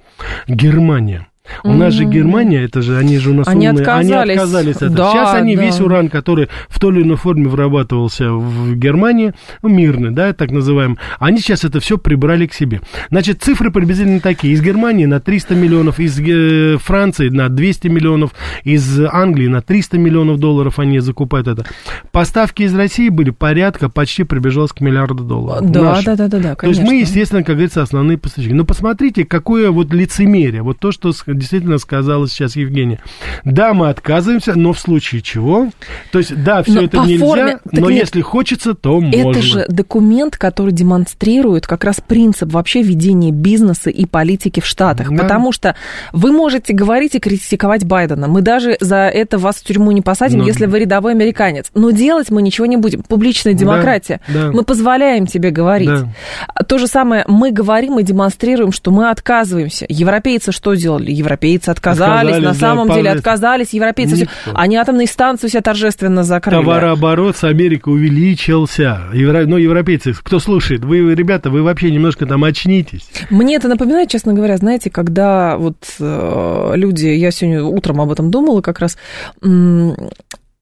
Германия. 0.46 1.26
У 1.64 1.72
нас 1.72 1.94
же 1.94 2.04
Германия, 2.04 2.64
это 2.64 2.82
же, 2.82 2.96
они 2.96 3.18
же 3.18 3.30
у 3.30 3.34
нас 3.34 3.48
Они 3.48 3.68
умные, 3.68 3.86
они 3.86 4.12
отказались. 4.12 4.36
отказались 4.36 4.76
от 4.76 4.82
этого. 4.82 4.96
Да, 4.96 5.12
Сейчас 5.12 5.34
они 5.34 5.56
да. 5.56 5.62
весь 5.62 5.80
уран, 5.80 6.08
который 6.08 6.48
в 6.68 6.78
той 6.78 6.92
или 6.94 7.02
иной 7.02 7.16
форме 7.16 7.48
вырабатывался 7.48 8.32
в 8.32 8.74
Германии, 8.74 9.34
ну, 9.62 9.68
мирный, 9.68 10.10
да, 10.10 10.32
так 10.32 10.50
называемый, 10.50 10.98
они 11.18 11.38
сейчас 11.38 11.64
это 11.64 11.80
все 11.80 11.98
прибрали 11.98 12.46
к 12.46 12.54
себе. 12.54 12.80
Значит, 13.10 13.42
цифры 13.42 13.70
приблизительно 13.70 14.20
такие. 14.20 14.54
Из 14.54 14.62
Германии 14.62 15.06
на 15.06 15.20
300 15.20 15.54
миллионов, 15.54 15.98
из 16.00 16.18
э, 16.20 16.76
Франции 16.78 17.28
на 17.28 17.48
200 17.48 17.88
миллионов, 17.88 18.32
из 18.64 19.00
Англии 19.00 19.48
на 19.48 19.60
300 19.62 19.98
миллионов 19.98 20.38
долларов 20.38 20.78
они 20.78 20.98
закупают 21.00 21.48
это. 21.48 21.64
Поставки 22.12 22.62
из 22.62 22.74
России 22.74 23.08
были 23.08 23.30
порядка, 23.30 23.88
почти 23.88 24.24
приближалось 24.24 24.72
к 24.72 24.80
миллиарду 24.80 25.24
долларов. 25.24 25.70
Да, 25.70 25.82
Наши. 25.82 26.04
да, 26.04 26.16
да, 26.16 26.28
да, 26.28 26.38
да, 26.38 26.54
То 26.54 26.66
есть 26.66 26.80
мы, 26.80 26.88
конечно. 26.88 27.06
естественно, 27.06 27.42
как 27.42 27.56
говорится, 27.56 27.82
основные 27.82 28.18
поставщики. 28.18 28.54
Но 28.54 28.64
посмотрите, 28.64 29.24
какое 29.24 29.70
вот 29.70 29.92
лицемерие. 29.92 30.62
Вот 30.62 30.78
то, 30.78 30.92
что 30.92 31.12
действительно 31.38 31.78
сказала 31.78 32.28
сейчас 32.28 32.56
Евгения. 32.56 33.00
Да, 33.44 33.72
мы 33.74 33.88
отказываемся, 33.88 34.54
но 34.54 34.72
в 34.72 34.78
случае 34.78 35.22
чего? 35.22 35.70
То 36.12 36.18
есть, 36.18 36.42
да, 36.42 36.62
все 36.62 36.72
Но 36.72 36.82
это 36.82 36.98
нельзя, 36.98 37.24
форме- 37.24 37.58
но 37.72 37.90
нет. 37.90 38.00
если 38.04 38.20
хочется, 38.20 38.74
то 38.74 38.98
Это 39.02 39.18
можно. 39.18 39.42
же 39.42 39.64
документ, 39.68 40.36
который 40.36 40.72
демонстрирует 40.72 41.66
как 41.66 41.84
раз 41.84 42.00
принцип 42.06 42.52
вообще 42.52 42.82
ведения 42.82 43.30
бизнеса 43.32 43.90
и 43.90 44.04
политики 44.06 44.60
в 44.60 44.66
Штатах. 44.66 45.10
Да. 45.10 45.22
Потому 45.22 45.52
что 45.52 45.74
вы 46.12 46.32
можете 46.32 46.72
говорить 46.72 47.14
и 47.14 47.18
критиковать 47.20 47.84
Байдена. 47.84 48.28
Мы 48.28 48.42
даже 48.42 48.76
за 48.80 49.08
это 49.08 49.38
вас 49.38 49.56
в 49.56 49.64
тюрьму 49.64 49.92
не 49.92 50.02
посадим, 50.02 50.40
Но- 50.40 50.46
если 50.46 50.66
вы 50.66 50.80
рядовой 50.80 51.12
американец. 51.12 51.66
Но 51.74 51.90
делать 51.90 52.30
мы 52.30 52.42
ничего 52.42 52.66
не 52.66 52.76
будем. 52.76 53.02
Публичная 53.02 53.54
демократия. 53.54 54.20
да. 54.28 54.50
Мы 54.52 54.64
позволяем 54.64 55.26
тебе 55.26 55.50
говорить. 55.50 55.88
Да. 55.88 56.08
А 56.54 56.64
То 56.64 56.78
же 56.78 56.86
самое 56.86 57.24
мы 57.28 57.50
говорим 57.50 57.98
и 57.98 58.02
демонстрируем, 58.02 58.72
что 58.72 58.90
мы 58.90 59.10
отказываемся. 59.10 59.86
Европейцы 59.88 60.52
что 60.52 60.74
делали? 60.74 61.10
Европейцы 61.28 61.68
отказались, 61.70 62.08
Отказались, 62.36 62.44
на 62.44 62.52
да, 62.52 62.54
самом 62.54 62.86
деле 62.88 62.96
полностью. 62.96 63.18
отказались. 63.18 63.72
Европейцы 63.72 64.14
все-. 64.16 64.28
Они 64.54 64.76
атомные 64.76 65.06
станции 65.06 65.48
все 65.48 65.60
торжественно 65.60 66.22
закрыли. 66.24 66.60
Товарооборот 66.60 67.36
с 67.36 67.44
Америкой 67.44 67.94
увеличился. 67.94 69.00
Евро... 69.12 69.44
Ну, 69.44 69.56
европейцы, 69.58 70.14
кто 70.14 70.38
слушает, 70.38 70.84
вы, 70.84 71.14
ребята, 71.14 71.50
вы 71.50 71.62
вообще 71.62 71.90
немножко 71.90 72.24
там 72.26 72.44
очнитесь. 72.44 73.08
Мне 73.30 73.56
это 73.56 73.68
напоминает, 73.68 74.08
честно 74.08 74.32
говоря, 74.32 74.56
знаете, 74.56 74.90
когда 74.90 75.56
вот 75.58 75.76
э, 76.00 76.72
люди, 76.74 77.06
я 77.06 77.30
сегодня 77.30 77.62
утром 77.62 78.00
об 78.00 78.10
этом 78.10 78.30
думала 78.30 78.62
как 78.62 78.78
раз, 78.78 78.96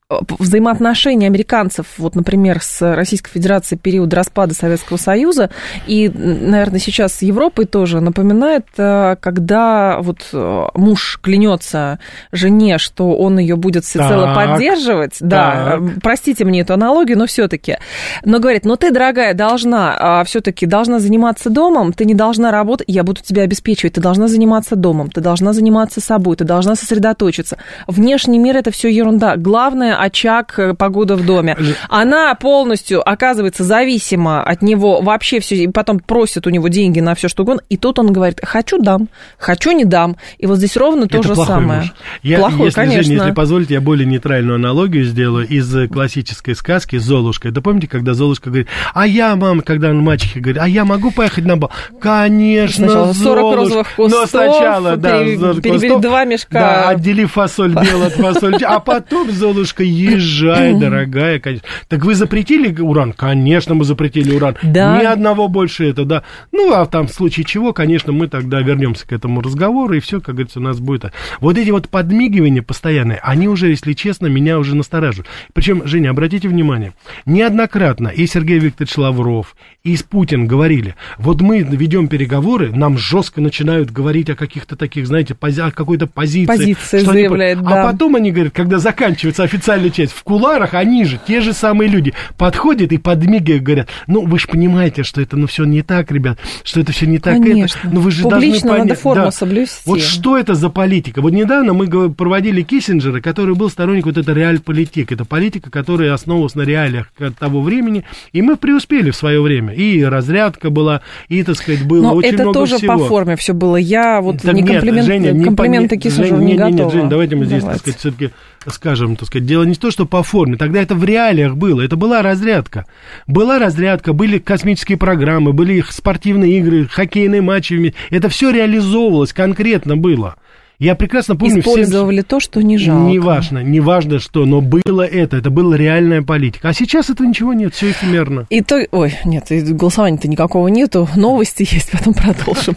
взаимоотношения 0.09 1.27
американцев, 1.27 1.87
вот, 1.99 2.15
например, 2.15 2.63
с 2.63 2.95
Российской 2.95 3.33
Федерацией 3.33 3.81
период 3.81 4.15
распада 4.15 4.55
Советского 4.55 4.99
Союза, 4.99 5.51
и, 5.89 6.09
наверное, 6.09 6.79
сейчас 6.79 7.15
с 7.15 7.23
Европой 7.23 7.65
тоже 7.65 8.01
напоминает, 8.01 8.67
э, 8.77 9.17
когда 9.19 9.99
вот 10.01 10.29
э, 10.33 10.67
муж 10.75 11.19
клянется 11.21 11.99
жене, 12.31 12.79
что 12.79 13.17
он 13.17 13.39
ее 13.39 13.57
будет 13.57 13.85
всецело 13.85 14.33
Так, 14.33 14.37
поддерживать, 14.37 15.17
да, 15.19 15.73
так. 15.73 16.03
простите 16.03 16.45
мне 16.45 16.61
эту 16.61 16.75
аналогию, 16.75 17.19
но 17.19 17.27
все-таки, 17.27 17.79
но 18.25 18.39
говорит, 18.39 18.65
ну 18.65 18.77
ты, 18.77 18.93
дорогая, 18.93 19.35
должна 19.35 20.23
все-таки 20.25 20.67
должна 20.67 21.01
заниматься 21.01 21.51
домом, 21.51 21.93
ты 21.93 22.05
не 22.05 22.15
должна 22.15 22.53
работать, 22.53 22.87
я 22.89 23.03
буду 23.03 23.23
тебя 23.23 23.43
обеспечивать, 23.43 23.95
ты 23.95 24.01
должна 24.01 24.29
заниматься 24.29 24.77
домом, 24.77 25.11
ты 25.11 25.21
должна 25.21 25.53
заниматься 25.53 26.01
собой, 26.01 26.37
ты 26.37 26.45
должна 26.45 26.77
сосредоточиться. 26.77 27.59
Внешний 27.89 28.39
мир 28.39 28.57
это 28.57 28.71
все 28.71 28.89
ерунда. 28.89 29.37
Главное 29.37 29.96
очаг, 29.97 30.55
э, 30.59 30.75
погода 30.75 31.17
в 31.17 31.25
доме. 31.27 31.57
Она 31.89 32.35
полностью 32.35 33.07
оказывается 33.09 33.65
зависима 33.65 34.43
от 34.43 34.63
него 34.63 35.01
вообще 35.01 35.41
все, 35.41 35.57
и 35.57 35.69
потом 35.69 35.99
просит 36.01 36.47
у 36.47 36.51
него 36.51 36.69
деньги 36.69 37.01
на 37.01 37.15
все 37.15 37.29
что 37.29 37.43
угодно, 37.43 37.63
и 37.69 37.77
тут 37.77 37.99
он 37.99 38.13
говорит, 38.13 38.41
хочу 38.43 38.79
дам, 38.81 39.09
хочу 39.39 39.73
не 39.73 39.85
дам, 39.85 40.17
и 40.39 40.47
вот 40.47 40.59
здесь 40.59 40.77
ровно 40.77 41.07
то 41.09 41.19
Это 41.19 41.29
же 41.29 41.35
самое. 41.37 41.81
муж. 41.83 41.95
Я, 42.23 42.39
плохой, 42.39 42.67
если, 42.67 42.81
конечно. 42.81 43.03
Женя, 43.03 43.17
если 43.17 43.31
позволите, 43.33 43.75
я 43.75 43.81
более 43.81 44.07
нейтральную 44.07 44.57
аналогию 44.57 45.05
сделаю 45.05 45.47
из 45.49 45.75
э, 45.75 45.89
классической 45.89 46.55
сказки 46.55 46.97
«Золушка». 46.99 47.51
Да 47.51 47.61
помните, 47.61 47.89
когда 47.89 48.15
Золушка 48.15 48.51
говорит, 48.51 48.69
а 48.95 49.07
я, 49.07 49.35
мама, 49.37 49.63
когда 49.63 49.91
он 49.91 49.99
мачехе 50.01 50.41
говорит, 50.41 50.61
а 50.63 50.69
я 50.69 50.85
могу 50.85 51.11
поехать 51.11 51.45
на 51.45 51.57
бал? 51.57 51.71
Конечно, 52.01 52.87
Сначала 52.89 53.13
40 53.13 53.15
Золушка. 53.15 53.57
розовых 53.57 53.87
Но 53.99 54.05
кустов, 54.05 54.31
сначала, 54.31 54.97
да, 54.97 55.19
пере- 55.19 55.39
40 55.39 55.63
перебери 55.63 55.89
кустов. 55.89 56.01
два 56.03 56.25
мешка. 56.25 56.49
Да, 56.61 56.89
отдели 56.91 57.25
фасоль 57.25 57.73
белую 57.75 58.07
от 58.07 58.13
фасоли. 58.15 58.65
А 58.65 58.81
потом, 58.81 59.31
Золушка, 59.31 59.83
езжай, 59.89 60.75
дорогая, 60.79 61.39
конечно. 61.39 61.67
Так 61.89 62.05
вы 62.05 62.15
запретили 62.15 62.75
уран? 62.81 63.13
Конечно, 63.13 63.75
мы 63.75 63.85
запретили 63.85 64.35
уран. 64.35 64.57
Да. 64.63 65.01
Ни 65.01 65.05
одного 65.05 65.49
больше 65.49 65.89
это, 65.89 66.05
да. 66.05 66.23
Ну, 66.53 66.73
а 66.73 66.87
там 66.87 67.07
в 67.09 67.13
случае 67.13 67.45
чего, 67.45 67.73
конечно, 67.73 68.13
мы 68.13 68.29
тогда 68.29 68.61
вернемся 68.61 69.07
к 69.07 69.13
этому 69.13 69.41
разговору, 69.41 69.95
и 69.95 70.01
все, 70.01 70.21
как 70.21 70.35
говорится, 70.37 70.59
у 70.59 70.63
нас 70.63 70.79
будет. 70.81 71.13
Вот 71.41 71.59
эти 71.59 71.71
вот 71.71 71.89
подмигивания 71.89 72.63
постоянные, 72.63 73.19
они 73.23 73.49
уже, 73.49 73.69
если 73.69 73.93
честно, 73.93 74.27
меня 74.27 74.59
уже 74.59 74.75
настораживают. 74.77 75.29
Причем, 75.53 75.83
Женя, 75.87 76.11
обратите 76.11 76.49
внимание, 76.49 76.93
неоднократно 77.27 78.09
и 78.09 78.27
Сергей 78.27 78.59
Викторович 78.59 78.97
Лавров, 78.97 79.57
и 79.85 79.97
Путин 80.09 80.47
говорили, 80.47 80.95
вот 81.19 81.41
мы 81.41 81.61
ведем 81.61 82.09
переговоры, 82.09 82.73
нам 82.75 82.97
жестко 82.99 83.41
начинают 83.41 83.91
говорить 83.91 84.31
о 84.31 84.35
каких-то 84.35 84.77
таких, 84.77 85.07
знаете, 85.07 85.35
пози- 85.39 85.61
о 85.61 85.71
какой-то 85.71 86.07
позиции. 86.07 86.47
Позиции 86.47 86.99
что 87.01 87.11
они 87.11 87.21
заявляет, 87.23 87.59
А 87.59 87.63
да. 87.63 87.93
потом 87.93 88.17
они 88.17 88.31
говорят, 88.33 88.53
когда 88.55 88.79
заканчивается 88.79 89.43
официальная 89.77 89.91
часть, 89.91 90.13
в 90.13 90.23
куларах 90.23 90.75
они 90.75 91.05
же, 91.05 91.19
те 91.27 91.41
же 91.41 91.53
самые 91.53 91.89
люди, 91.89 92.13
подходят 92.37 92.93
и 92.93 92.99
подмигивают, 92.99 93.63
говорят, 93.63 93.89
ну, 94.07 94.25
вы 94.27 94.39
же 94.39 94.47
понимаете, 94.49 95.03
что 95.03 95.21
это, 95.21 95.37
ну, 95.37 95.47
все 95.47 95.65
не 95.65 95.83
так, 95.83 96.11
ребят, 96.11 96.39
что 96.65 96.81
это 96.81 96.93
все 96.93 97.07
не 97.07 97.19
так. 97.19 97.35
Конечно. 97.35 97.79
Это, 97.85 97.95
ну, 97.95 98.01
вы 98.01 98.11
же 98.11 98.23
Публично 98.23 98.69
должны 98.69 98.69
надо 98.71 98.83
понять. 98.89 98.99
форму 99.01 99.25
Да. 99.27 99.31
соблюсти. 99.31 99.83
Вот 99.87 100.01
что 100.01 100.39
это 100.39 100.55
за 100.55 100.69
политика? 100.71 101.21
Вот 101.21 101.33
недавно 101.33 101.73
мы 101.75 102.11
проводили 102.11 102.63
Киссинджера, 102.63 103.21
который 103.21 103.55
был 103.55 103.71
сторонник 103.71 104.07
вот 104.07 104.17
этой 104.17 104.35
реаль-политик. 104.35 105.13
Это 105.13 105.25
политика, 105.25 105.71
которая 105.71 106.13
основывалась 106.15 106.55
на 106.55 106.63
реалиях 106.63 107.11
того 107.39 107.61
времени, 107.63 108.05
и 108.33 108.43
мы 108.43 108.57
преуспели 108.57 109.11
в 109.11 109.17
свое 109.17 109.41
время. 109.41 109.73
И 109.75 110.03
разрядка 110.03 110.71
была, 110.71 111.03
и, 111.29 111.43
так 111.43 111.57
сказать, 111.57 111.87
было 111.87 112.03
Но 112.03 112.15
очень 112.15 112.31
это 112.35 112.43
много 112.45 112.61
тоже 112.61 112.79
всего. 112.79 112.99
по 112.99 113.05
форме 113.05 113.37
все 113.37 113.53
было. 113.55 113.77
Я 113.77 114.21
вот 114.21 114.43
Так 114.43 114.55
не 114.55 114.63
нет, 114.63 114.73
комплимент, 114.73 115.07
Женя, 115.07 115.33
не 115.33 115.45
комплименты 115.45 115.97
по- 115.97 116.03
Киссинджеру 116.03 116.39
не 116.39 116.47
нет, 116.55 116.59
нет, 116.59 116.71
готова. 116.73 116.85
Нет, 116.87 116.93
Жень, 117.01 117.09
давайте 117.09 117.37
мы 117.37 117.45
здесь, 117.45 117.63
так 117.63 117.63
Давайте. 117.63 117.81
сказать, 117.81 117.99
все-таки 118.01 118.31
скажем, 118.75 119.17
так 119.17 119.29
сказать, 119.29 119.47
дело 119.47 119.65
не 119.65 119.75
то, 119.75 119.91
что 119.91 120.07
по 120.07 120.23
форме, 120.23 120.57
тогда 120.57 120.81
это 120.81 120.95
в 120.95 121.05
реалиях 121.05 121.57
было, 121.57 121.83
это 121.83 121.97
была 121.97 122.23
разрядка. 122.23 122.87
Была 123.27 123.59
разрядка, 123.59 124.13
были 124.13 124.39
космические 124.39 124.99
программы, 124.99 125.53
были 125.53 125.75
их 125.75 125.93
спортивные 125.93 126.59
игры, 126.59 126.87
хоккейные 126.87 127.43
матчи, 127.43 127.95
это 128.11 128.29
все 128.29 128.51
реализовывалось, 128.51 129.33
конкретно 129.33 129.97
было. 129.97 130.37
Я 130.79 130.95
прекрасно 130.95 131.37
помню... 131.37 131.61
Использовали 131.61 132.21
то, 132.21 132.39
что 132.39 132.61
не 132.61 132.77
жалко. 132.77 133.09
Не 133.09 133.19
важно, 133.19 133.63
не 133.63 133.81
важно 133.81 134.19
что, 134.19 134.45
но 134.45 134.61
было 134.61 135.03
это, 135.03 135.39
это 135.39 135.49
была 135.51 135.77
реальная 135.77 136.21
политика. 136.21 136.69
А 136.69 136.75
сейчас 136.75 137.09
этого 137.09 137.27
ничего 137.27 137.55
нет, 137.55 137.75
все 137.75 137.93
эфемерно. 137.93 138.47
И 138.51 138.61
то... 138.61 138.87
Ой, 138.91 139.15
нет, 139.25 139.47
голосования-то 139.51 140.29
никакого 140.29 140.69
нету. 140.69 141.09
Новости 141.17 141.67
есть, 141.71 141.91
потом 141.91 142.13
продолжим. 142.13 142.77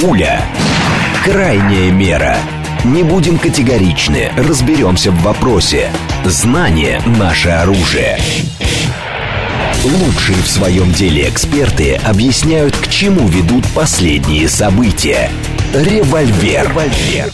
Пуля. 0.00 0.40
Крайняя 1.24 1.92
мера. 1.92 2.36
Не 2.84 3.02
будем 3.02 3.38
категоричны, 3.38 4.32
разберемся 4.36 5.10
в 5.10 5.22
вопросе. 5.22 5.90
Знание– 6.24 7.00
наше 7.18 7.48
оружие. 7.48 8.18
Лучшие 9.84 10.38
в 10.42 10.48
своем 10.48 10.92
деле 10.92 11.28
эксперты 11.28 11.94
объясняют, 11.94 12.76
к 12.76 12.88
чему 12.88 13.28
ведут 13.28 13.64
последние 13.74 14.48
события. 14.48 15.30
Револьвер. 15.72 16.68
Револьвер. 16.68 17.30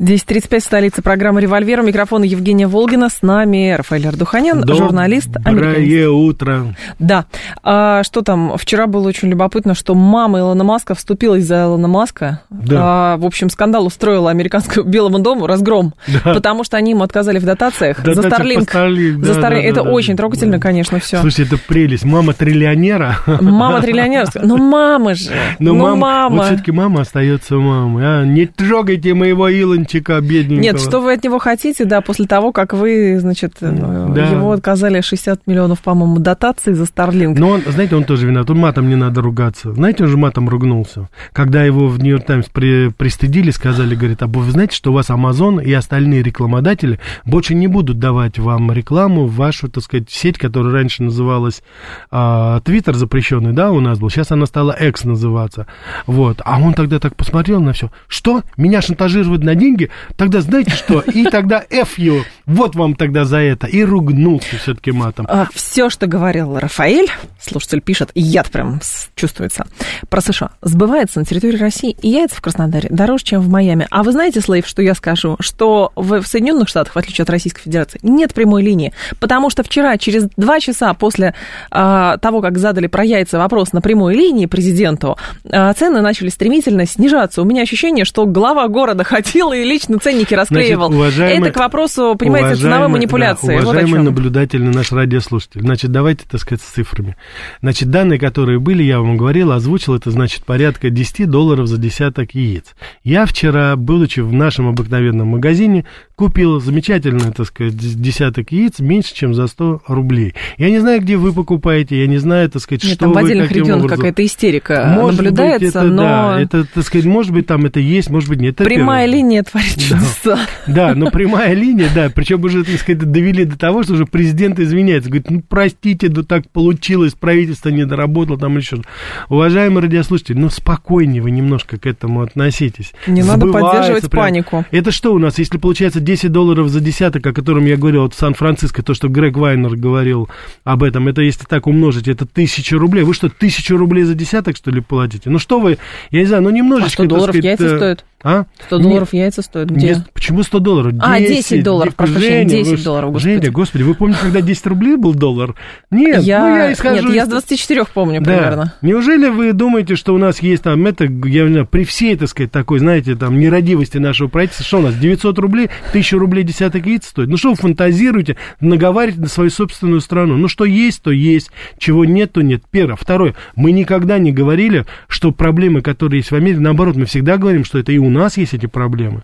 10.35, 0.00 0.60
столица 0.60 1.02
программы 1.02 1.42
«Револьвер». 1.42 1.80
У 1.80 1.82
микрофона 1.82 2.24
Евгения 2.24 2.66
Волгина. 2.66 3.10
С 3.10 3.20
нами 3.20 3.74
Рафаэль 3.76 4.08
Ардуханян, 4.08 4.62
Доброе 4.62 4.78
журналист, 4.78 5.28
американист. 5.44 6.08
утро. 6.08 6.74
Да. 6.98 7.26
А, 7.62 8.02
что 8.02 8.22
там? 8.22 8.56
Вчера 8.56 8.86
было 8.86 9.06
очень 9.06 9.28
любопытно, 9.28 9.74
что 9.74 9.94
мама 9.94 10.38
Илона 10.38 10.64
Маска 10.64 10.94
вступилась 10.94 11.44
за 11.44 11.64
Илона 11.64 11.86
Маска. 11.86 12.40
Да. 12.48 12.78
А, 12.80 13.16
в 13.18 13.26
общем, 13.26 13.50
скандал 13.50 13.84
устроила 13.84 14.30
американскому 14.30 14.86
Белому 14.88 15.18
дому, 15.18 15.46
разгром, 15.46 15.92
Да. 16.24 16.32
потому 16.32 16.64
что 16.64 16.78
они 16.78 16.92
ему 16.92 17.02
отказали 17.02 17.38
в 17.38 17.44
дотациях 17.44 17.98
за 17.98 18.14
Дотация 18.14 18.38
по 18.38 18.42
Starlink. 18.42 18.72
Starlink, 18.72 19.22
За 19.22 19.34
да, 19.34 19.40
Starlink. 19.40 19.50
да, 19.50 19.60
Это 19.60 19.82
да, 19.84 19.90
очень 19.90 20.14
да. 20.14 20.22
трогательно, 20.22 20.52
Да. 20.56 20.60
конечно, 20.60 20.98
все. 20.98 21.20
Слушайте, 21.20 21.54
это 21.56 21.62
прелесть. 21.68 22.06
Мама 22.06 22.32
триллионера. 22.32 23.16
Мама 23.26 23.82
триллионер. 23.82 24.28
Ну, 24.42 24.56
мама 24.56 25.14
же. 25.14 25.30
Но 25.58 25.74
ну, 25.74 25.78
мама, 25.78 25.96
мама. 25.96 26.36
вот 26.36 26.46
все-таки 26.46 26.72
мама 26.72 27.02
остается 27.02 27.56
мамой. 27.56 28.02
А? 28.06 28.24
Не 28.24 28.46
трогайте 28.46 29.12
моего 29.12 29.50
Илончика, 29.52 29.89
бедненького. 29.98 30.62
Нет, 30.62 30.80
что 30.80 31.00
вы 31.00 31.14
от 31.14 31.24
него 31.24 31.38
хотите, 31.38 31.84
да, 31.84 32.00
после 32.00 32.26
того, 32.26 32.52
как 32.52 32.72
вы, 32.72 33.18
значит, 33.20 33.54
э, 33.60 33.70
Да. 34.14 34.26
его 34.30 34.52
отказали 34.52 35.00
60 35.00 35.46
миллионов, 35.46 35.80
по-моему, 35.80 36.18
дотаций 36.18 36.74
за 36.74 36.84
Starlink. 36.84 37.34
Но 37.38 37.48
он, 37.50 37.62
знаете, 37.66 37.96
он 37.96 38.04
тоже 38.04 38.26
виноват. 38.26 38.50
Он 38.50 38.58
матом 38.58 38.88
не 38.88 38.96
надо 38.96 39.20
ругаться. 39.22 39.72
Знаете, 39.72 40.04
он 40.04 40.10
же 40.10 40.16
матом 40.16 40.48
ругнулся. 40.48 41.08
Когда 41.32 41.64
его 41.64 41.88
в 41.88 41.98
Нью-Йорк 41.98 42.26
Таймс 42.26 42.46
при, 42.46 42.90
пристыдили, 42.90 43.50
сказали, 43.50 43.94
говорит, 43.94 44.22
а 44.22 44.26
вы 44.26 44.50
знаете, 44.50 44.74
что 44.76 44.90
у 44.90 44.94
вас 44.94 45.10
Amazon 45.10 45.62
и 45.64 45.72
остальные 45.72 46.22
рекламодатели 46.22 47.00
больше 47.24 47.54
не 47.54 47.66
будут 47.66 47.98
давать 47.98 48.38
вам 48.38 48.72
рекламу 48.72 49.26
в 49.26 49.34
вашу, 49.36 49.68
так 49.68 49.82
сказать, 49.84 50.10
сеть, 50.10 50.38
которая 50.38 50.72
раньше 50.72 51.02
называлась 51.02 51.62
а, 52.10 52.60
Twitter 52.60 52.94
запрещенный, 52.94 53.52
да, 53.52 53.70
у 53.70 53.80
нас 53.80 53.98
был. 53.98 54.10
Сейчас 54.10 54.30
она 54.30 54.46
стала 54.46 54.72
X 54.72 55.04
называться. 55.04 55.66
Вот. 56.06 56.42
А 56.44 56.60
он 56.60 56.74
тогда 56.74 56.98
так 56.98 57.16
посмотрел 57.16 57.60
на 57.60 57.72
все. 57.72 57.90
Что? 58.08 58.42
Меня 58.56 58.82
шантажируют 58.82 59.42
на 59.44 59.54
деньги? 59.54 59.79
Тогда 60.16 60.40
знаете 60.40 60.72
что? 60.72 61.00
И 61.00 61.24
тогда 61.24 61.64
F 61.70 61.98
you. 61.98 62.22
Вот 62.46 62.74
вам 62.74 62.94
тогда 62.94 63.24
за 63.24 63.38
это. 63.38 63.66
И 63.66 63.82
ругнулся 63.82 64.56
все-таки 64.56 64.92
матом. 64.92 65.26
все, 65.54 65.86
А, 65.86 65.90
что 65.90 66.06
говорил 66.06 66.58
Рафаэль, 66.58 67.08
слушатель 67.40 67.80
пишет, 67.80 68.10
яд 68.14 68.50
прям 68.50 68.80
чувствуется, 69.14 69.66
про 70.08 70.20
США, 70.20 70.50
сбывается 70.62 71.20
на 71.20 71.24
территории 71.24 71.56
России 71.56 71.96
и 72.02 72.08
яйца 72.08 72.36
в 72.36 72.40
Краснодаре 72.40 72.88
дороже, 72.90 73.24
чем 73.24 73.40
в 73.40 73.48
Майами. 73.48 73.86
А 73.90 74.02
вы 74.02 74.12
знаете, 74.12 74.40
Слейв, 74.40 74.66
что 74.66 74.82
я 74.82 74.94
скажу? 74.94 75.36
Что 75.40 75.92
в, 75.94 76.22
Соединенных 76.22 76.68
Штатах, 76.68 76.94
в 76.94 76.98
отличие 76.98 77.22
от 77.22 77.30
Российской 77.30 77.62
Федерации, 77.62 78.00
нет 78.02 78.34
прямой 78.34 78.62
линии. 78.62 78.92
Потому 79.18 79.50
что 79.50 79.62
вчера, 79.62 79.96
через 79.98 80.24
два 80.36 80.60
часа 80.60 80.94
после 80.94 81.34
а, 81.70 82.18
того, 82.18 82.40
как 82.40 82.58
задали 82.58 82.86
про 82.86 83.04
яйца 83.04 83.38
вопрос 83.38 83.72
на 83.72 83.80
прямой 83.80 84.14
линии 84.14 84.46
президенту, 84.46 85.16
а, 85.50 85.72
цены 85.74 86.00
начали 86.00 86.28
стремительно 86.28 86.86
снижаться. 86.86 87.42
У 87.42 87.44
меня 87.44 87.62
ощущение, 87.62 88.04
что 88.04 88.26
глава 88.26 88.68
города 88.68 89.04
ходил 89.04 89.52
и 89.52 89.64
лично 89.70 89.98
ценники 89.98 90.34
расклеивал. 90.34 90.88
Значит, 90.88 91.00
уважаемый- 91.00 91.48
Это 91.48 91.56
к 91.56 91.60
вопросу, 91.60 92.14
понимаете, 92.18 92.60
ценовой 92.60 92.88
манипуляции. 92.88 93.46
да, 93.46 93.54
вот 93.54 93.62
уважаемый 93.64 93.92
чем. 93.92 94.04
наблюдательный 94.04 94.72
наш 94.72 94.92
радиослушатель. 94.92 95.60
Значит, 95.62 95.92
давайте, 95.92 96.24
так 96.28 96.40
сказать, 96.40 96.60
с 96.62 96.66
цифрами. 96.66 97.16
Значит, 97.62 97.90
данные, 97.90 98.18
которые 98.18 98.58
были, 98.58 98.82
я 98.82 99.00
вам 99.00 99.16
говорил, 99.16 99.52
озвучил, 99.52 99.94
это 99.94 100.10
значит 100.10 100.44
порядка 100.44 100.90
10 100.90 101.26
долларов 101.26 101.66
за 101.68 101.78
десяток 101.78 102.34
яиц. 102.34 102.74
Я 103.04 103.24
вчера, 103.26 103.76
будучи 103.76 104.20
в 104.20 104.32
нашем 104.32 104.68
обыкновенном 104.68 105.28
магазине, 105.28 105.84
купил 106.20 106.60
замечательный, 106.60 107.32
так 107.32 107.46
сказать, 107.46 107.74
десяток 107.78 108.52
яиц 108.52 108.78
меньше, 108.78 109.14
чем 109.14 109.32
за 109.32 109.46
100 109.46 109.84
рублей. 109.86 110.34
Я 110.58 110.68
не 110.68 110.78
знаю, 110.78 111.00
где 111.00 111.16
вы 111.16 111.32
покупаете, 111.32 111.98
я 111.98 112.06
не 112.06 112.18
знаю, 112.18 112.50
так 112.50 112.60
сказать, 112.60 112.84
Нет, 112.84 112.92
что 112.92 113.06
там 113.06 113.12
в 113.14 113.16
отдельных 113.16 113.50
регионах 113.50 113.88
какая-то 113.88 114.22
истерика 114.26 114.92
Может 114.96 115.20
быть, 115.20 115.30
наблюдается, 115.30 115.78
это, 115.78 115.82
но 115.84 116.02
да, 116.02 116.40
это, 116.42 116.66
так 116.66 116.84
сказать, 116.84 117.06
может 117.06 117.32
быть, 117.32 117.46
там 117.46 117.64
это 117.64 117.80
есть, 117.80 118.10
может 118.10 118.28
быть, 118.28 118.38
нет. 118.38 118.56
Это 118.56 118.64
прямая 118.64 119.06
первое. 119.06 119.16
линия 119.16 119.42
творит 119.44 119.78
чудеса. 119.78 120.40
Да, 120.66 120.94
но 120.94 121.06
прямая 121.10 121.54
линия, 121.54 121.88
да, 121.94 122.10
причем 122.14 122.44
уже, 122.44 122.64
так 122.64 122.78
сказать, 122.78 122.98
довели 122.98 123.46
до 123.46 123.58
того, 123.58 123.82
что 123.82 123.94
уже 123.94 124.04
президент 124.04 124.60
извиняется, 124.60 125.08
говорит, 125.08 125.30
ну, 125.30 125.42
простите, 125.48 126.08
да 126.08 126.22
так 126.22 126.50
получилось, 126.50 127.14
правительство 127.14 127.70
не 127.70 127.86
доработало, 127.86 128.38
там 128.38 128.60
что-то. 128.60 128.82
Уважаемые 129.30 129.84
радиослушатели, 129.84 130.36
ну, 130.36 130.50
спокойнее 130.50 131.22
вы 131.22 131.30
немножко 131.30 131.78
к 131.78 131.86
этому 131.86 132.20
относитесь. 132.20 132.92
Не 133.06 133.22
надо 133.22 133.46
Сбывается 133.46 133.70
поддерживать 133.70 134.10
прям. 134.10 134.22
панику. 134.22 134.64
Это 134.70 134.90
что 134.90 135.14
у 135.14 135.18
нас, 135.18 135.38
если 135.38 135.56
получается 135.56 136.00
10 136.10 136.32
долларов 136.32 136.68
за 136.70 136.80
десяток, 136.80 137.24
о 137.24 137.32
котором 137.32 137.66
я 137.66 137.76
говорил, 137.76 138.02
вот 138.02 138.14
в 138.14 138.18
Сан-Франциско, 138.18 138.82
то, 138.82 138.94
что 138.94 139.08
Грег 139.08 139.36
Вайнер 139.36 139.76
говорил 139.76 140.28
об 140.64 140.82
этом, 140.82 141.06
это 141.06 141.22
если 141.22 141.44
так 141.44 141.68
умножить, 141.68 142.08
это 142.08 142.26
тысяча 142.26 142.76
рублей. 142.76 143.04
Вы 143.04 143.14
что, 143.14 143.28
тысячу 143.28 143.76
рублей 143.76 144.02
за 144.02 144.14
десяток, 144.14 144.56
что 144.56 144.72
ли, 144.72 144.80
платите? 144.80 145.30
Ну, 145.30 145.38
что 145.38 145.60
вы, 145.60 145.78
я 146.10 146.20
не 146.20 146.26
знаю, 146.26 146.42
ну, 146.42 146.50
немножечко... 146.50 146.88
А 146.88 146.90
100 146.90 147.02
так 147.04 147.08
долларов 147.08 147.36
сказать, 147.36 147.44
яйца 147.44 147.64
э, 147.64 147.76
стоят? 147.76 148.04
А? 148.22 148.44
100 148.66 148.76
Нет, 148.76 148.82
долларов 148.88 149.12
яйца 149.14 149.42
стоят 149.42 149.70
где? 149.70 149.88
нет, 149.88 149.98
почему 150.12 150.42
100 150.42 150.58
долларов? 150.58 150.92
А, 151.00 151.18
10 151.18 151.62
долларов, 151.62 151.94
прошу 151.94 152.12
прощения, 152.14 152.48
Женя, 152.48 152.64
10 152.64 152.78
вы- 152.78 152.84
долларов, 152.84 153.12
господи. 153.12 153.34
Женя, 153.34 153.50
господи, 153.50 153.82
вы 153.82 153.94
помните, 153.94 154.20
когда 154.22 154.40
10 154.42 154.66
рублей 154.66 154.96
был 154.96 155.14
доллар? 155.14 155.54
Нет, 155.90 156.22
я... 156.22 156.40
ну 156.40 156.56
я 156.56 156.72
исхожу 156.72 157.06
Нет, 157.06 157.14
я 157.14 157.26
с 157.26 157.28
24 157.28 157.84
помню 157.94 158.20
Да. 158.20 158.24
примерно. 158.26 158.74
Неужели 158.82 159.28
вы 159.28 159.52
думаете, 159.54 159.96
что 159.96 160.14
у 160.14 160.18
нас 160.18 160.40
есть 160.42 160.64
там 160.64 160.86
это, 160.86 161.04
я 161.04 161.44
не 161.44 161.50
знаю, 161.52 161.66
при 161.66 161.84
всей, 161.84 162.14
так 162.16 162.28
сказать, 162.28 162.52
такой, 162.52 162.78
знаете, 162.80 163.14
там, 163.16 163.38
нерадивости 163.38 163.96
нашего 163.96 164.28
правительства, 164.28 164.66
что 164.66 164.78
у 164.78 164.82
нас, 164.82 164.94
900 164.96 165.38
рублей, 165.38 165.70
1000 165.90 166.18
рублей 166.18 166.44
десяток 166.44 166.84
яиц 166.86 167.06
стоит? 167.06 167.28
Ну 167.30 167.38
что 167.38 167.50
вы 167.50 167.56
фантазируете, 167.56 168.36
наговариваете 168.60 169.22
на 169.22 169.28
свою 169.28 169.48
собственную 169.50 170.02
страну? 170.02 170.36
Ну 170.36 170.48
что 170.48 170.64
есть, 170.66 171.02
то 171.02 171.10
есть, 171.10 171.50
чего 171.78 172.04
нет, 172.04 172.32
то 172.32 172.42
нет. 172.42 172.62
Первое. 172.70 172.96
Второе. 172.96 173.34
Мы 173.56 173.72
никогда 173.72 174.18
не 174.18 174.30
говорили, 174.30 174.84
что 175.08 175.32
проблемы, 175.32 175.80
которые 175.80 176.18
есть 176.18 176.30
в 176.30 176.34
Америке, 176.34 176.60
наоборот, 176.60 176.96
мы 176.96 177.06
всегда 177.06 177.38
говорим, 177.38 177.64
что 177.64 177.78
это 177.78 177.92
и 177.92 177.98
у 177.98 178.09
нас 178.10 178.36
есть 178.36 178.54
эти 178.54 178.66
проблемы. 178.66 179.22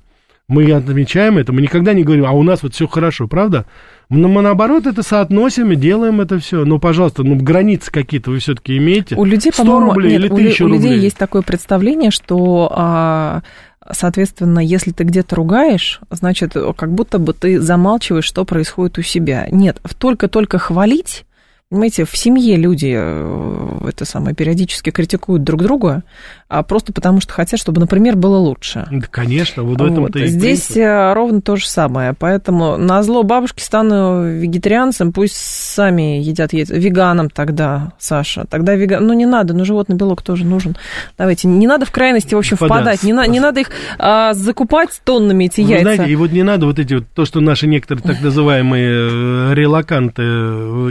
Мы 0.49 0.71
отмечаем 0.71 1.39
это, 1.39 1.53
мы 1.53 1.61
никогда 1.61 1.93
не 1.93 2.05
говорим, 2.05 2.25
а 2.25 2.31
у 2.31 2.45
нас 2.45 2.63
вот 2.63 2.73
все 2.73 2.87
хорошо, 2.87 3.27
правда? 3.27 3.67
Но 4.09 4.29
мы 4.29 4.43
наоборот 4.43 4.87
это 4.87 5.03
соотносим 5.03 5.73
и 5.73 5.77
делаем 5.77 6.21
это 6.21 6.39
все. 6.39 6.65
Ну, 6.65 6.79
пожалуйста, 6.79 7.25
ну, 7.25 7.35
границы 7.35 7.91
какие-то 7.91 8.31
вы 8.31 8.39
все-таки 8.39 8.79
имеете. 8.79 9.17
У 9.17 9.25
людей, 9.25 9.51
100 9.53 9.65
по-моему, 9.65 9.87
рублей 9.91 10.13
нет, 10.13 10.21
или 10.21 10.29
у, 10.29 10.37
лю- 10.37 10.45
1000 10.45 10.65
у 10.65 10.69
людей 10.69 10.91
рублей? 10.91 11.01
есть 11.03 11.19
такое 11.19 11.43
представление, 11.43 12.13
что, 12.13 12.71
а, 12.73 13.43
соответственно, 13.91 14.61
если 14.61 14.93
ты 14.93 15.03
где-то 15.03 15.35
ругаешь, 15.35 16.01
значит, 16.11 16.55
как 16.77 16.93
будто 16.93 17.19
бы 17.19 17.33
ты 17.33 17.61
замалчиваешь, 17.61 18.25
что 18.25 18.45
происходит 18.45 18.99
у 18.99 19.03
себя. 19.03 19.49
Нет, 19.51 19.81
только-только 19.99 20.59
хвалить, 20.59 21.26
понимаете, 21.71 22.05
в 22.05 22.17
семье 22.17 22.57
люди 22.57 22.95
э, 22.97 23.89
это 23.89 24.05
самое 24.05 24.35
периодически 24.37 24.91
критикуют 24.91 25.43
друг 25.43 25.63
друга, 25.63 26.05
а 26.49 26.63
просто 26.63 26.93
потому 26.93 27.21
что 27.21 27.33
хотят, 27.33 27.59
чтобы, 27.59 27.81
например, 27.81 28.15
было 28.17 28.37
лучше. 28.37 28.87
Да, 28.91 29.07
конечно, 29.11 29.65
вот 29.65 29.81
в 29.81 29.85
этом-то 29.85 30.01
Вот. 30.01 30.17
и 30.17 30.27
Здесь 30.27 30.67
принцип. 30.67 30.77
э, 30.77 31.13
ровно 31.13 31.41
то 31.41 31.57
же 31.57 31.67
самое. 31.69 32.15
Поэтому 32.17 32.77
на 32.77 33.03
зло 33.03 33.25
бабушке 33.25 33.65
стану 33.65 34.25
вегетарианцем, 34.39 35.13
пусть 35.13 35.35
сами 35.37 36.21
едят 36.23 36.53
яйца. 36.53 36.75
Веганом 36.77 37.31
тогда, 37.31 37.93
Саша. 37.99 38.45
Тогда 38.49 38.75
веган. 38.77 39.05
Ну, 39.05 39.13
не 39.13 39.27
надо, 39.27 39.53
ну, 39.55 39.65
животный 39.65 39.97
белок 39.97 40.23
тоже 40.23 40.45
нужен. 40.45 40.77
Давайте, 41.19 41.49
не 41.49 41.67
надо 41.67 41.85
в 41.85 41.91
крайности, 41.91 42.35
в 42.35 42.39
общем, 42.39 42.57
Господа, 42.61 42.75
впадать. 42.75 43.03
Не, 43.03 43.13
на- 43.13 43.27
не 43.27 43.41
надо 43.41 43.61
их 43.61 43.71
а, 43.99 44.35
закупать 44.35 44.91
тоннами, 45.05 45.47
эти 45.47 45.61
Вы 45.63 45.71
яйца. 45.71 45.95
знаете, 45.95 46.13
и 46.13 46.17
вот 46.17 46.31
не 46.31 46.45
надо 46.45 46.67
вот 46.67 46.79
эти 46.79 46.95
вот, 46.95 47.05
то, 47.13 47.25
что 47.25 47.41
наши 47.41 47.67
некоторые 47.67 48.05
так 48.05 48.21
называемые 48.23 49.51
э, 49.51 49.55
релаканты, 49.55 50.23
э, 50.23 50.91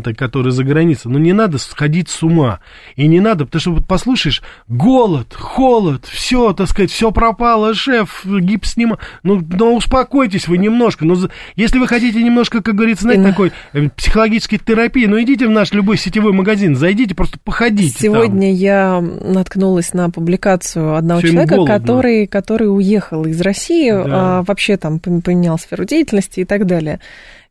имплантанты, 0.00 0.14
которые 0.14 0.52
за 0.52 0.64
границей, 0.64 1.10
ну 1.10 1.18
не 1.18 1.32
надо 1.32 1.58
сходить 1.58 2.08
с 2.08 2.22
ума. 2.22 2.60
И 2.96 3.06
не 3.06 3.20
надо, 3.20 3.44
потому 3.44 3.60
что 3.60 3.72
вот 3.72 3.86
послушаешь, 3.86 4.42
голод, 4.68 5.34
холод, 5.34 6.06
все, 6.06 6.52
так 6.52 6.68
сказать, 6.68 6.90
все 6.90 7.10
пропало, 7.12 7.74
шеф, 7.74 8.24
гипс 8.24 8.72
снима. 8.72 8.98
Ну, 9.22 9.40
ну 9.50 9.74
успокойтесь 9.76 10.48
вы 10.48 10.58
немножко. 10.58 11.04
Ну, 11.04 11.16
если 11.56 11.78
вы 11.78 11.86
хотите 11.86 12.22
немножко, 12.22 12.62
как 12.62 12.74
говорится, 12.74 13.04
знаете, 13.04 13.22
такой 13.22 13.52
э, 13.72 13.88
психологической 13.90 14.58
терапии, 14.58 15.06
ну 15.06 15.20
идите 15.20 15.46
в 15.46 15.50
наш 15.50 15.72
любой 15.72 15.96
сетевой 15.98 16.32
магазин, 16.32 16.76
зайдите, 16.76 17.14
просто 17.14 17.38
походите 17.42 17.92
там. 17.92 18.00
Сегодня 18.14 18.52
я 18.52 19.00
наткнулась 19.00 19.92
на 19.92 20.10
публикацию 20.10 20.94
одного 20.96 21.20
Всё 21.20 21.28
им 21.28 21.32
человека, 21.34 21.54
голодно. 21.56 21.78
который, 21.78 22.26
который 22.26 22.74
уехал 22.74 23.24
из 23.26 23.40
России, 23.40 23.90
Да. 23.90 24.38
а, 24.38 24.42
вообще 24.42 24.76
там 24.76 24.96
пом- 24.96 25.22
поменял 25.22 25.58
сферу 25.58 25.84
деятельности 25.84 26.40
и 26.40 26.44
так 26.44 26.66
далее, 26.66 27.00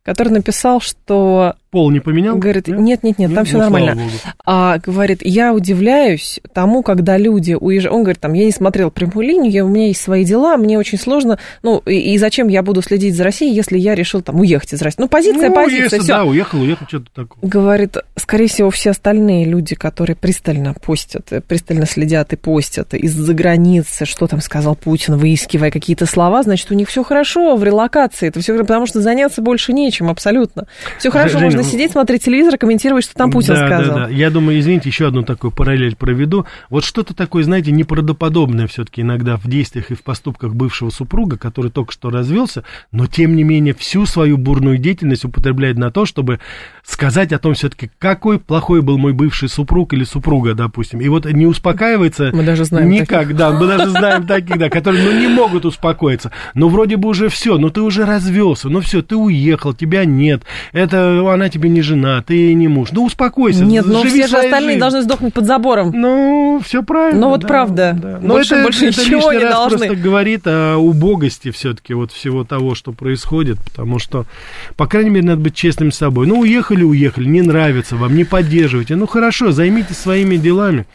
который 0.02 0.30
написал, 0.30 0.80
что 0.80 1.54
Пол 1.70 1.90
не 1.90 2.00
поменял? 2.00 2.36
Говорит, 2.36 2.68
нет, 2.68 3.02
нет, 3.02 3.18
нет, 3.18 3.32
там 3.32 3.40
Ну, 3.40 3.44
все 3.44 3.58
ну, 3.58 3.68
слава 3.68 3.78
нормально. 3.78 4.10
А 4.44 4.78
говорит, 4.78 5.20
я 5.22 5.52
удивляюсь 5.52 6.40
тому, 6.52 6.82
когда 6.82 7.16
люди 7.16 7.56
уезжают. 7.58 7.94
Он 7.94 8.02
говорит, 8.02 8.20
там, 8.20 8.32
я 8.32 8.44
не 8.44 8.50
смотрел 8.52 8.90
прямую 8.90 9.26
линию, 9.26 9.52
я, 9.52 9.64
у 9.64 9.68
меня 9.68 9.86
есть 9.86 10.00
свои 10.00 10.24
дела, 10.24 10.56
мне 10.56 10.78
очень 10.78 10.98
сложно. 10.98 11.38
Ну, 11.62 11.78
и, 11.86 12.14
и 12.14 12.18
зачем 12.18 12.48
я 12.48 12.62
буду 12.62 12.82
следить 12.82 13.14
за 13.14 13.24
Россией, 13.24 13.54
если 13.54 13.78
я 13.78 13.94
решил 13.94 14.22
там 14.22 14.40
уехать 14.40 14.72
из 14.72 14.82
России? 14.82 15.00
Ну, 15.00 15.08
позиция, 15.08 15.48
Ну, 15.48 15.54
позиция, 15.54 15.84
если, 15.84 15.98
все. 15.98 16.06
да, 16.14 16.24
уехал, 16.24 16.60
уехал, 16.60 16.86
что-то 16.88 17.06
такое. 17.14 17.48
Говорит, 17.48 17.96
скорее 18.16 18.48
всего, 18.48 18.70
все 18.70 18.90
остальные 18.90 19.44
люди, 19.44 19.74
которые 19.74 20.16
пристально 20.16 20.74
постят, 20.74 21.32
э, 21.32 21.40
пристально 21.40 21.86
следят 21.86 22.32
и 22.32 22.36
постят 22.36 22.94
из-за 22.94 23.34
границы, 23.34 24.06
что 24.06 24.26
там 24.26 24.40
сказал 24.40 24.74
Путин, 24.74 25.16
выискивая 25.16 25.70
какие-то 25.70 26.06
слова, 26.06 26.42
значит, 26.42 26.70
у 26.70 26.74
них 26.74 26.88
все 26.88 27.04
хорошо 27.04 27.54
в 27.56 27.62
релокации, 27.62 28.28
это 28.28 28.40
все 28.40 28.58
потому 28.58 28.86
что 28.86 29.00
заняться 29.00 29.40
больше 29.40 29.72
нечем. 29.72 29.90
нечем 29.90 30.08
абсолютно. 30.08 30.66
Все 30.98 31.10
хорошо, 31.10 31.38
Женя, 31.38 31.44
можно 31.46 31.59
сидеть, 31.62 31.92
смотреть 31.92 32.24
телевизор, 32.24 32.56
комментировать, 32.58 33.04
что 33.04 33.14
там 33.14 33.30
Путин 33.30 33.54
да, 33.54 33.66
сказал. 33.66 33.96
Да, 33.96 34.06
да. 34.06 34.12
Я 34.12 34.30
думаю, 34.30 34.58
извините, 34.58 34.88
еще 34.88 35.06
одну 35.06 35.22
такую 35.22 35.50
параллель 35.50 35.96
проведу. 35.96 36.46
Вот 36.68 36.84
что-то 36.84 37.14
такое, 37.14 37.44
знаете, 37.44 37.72
неправдоподобное 37.72 38.66
все-таки 38.66 39.02
иногда 39.02 39.36
в 39.36 39.46
действиях 39.46 39.90
и 39.90 39.94
в 39.94 40.02
поступках 40.02 40.54
бывшего 40.54 40.90
супруга, 40.90 41.36
который 41.36 41.70
только 41.70 41.92
что 41.92 42.10
развелся, 42.10 42.64
но 42.92 43.06
тем 43.06 43.36
не 43.36 43.42
менее 43.42 43.74
всю 43.74 44.06
свою 44.06 44.36
бурную 44.36 44.78
деятельность 44.78 45.24
употребляет 45.24 45.78
на 45.78 45.90
то, 45.90 46.06
чтобы 46.06 46.40
сказать 46.82 47.32
о 47.32 47.38
том 47.38 47.54
все-таки, 47.54 47.90
какой 47.98 48.38
плохой 48.38 48.82
был 48.82 48.98
мой 48.98 49.12
бывший 49.12 49.48
супруг 49.48 49.92
или 49.92 50.04
супруга, 50.04 50.54
допустим. 50.54 51.00
И 51.00 51.08
вот 51.08 51.24
не 51.26 51.46
успокаивается 51.46 52.30
Мы 52.32 52.44
даже 52.44 52.64
знаем 52.64 52.88
никак, 52.88 53.22
таких. 53.22 53.36
да, 53.36 53.50
мы 53.50 53.66
даже 53.66 53.90
знаем 53.90 54.26
таких, 54.26 54.58
да, 54.58 54.70
которые, 54.70 55.04
ну, 55.04 55.18
не 55.18 55.28
могут 55.28 55.64
успокоиться. 55.64 56.32
Но 56.54 56.68
вроде 56.68 56.96
бы 56.96 57.08
уже 57.08 57.28
все, 57.28 57.58
ну, 57.58 57.70
ты 57.70 57.80
уже 57.80 58.04
развелся, 58.04 58.68
ну, 58.68 58.80
все, 58.80 59.02
ты 59.02 59.16
уехал, 59.16 59.74
тебя 59.74 60.04
нет, 60.04 60.42
это 60.72 61.20
она 61.32 61.49
тебе 61.50 61.68
не 61.68 61.82
жена, 61.82 62.22
ты 62.22 62.54
не 62.54 62.68
муж. 62.68 62.90
Ну, 62.92 63.04
успокойся, 63.04 63.64
Нет, 63.64 63.84
но 63.86 64.02
живи 64.02 64.20
все 64.22 64.28
же 64.28 64.36
остальные 64.38 64.60
жизнью. 64.60 64.80
должны 64.80 65.02
сдохнуть 65.02 65.34
под 65.34 65.44
забором. 65.46 65.92
Ну, 65.94 66.60
все 66.64 66.82
правильно. 66.82 67.20
Ну, 67.20 67.28
вот 67.30 67.40
да, 67.42 67.48
правда. 67.48 67.98
да. 68.00 68.18
Но 68.22 68.34
Больше- 68.34 68.54
это, 68.54 68.62
больше 68.64 68.86
это 68.86 69.00
ничего 69.04 69.32
не 69.32 69.38
раз 69.44 69.52
должны. 69.54 69.78
просто 69.78 69.96
говорит 69.96 70.42
о 70.46 70.76
убогости 70.78 71.50
все-таки 71.50 71.92
вот 71.94 72.12
всего 72.12 72.44
того, 72.44 72.74
что 72.74 72.92
происходит, 72.92 73.58
потому 73.62 73.98
что, 73.98 74.24
по 74.76 74.86
крайней 74.86 75.10
мере, 75.10 75.26
надо 75.26 75.40
быть 75.42 75.54
честным 75.54 75.92
с 75.92 75.96
собой. 75.96 76.26
Ну, 76.26 76.38
уехали, 76.40 76.82
уехали, 76.84 77.26
не 77.28 77.42
нравится 77.42 77.96
вам, 77.96 78.14
не 78.16 78.24
поддерживайте. 78.24 78.96
Ну, 78.96 79.06
хорошо, 79.06 79.52
займитесь 79.52 79.98
своими 79.98 80.36
делами. 80.36 80.86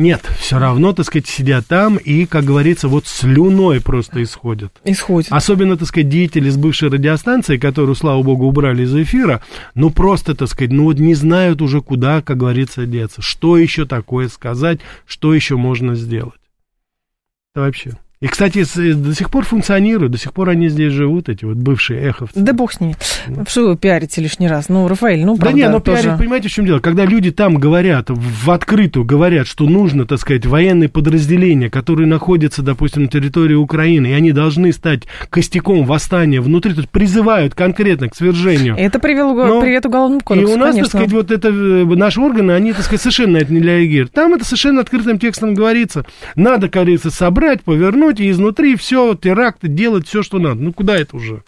Нет, 0.00 0.22
все 0.38 0.58
равно, 0.58 0.94
так 0.94 1.04
сказать, 1.04 1.26
сидят 1.26 1.66
там 1.66 1.98
и, 1.98 2.24
как 2.24 2.44
говорится, 2.44 2.88
вот 2.88 3.06
слюной 3.06 3.82
просто 3.82 4.22
исходят. 4.22 4.72
Исходит. 4.82 5.30
Особенно, 5.30 5.76
так 5.76 5.88
сказать, 5.88 6.08
деятели 6.08 6.48
с 6.48 6.56
бывшей 6.56 6.88
радиостанции, 6.88 7.58
которую, 7.58 7.94
слава 7.94 8.22
богу, 8.22 8.46
убрали 8.46 8.84
из 8.84 8.96
эфира, 8.96 9.42
ну, 9.74 9.90
просто, 9.90 10.34
так 10.34 10.48
сказать, 10.48 10.72
ну, 10.72 10.84
вот 10.84 10.98
не 10.98 11.12
знают 11.14 11.60
уже, 11.60 11.82
куда, 11.82 12.22
как 12.22 12.38
говорится, 12.38 12.86
деться. 12.86 13.20
Что 13.20 13.58
еще 13.58 13.84
такое 13.84 14.28
сказать, 14.28 14.80
что 15.04 15.34
еще 15.34 15.58
можно 15.58 15.94
сделать. 15.94 16.40
Это 17.52 17.66
вообще. 17.66 17.92
И, 18.22 18.26
кстати, 18.26 18.64
с- 18.64 18.74
до 18.96 19.14
сих 19.14 19.30
пор 19.30 19.46
функционируют, 19.46 20.12
до 20.12 20.18
сих 20.18 20.34
пор 20.34 20.50
они 20.50 20.68
здесь 20.68 20.92
живут, 20.92 21.30
эти 21.30 21.46
вот 21.46 21.56
бывшие 21.56 22.02
эховцы. 22.02 22.38
Да 22.38 22.52
бог 22.52 22.70
с 22.70 22.78
ними. 22.78 22.94
Что 23.48 23.68
вы 23.68 23.78
пиарите 23.78 24.20
лишний 24.20 24.46
раз? 24.46 24.68
Ну, 24.68 24.86
Рафаэль, 24.88 25.24
ну, 25.24 25.36
Да 25.36 25.40
правда, 25.40 25.56
не, 25.58 25.68
ну 25.70 25.80
тоже. 25.80 26.02
пиарить, 26.02 26.18
понимаете, 26.18 26.48
в 26.50 26.52
чем 26.52 26.66
дело? 26.66 26.80
Когда 26.80 27.06
люди 27.06 27.30
там 27.30 27.54
говорят, 27.54 28.10
в 28.10 28.50
открытую 28.50 29.06
говорят, 29.06 29.46
что 29.46 29.64
нужно, 29.64 30.04
так 30.04 30.18
сказать, 30.20 30.44
военные 30.44 30.90
подразделения, 30.90 31.70
которые 31.70 32.06
находятся, 32.06 32.60
допустим, 32.60 33.04
на 33.04 33.08
территории 33.08 33.54
Украины, 33.54 34.08
и 34.08 34.12
они 34.12 34.32
должны 34.32 34.70
стать 34.74 35.04
костяком 35.30 35.86
восстания 35.86 36.42
внутри, 36.42 36.74
то 36.74 36.80
есть 36.80 36.90
призывают 36.90 37.54
конкретно 37.54 38.10
к 38.10 38.14
свержению. 38.14 38.76
Это 38.76 38.98
привело 38.98 39.32
Ну, 39.32 39.62
привет 39.62 39.86
уголовному 39.86 40.20
И 40.20 40.24
кодексу, 40.24 40.52
у 40.52 40.56
нас, 40.58 40.72
конечно. 40.74 40.82
так 40.82 40.90
сказать, 40.90 41.12
вот 41.12 41.30
это 41.30 41.48
э, 41.48 41.84
наши 41.96 42.20
органы, 42.20 42.52
они, 42.52 42.74
так 42.74 42.82
сказать, 42.82 43.00
совершенно 43.00 43.32
на 43.32 43.36
это 43.38 43.50
не 43.54 43.60
реагируют. 43.60 44.12
Там 44.12 44.34
это 44.34 44.44
совершенно 44.44 44.82
открытым 44.82 45.18
текстом 45.18 45.54
говорится. 45.54 46.04
Надо, 46.36 46.68
говорится, 46.68 47.10
собрать, 47.10 47.62
повернуть, 47.62 48.09
и 48.09 48.09
изнутри 48.18 48.76
все, 48.76 49.14
теракты, 49.14 49.68
делать 49.68 50.08
все, 50.08 50.22
что 50.22 50.38
надо. 50.38 50.60
Ну, 50.60 50.72
куда 50.72 50.96
это 50.96 51.16
уже? 51.16 51.44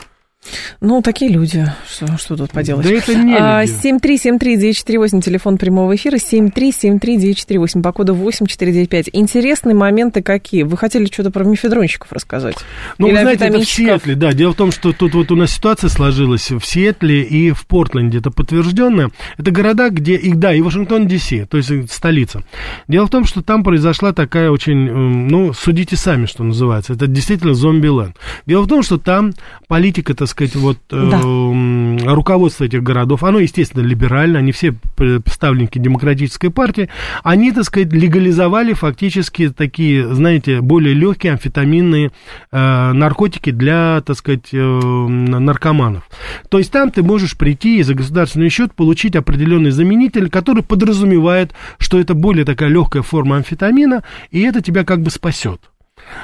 Ну, 0.81 1.01
такие 1.03 1.31
люди. 1.31 1.65
Что, 1.89 2.19
что 2.19 2.37
тут 2.37 2.51
поделать? 2.51 2.85
Да 2.87 2.93
это 2.93 3.15
не 3.15 3.37
А, 3.39 3.63
люди. 3.63 3.73
7373948, 4.03 5.21
телефон 5.21 5.57
прямого 5.57 5.95
эфира, 5.95 6.17
7373948, 6.17 7.83
по 7.83 7.93
коду 7.93 8.15
8495. 8.15 9.11
Интересные 9.13 9.75
моменты 9.75 10.23
какие? 10.23 10.65
Вы 10.65 10.77
хотели 10.77 11.07
что-то 11.07 11.31
про 11.31 11.45
мифедронщиков 11.45 12.13
рассказать? 12.13 12.57
Ну, 12.99 13.07
Или 13.07 13.15
вы 13.15 13.21
знаете, 13.21 13.45
это 13.47 13.59
в? 13.59 13.65
Сиэтле, 13.65 14.15
да. 14.17 14.33
Дело 14.33 14.53
в 14.53 14.57
том, 14.57 14.73
что 14.73 14.93
тут 14.93 15.15
вот 15.15 15.31
у 15.31 15.37
нас 15.37 15.53
ситуация 15.53 15.89
сложилась 15.89 16.51
в 16.51 16.63
Сиэтле 16.63 17.23
и 17.23 17.53
в 17.53 17.67
Портленде, 17.67 18.19
это 18.19 18.31
подтвержденно. 18.31 19.11
Это 19.39 19.51
города, 19.53 19.91
где, 19.91 20.17
и, 20.17 20.35
да, 20.35 20.53
и 20.53 20.61
Вашингтон, 20.61 21.07
Д.С., 21.07 21.47
то 21.49 21.57
есть 21.57 21.71
э, 21.71 21.85
столица. 21.89 22.43
Дело 22.89 23.07
в 23.07 23.11
том, 23.11 23.25
что 23.25 23.43
там 23.43 23.63
произошла 23.63 24.13
такая 24.13 24.51
очень, 24.51 24.89
эм, 24.89 25.29
ну, 25.29 25.53
судите 25.53 25.97
сами, 25.97 26.27
что 26.27 26.43
называется. 26.43 26.95
Это 26.95 27.07
действительно 27.07 27.55
зомби-ленд. 27.55 28.17
Дело 28.47 28.63
в 28.63 28.69
том, 28.69 28.83
что 28.83 28.99
там 28.99 29.33
политика, 29.69 30.15
так 30.15 30.32
сказать, 30.33 30.55
вот 30.57 30.79
э, 30.91 31.09
Да. 31.11 31.21
м, 31.21 31.97
руководство 32.05 32.65
этих 32.65 32.83
городов, 32.83 33.25
оно, 33.25 33.39
естественно, 33.39 33.83
либерально, 33.83 34.41
они 34.41 34.53
все 34.53 34.75
представленники 34.97 35.79
демократической 35.79 36.49
партии, 36.51 36.89
они, 37.23 37.53
так 37.53 37.65
сказать, 37.65 37.93
легализовали 37.93 38.73
фактически 38.73 39.49
такие, 39.49 40.13
знаете, 40.15 40.61
более 40.61 40.95
легкие 40.95 41.33
амфетаминные 41.33 42.11
э, 42.51 42.93
наркотики 42.93 43.51
для, 43.51 44.03
так 44.05 44.17
сказать, 44.17 44.49
э, 44.53 44.59
наркоманов. 44.59 46.09
То 46.49 46.59
есть 46.59 46.73
там 46.73 46.91
ты 46.91 47.03
можешь 47.03 47.37
прийти 47.37 47.79
и 47.79 47.83
за 47.83 47.95
государственный 47.95 48.49
счет 48.49 48.75
получить 48.75 49.17
определенный 49.17 49.71
заменитель, 49.71 50.29
который 50.29 50.63
подразумевает, 50.63 51.53
что 51.79 51.99
это 51.99 52.15
более 52.15 52.45
такая 52.45 52.69
легкая 52.69 53.03
форма 53.03 53.37
амфетамина, 53.37 54.03
и 54.31 54.41
это 54.43 54.61
тебя 54.61 54.85
как 54.85 55.01
бы 55.03 55.11
спасет. 55.11 55.61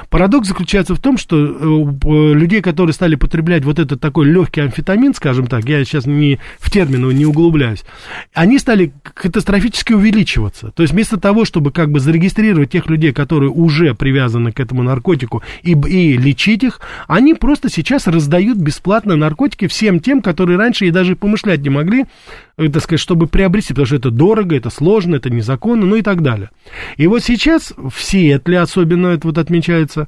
Парадокс 0.09 0.47
заключается 0.47 0.95
в 0.95 0.99
том, 0.99 1.17
что 1.17 1.37
э, 1.37 1.65
у 1.65 2.33
людей, 2.33 2.61
которые 2.61 2.93
стали 2.93 3.15
потреблять 3.15 3.63
вот 3.65 3.79
этот 3.79 3.99
такой 3.99 4.27
легкий 4.27 4.61
амфетамин, 4.61 5.13
скажем 5.13 5.47
так, 5.47 5.65
я 5.65 5.83
сейчас 5.83 6.05
не 6.05 6.39
в 6.59 6.71
термины 6.71 7.13
не 7.13 7.25
углубляюсь, 7.25 7.83
они 8.33 8.59
стали 8.59 8.91
катастрофически 9.03 9.93
увеличиваться. 9.93 10.71
То 10.71 10.83
есть 10.83 10.93
вместо 10.93 11.17
того, 11.17 11.45
чтобы 11.45 11.71
как 11.71 11.91
бы 11.91 11.99
зарегистрировать 11.99 12.71
тех 12.71 12.87
людей, 12.87 13.11
которые 13.11 13.49
уже 13.49 13.93
привязаны 13.93 14.51
к 14.51 14.59
этому 14.59 14.83
наркотику 14.83 15.43
и, 15.63 15.71
и 15.71 16.17
лечить 16.17 16.63
их, 16.63 16.81
они 17.07 17.33
просто 17.33 17.69
сейчас 17.69 18.07
раздают 18.07 18.57
бесплатно 18.57 19.15
наркотики 19.15 19.67
всем 19.67 19.99
тем, 19.99 20.21
которые 20.21 20.57
раньше 20.57 20.85
и 20.85 20.91
даже 20.91 21.15
помышлять 21.15 21.61
не 21.61 21.69
могли, 21.69 22.01
э, 22.01 22.05
так 22.67 22.83
сказать, 22.83 22.99
чтобы 22.99 23.27
приобрести, 23.27 23.69
потому 23.73 23.85
что 23.85 23.95
это 23.95 24.11
дорого, 24.11 24.55
это 24.55 24.69
сложно, 24.69 25.15
это 25.15 25.29
незаконно, 25.29 25.85
ну 25.85 25.95
и 25.95 26.01
так 26.01 26.21
далее. 26.21 26.49
И 26.97 27.07
вот 27.07 27.23
сейчас 27.23 27.73
в 27.77 28.01
Сиэтле 28.03 28.59
особенно 28.59 29.07
это 29.07 29.27
вот 29.27 29.37
отмечается, 29.37 30.07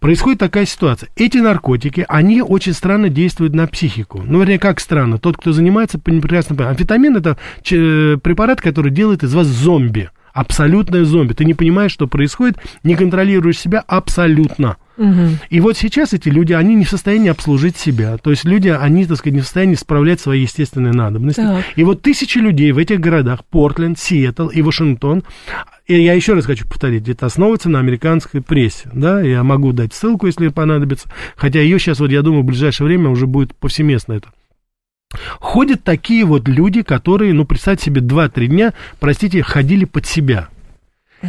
происходит 0.00 0.40
такая 0.40 0.66
ситуация. 0.66 1.08
Эти 1.16 1.38
наркотики, 1.38 2.04
они 2.08 2.42
очень 2.42 2.72
странно 2.72 3.08
действуют 3.08 3.54
на 3.54 3.66
психику. 3.68 4.22
Ну, 4.26 4.40
вернее, 4.40 4.58
как 4.58 4.80
странно. 4.80 5.18
Тот, 5.18 5.36
кто 5.36 5.52
занимается, 5.52 5.98
прекрасно 5.98 6.56
понимает. 6.56 6.78
Амфетамин– 6.78 7.16
это 7.18 7.38
ч- 7.62 8.18
препарат, 8.18 8.60
который 8.60 8.90
делает 8.90 9.22
из 9.22 9.32
вас 9.32 9.46
зомби. 9.46 10.10
Абсолютное 10.34 11.04
зомби. 11.04 11.32
Ты 11.32 11.44
не 11.44 11.54
понимаешь, 11.54 11.92
что 11.92 12.08
происходит, 12.08 12.58
не 12.82 12.96
контролируешь 12.96 13.58
себя 13.58 13.84
абсолютно. 13.86 14.76
Мгм. 14.96 15.38
И 15.48 15.60
вот 15.60 15.76
сейчас 15.76 16.12
эти 16.12 16.28
люди, 16.28 16.52
они 16.52 16.74
не 16.74 16.84
в 16.84 16.90
состоянии 16.90 17.30
обслужить 17.30 17.76
себя. 17.76 18.18
То 18.18 18.30
есть 18.30 18.44
люди, 18.44 18.68
они, 18.68 19.06
так 19.06 19.16
сказать, 19.16 19.34
не 19.34 19.40
в 19.40 19.44
состоянии 19.44 19.76
справлять 19.76 20.20
свои 20.20 20.42
естественные 20.42 20.92
надобности. 20.92 21.40
Так. 21.40 21.64
И 21.76 21.84
вот 21.84 22.02
тысячи 22.02 22.38
людей 22.38 22.72
в 22.72 22.78
этих 22.78 22.98
городах, 22.98 23.44
Портленд, 23.44 23.96
Сиэтл 23.96 24.48
и 24.48 24.60
Вашингтон, 24.60 25.22
и 25.86 26.02
я 26.02 26.14
еще 26.14 26.34
раз 26.34 26.46
хочу 26.46 26.66
повторить, 26.66 27.08
это 27.08 27.26
основывается 27.26 27.68
на 27.68 27.78
американской 27.78 28.40
прессе, 28.40 28.88
да, 28.92 29.20
я 29.20 29.44
могу 29.44 29.72
дать 29.72 29.92
ссылку, 29.92 30.26
если 30.26 30.48
понадобится, 30.48 31.10
хотя 31.36 31.60
ее 31.60 31.78
сейчас, 31.78 32.00
вот 32.00 32.10
я 32.10 32.22
думаю, 32.22 32.42
в 32.42 32.46
ближайшее 32.46 32.86
время 32.86 33.10
уже 33.10 33.26
будет 33.26 33.54
повсеместно 33.54 34.14
это. 34.14 34.28
Ходят 35.40 35.84
такие 35.84 36.24
вот 36.24 36.48
люди, 36.48 36.82
которые, 36.82 37.32
ну, 37.32 37.44
представьте 37.44 37.86
себе, 37.86 38.00
2-3 38.00 38.46
дня, 38.46 38.74
простите, 39.00 39.42
ходили 39.42 39.84
под 39.84 40.06
себя. 40.06 40.48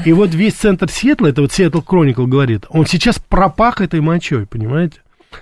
И 0.03 0.11
вот 0.11 0.33
весь 0.33 0.55
центр 0.55 0.89
Сиэтла, 0.89 1.27
это 1.27 1.41
вот 1.41 1.53
Сиэтл 1.53 1.81
Кроникл 1.81 2.25
говорит, 2.25 2.65
он 2.69 2.85
сейчас 2.85 3.19
пропах 3.19 3.81
этой 3.81 4.01
мочой, 4.01 4.45
понимаете? 4.45 5.01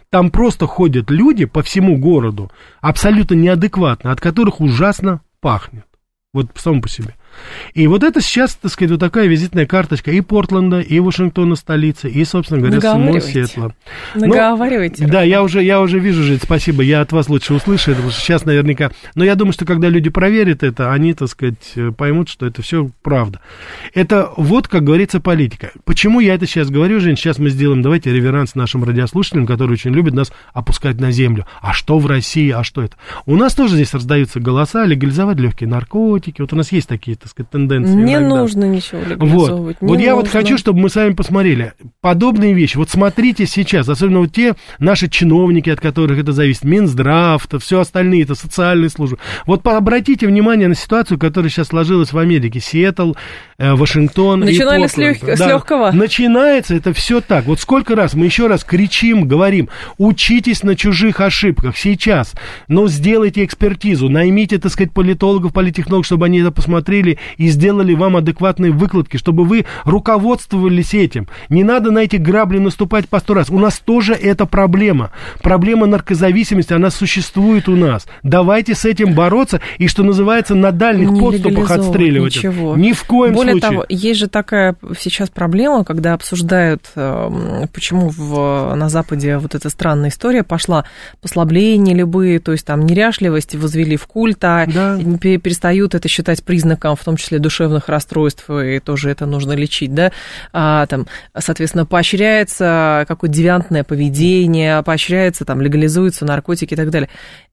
Там 0.09 0.31
просто 0.31 0.67
ходят 0.67 1.09
люди 1.09 1.45
по 1.45 1.63
всему 1.63 1.97
городу, 1.97 2.51
абсолютно 2.81 3.35
неадекватно, 3.35 4.11
от 4.11 4.21
которых 4.21 4.59
ужасно 4.59 5.21
пахнет. 5.39 5.85
Вот 6.33 6.47
сам 6.55 6.81
по 6.81 6.89
себе. 6.89 7.15
И 7.73 7.87
вот 7.87 8.03
это 8.03 8.21
сейчас, 8.21 8.55
так 8.55 8.71
сказать, 8.71 8.91
вот 8.91 8.99
такая 8.99 9.27
визитная 9.27 9.65
карточка 9.65 10.11
и 10.11 10.21
Портленда, 10.21 10.79
и 10.79 10.99
Вашингтона 10.99 11.55
столицы, 11.55 12.09
и, 12.09 12.23
собственно 12.25 12.59
говоря, 12.61 12.81
самого 12.81 12.99
Наговариваете. 12.99 13.45
Сиэтла. 13.47 13.75
Наговаривайте. 14.15 15.07
Да, 15.07 15.21
я 15.23 15.43
уже, 15.43 15.63
я 15.63 15.81
уже 15.81 15.99
вижу, 15.99 16.23
Жень, 16.23 16.39
спасибо, 16.41 16.83
я 16.83 17.01
от 17.01 17.11
вас 17.11 17.29
лучше 17.29 17.53
услышу, 17.53 17.91
потому 17.91 18.11
что 18.11 18.21
сейчас 18.21 18.45
наверняка... 18.45 18.91
Но 19.15 19.23
я 19.23 19.35
думаю, 19.35 19.53
что 19.53 19.65
когда 19.65 19.89
люди 19.89 20.09
проверят 20.09 20.63
это, 20.63 20.91
они, 20.91 21.13
так 21.13 21.29
сказать, 21.29 21.71
э, 21.75 21.91
поймут, 21.91 22.29
что 22.29 22.45
это 22.45 22.61
все 22.61 22.89
правда. 23.01 23.39
Это 23.93 24.31
вот, 24.37 24.67
как 24.67 24.83
говорится, 24.83 25.19
политика. 25.19 25.71
Почему 25.85 26.19
я 26.19 26.35
это 26.35 26.45
сейчас 26.45 26.69
говорю, 26.69 26.99
Жень? 26.99 27.17
Сейчас 27.17 27.39
мы 27.39 27.49
сделаем, 27.49 27.81
давайте, 27.81 28.11
реверанс 28.11 28.55
нашим 28.55 28.83
радиослушателям, 28.83 29.45
которые 29.45 29.73
очень 29.73 29.91
любят 29.91 30.13
нас 30.13 30.31
опускать 30.53 30.99
на 30.99 31.11
землю. 31.11 31.45
А 31.61 31.73
что 31.73 31.97
в 31.99 32.07
России, 32.07 32.49
а 32.51 32.63
что 32.63 32.81
это? 32.81 32.95
У 33.25 33.35
нас 33.35 33.55
тоже 33.55 33.75
здесь 33.75 33.93
раздаются 33.93 34.39
голоса, 34.39 34.85
легализовать 34.85 35.39
легкие 35.39 35.69
наркотики. 35.69 36.41
Вот 36.41 36.53
у 36.53 36.55
нас 36.55 36.71
есть 36.71 36.87
такие, 36.87 37.17
так 37.23 37.31
сказать, 37.31 37.49
тенденции 37.49 37.95
Не 37.95 38.13
иногда. 38.15 38.35
нужно 38.37 38.65
ничего 38.65 38.99
Вот, 38.99 39.09
легализовывать. 39.09 39.77
вот 39.81 39.97
не 39.97 40.03
я 40.03 40.15
вот 40.15 40.27
хочу, 40.27 40.57
чтобы 40.57 40.79
мы 40.81 40.89
с 40.89 40.95
вами 40.95 41.13
посмотрели. 41.13 41.73
подобные 42.01 42.53
вещи. 42.53 42.77
Вот 42.77 42.89
смотрите 42.89 43.45
сейчас, 43.47 43.87
особенно 43.89 44.19
вот 44.19 44.33
те 44.33 44.53
наши 44.79 45.09
чиновники, 45.09 45.69
от 45.69 45.79
которых 45.79 46.19
это 46.19 46.33
зависит, 46.33 46.63
Минздрав, 46.65 47.45
то 47.47 47.59
все 47.59 47.79
остальные, 47.79 48.23
это 48.23 48.35
социальные 48.35 48.89
службы. 48.89 49.17
Вот 49.45 49.65
обратите 49.65 50.27
внимание 50.27 50.67
на 50.67 50.75
ситуацию, 50.75 51.17
которая 51.17 51.49
сейчас 51.49 51.67
сложилась 51.69 52.11
в 52.13 52.17
Америке. 52.17 52.59
Сиэтл, 52.59 53.13
Вашингтон 53.57 54.41
Начинали 54.41 54.87
с, 54.87 54.97
лег... 54.97 55.19
да. 55.23 55.35
с 55.35 55.39
легкого. 55.39 55.91
Начинается 55.91 56.75
это 56.75 56.93
все 56.93 57.21
так. 57.21 57.45
Вот 57.45 57.59
сколько 57.59 57.95
раз 57.95 58.13
мы 58.13 58.25
еще 58.25 58.47
раз 58.47 58.63
кричим, 58.63 59.27
говорим, 59.27 59.69
учитесь 59.97 60.63
на 60.63 60.75
чужих 60.75 61.21
ошибках 61.21 61.77
сейчас, 61.77 62.33
но 62.67 62.87
сделайте 62.87 63.43
экспертизу, 63.43 64.09
наймите, 64.09 64.57
так 64.57 64.71
сказать, 64.71 64.91
политологов, 64.91 65.53
политтехнологов, 65.53 66.05
чтобы 66.05 66.25
они 66.25 66.39
это 66.39 66.51
посмотрели 66.51 67.19
и 67.37 67.47
сделали 67.47 67.93
вам 67.93 68.17
адекватные 68.17 68.71
выкладки, 68.71 69.17
чтобы 69.17 69.43
вы 69.43 69.65
руководствовались 69.85 70.93
этим. 70.93 71.27
Не 71.49 71.63
надо 71.63 71.91
на 71.91 71.99
эти 71.99 72.15
грабли 72.15 72.57
наступать 72.57 73.07
по 73.07 73.19
сто 73.19 73.33
раз. 73.33 73.49
У 73.49 73.59
нас 73.59 73.79
тоже 73.79 74.13
это 74.13 74.45
проблема. 74.45 75.11
Проблема 75.41 75.85
наркозависимости, 75.85 76.73
она 76.73 76.89
существует 76.89 77.69
у 77.69 77.75
нас. 77.75 78.07
Давайте 78.23 78.75
с 78.75 78.85
этим 78.85 79.13
бороться 79.13 79.61
и, 79.77 79.87
что 79.87 80.03
называется, 80.03 80.55
на 80.55 80.71
дальних 80.71 81.11
не 81.11 81.19
подступах 81.19 81.71
отстреливать. 81.71 82.35
Ничего. 82.35 82.75
Ни 82.75 82.91
в 82.91 83.03
коем 83.03 83.33
Более 83.33 83.52
случае. 83.53 83.69
того, 83.69 83.85
есть 83.89 84.19
же 84.19 84.27
такая 84.27 84.75
сейчас 84.99 85.29
проблема, 85.29 85.83
когда 85.83 86.13
обсуждают, 86.13 86.89
эм, 86.95 87.67
почему 87.73 88.09
в, 88.09 88.75
на 88.75 88.89
Западе 88.89 89.37
вот 89.37 89.55
эта 89.55 89.69
странная 89.69 90.09
история 90.09 90.43
пошла, 90.43 90.85
послабления 91.21 91.95
любые, 91.95 92.39
то 92.39 92.51
есть 92.51 92.65
там 92.65 92.85
неряшливость 92.85 93.55
возвели 93.55 93.97
в 93.97 94.07
культ, 94.07 94.43
а 94.43 94.65
да. 94.65 94.97
перестают 95.19 95.95
это 95.95 96.07
считать 96.07 96.43
признаком, 96.43 96.95
в 96.95 97.03
том 97.03 97.17
числе 97.17 97.39
душевных 97.39 97.89
расстройств, 97.89 98.49
и 98.49 98.79
тоже 98.79 99.09
это 99.09 99.25
нужно 99.25 99.53
лечить, 99.53 99.93
да, 99.93 100.11
а, 100.51 100.85
там, 100.87 101.07
соответственно, 101.37 101.85
поощряется 101.85 103.05
какое-то 103.07 103.35
девиантное 103.35 103.83
поведение, 103.83 104.81
поощряется, 104.83 105.45
там, 105.45 105.61
легализуются 105.61 106.25
наркотики 106.25 106.73
и 106.73 106.77
так 106.77 106.89
далее. 106.89 107.09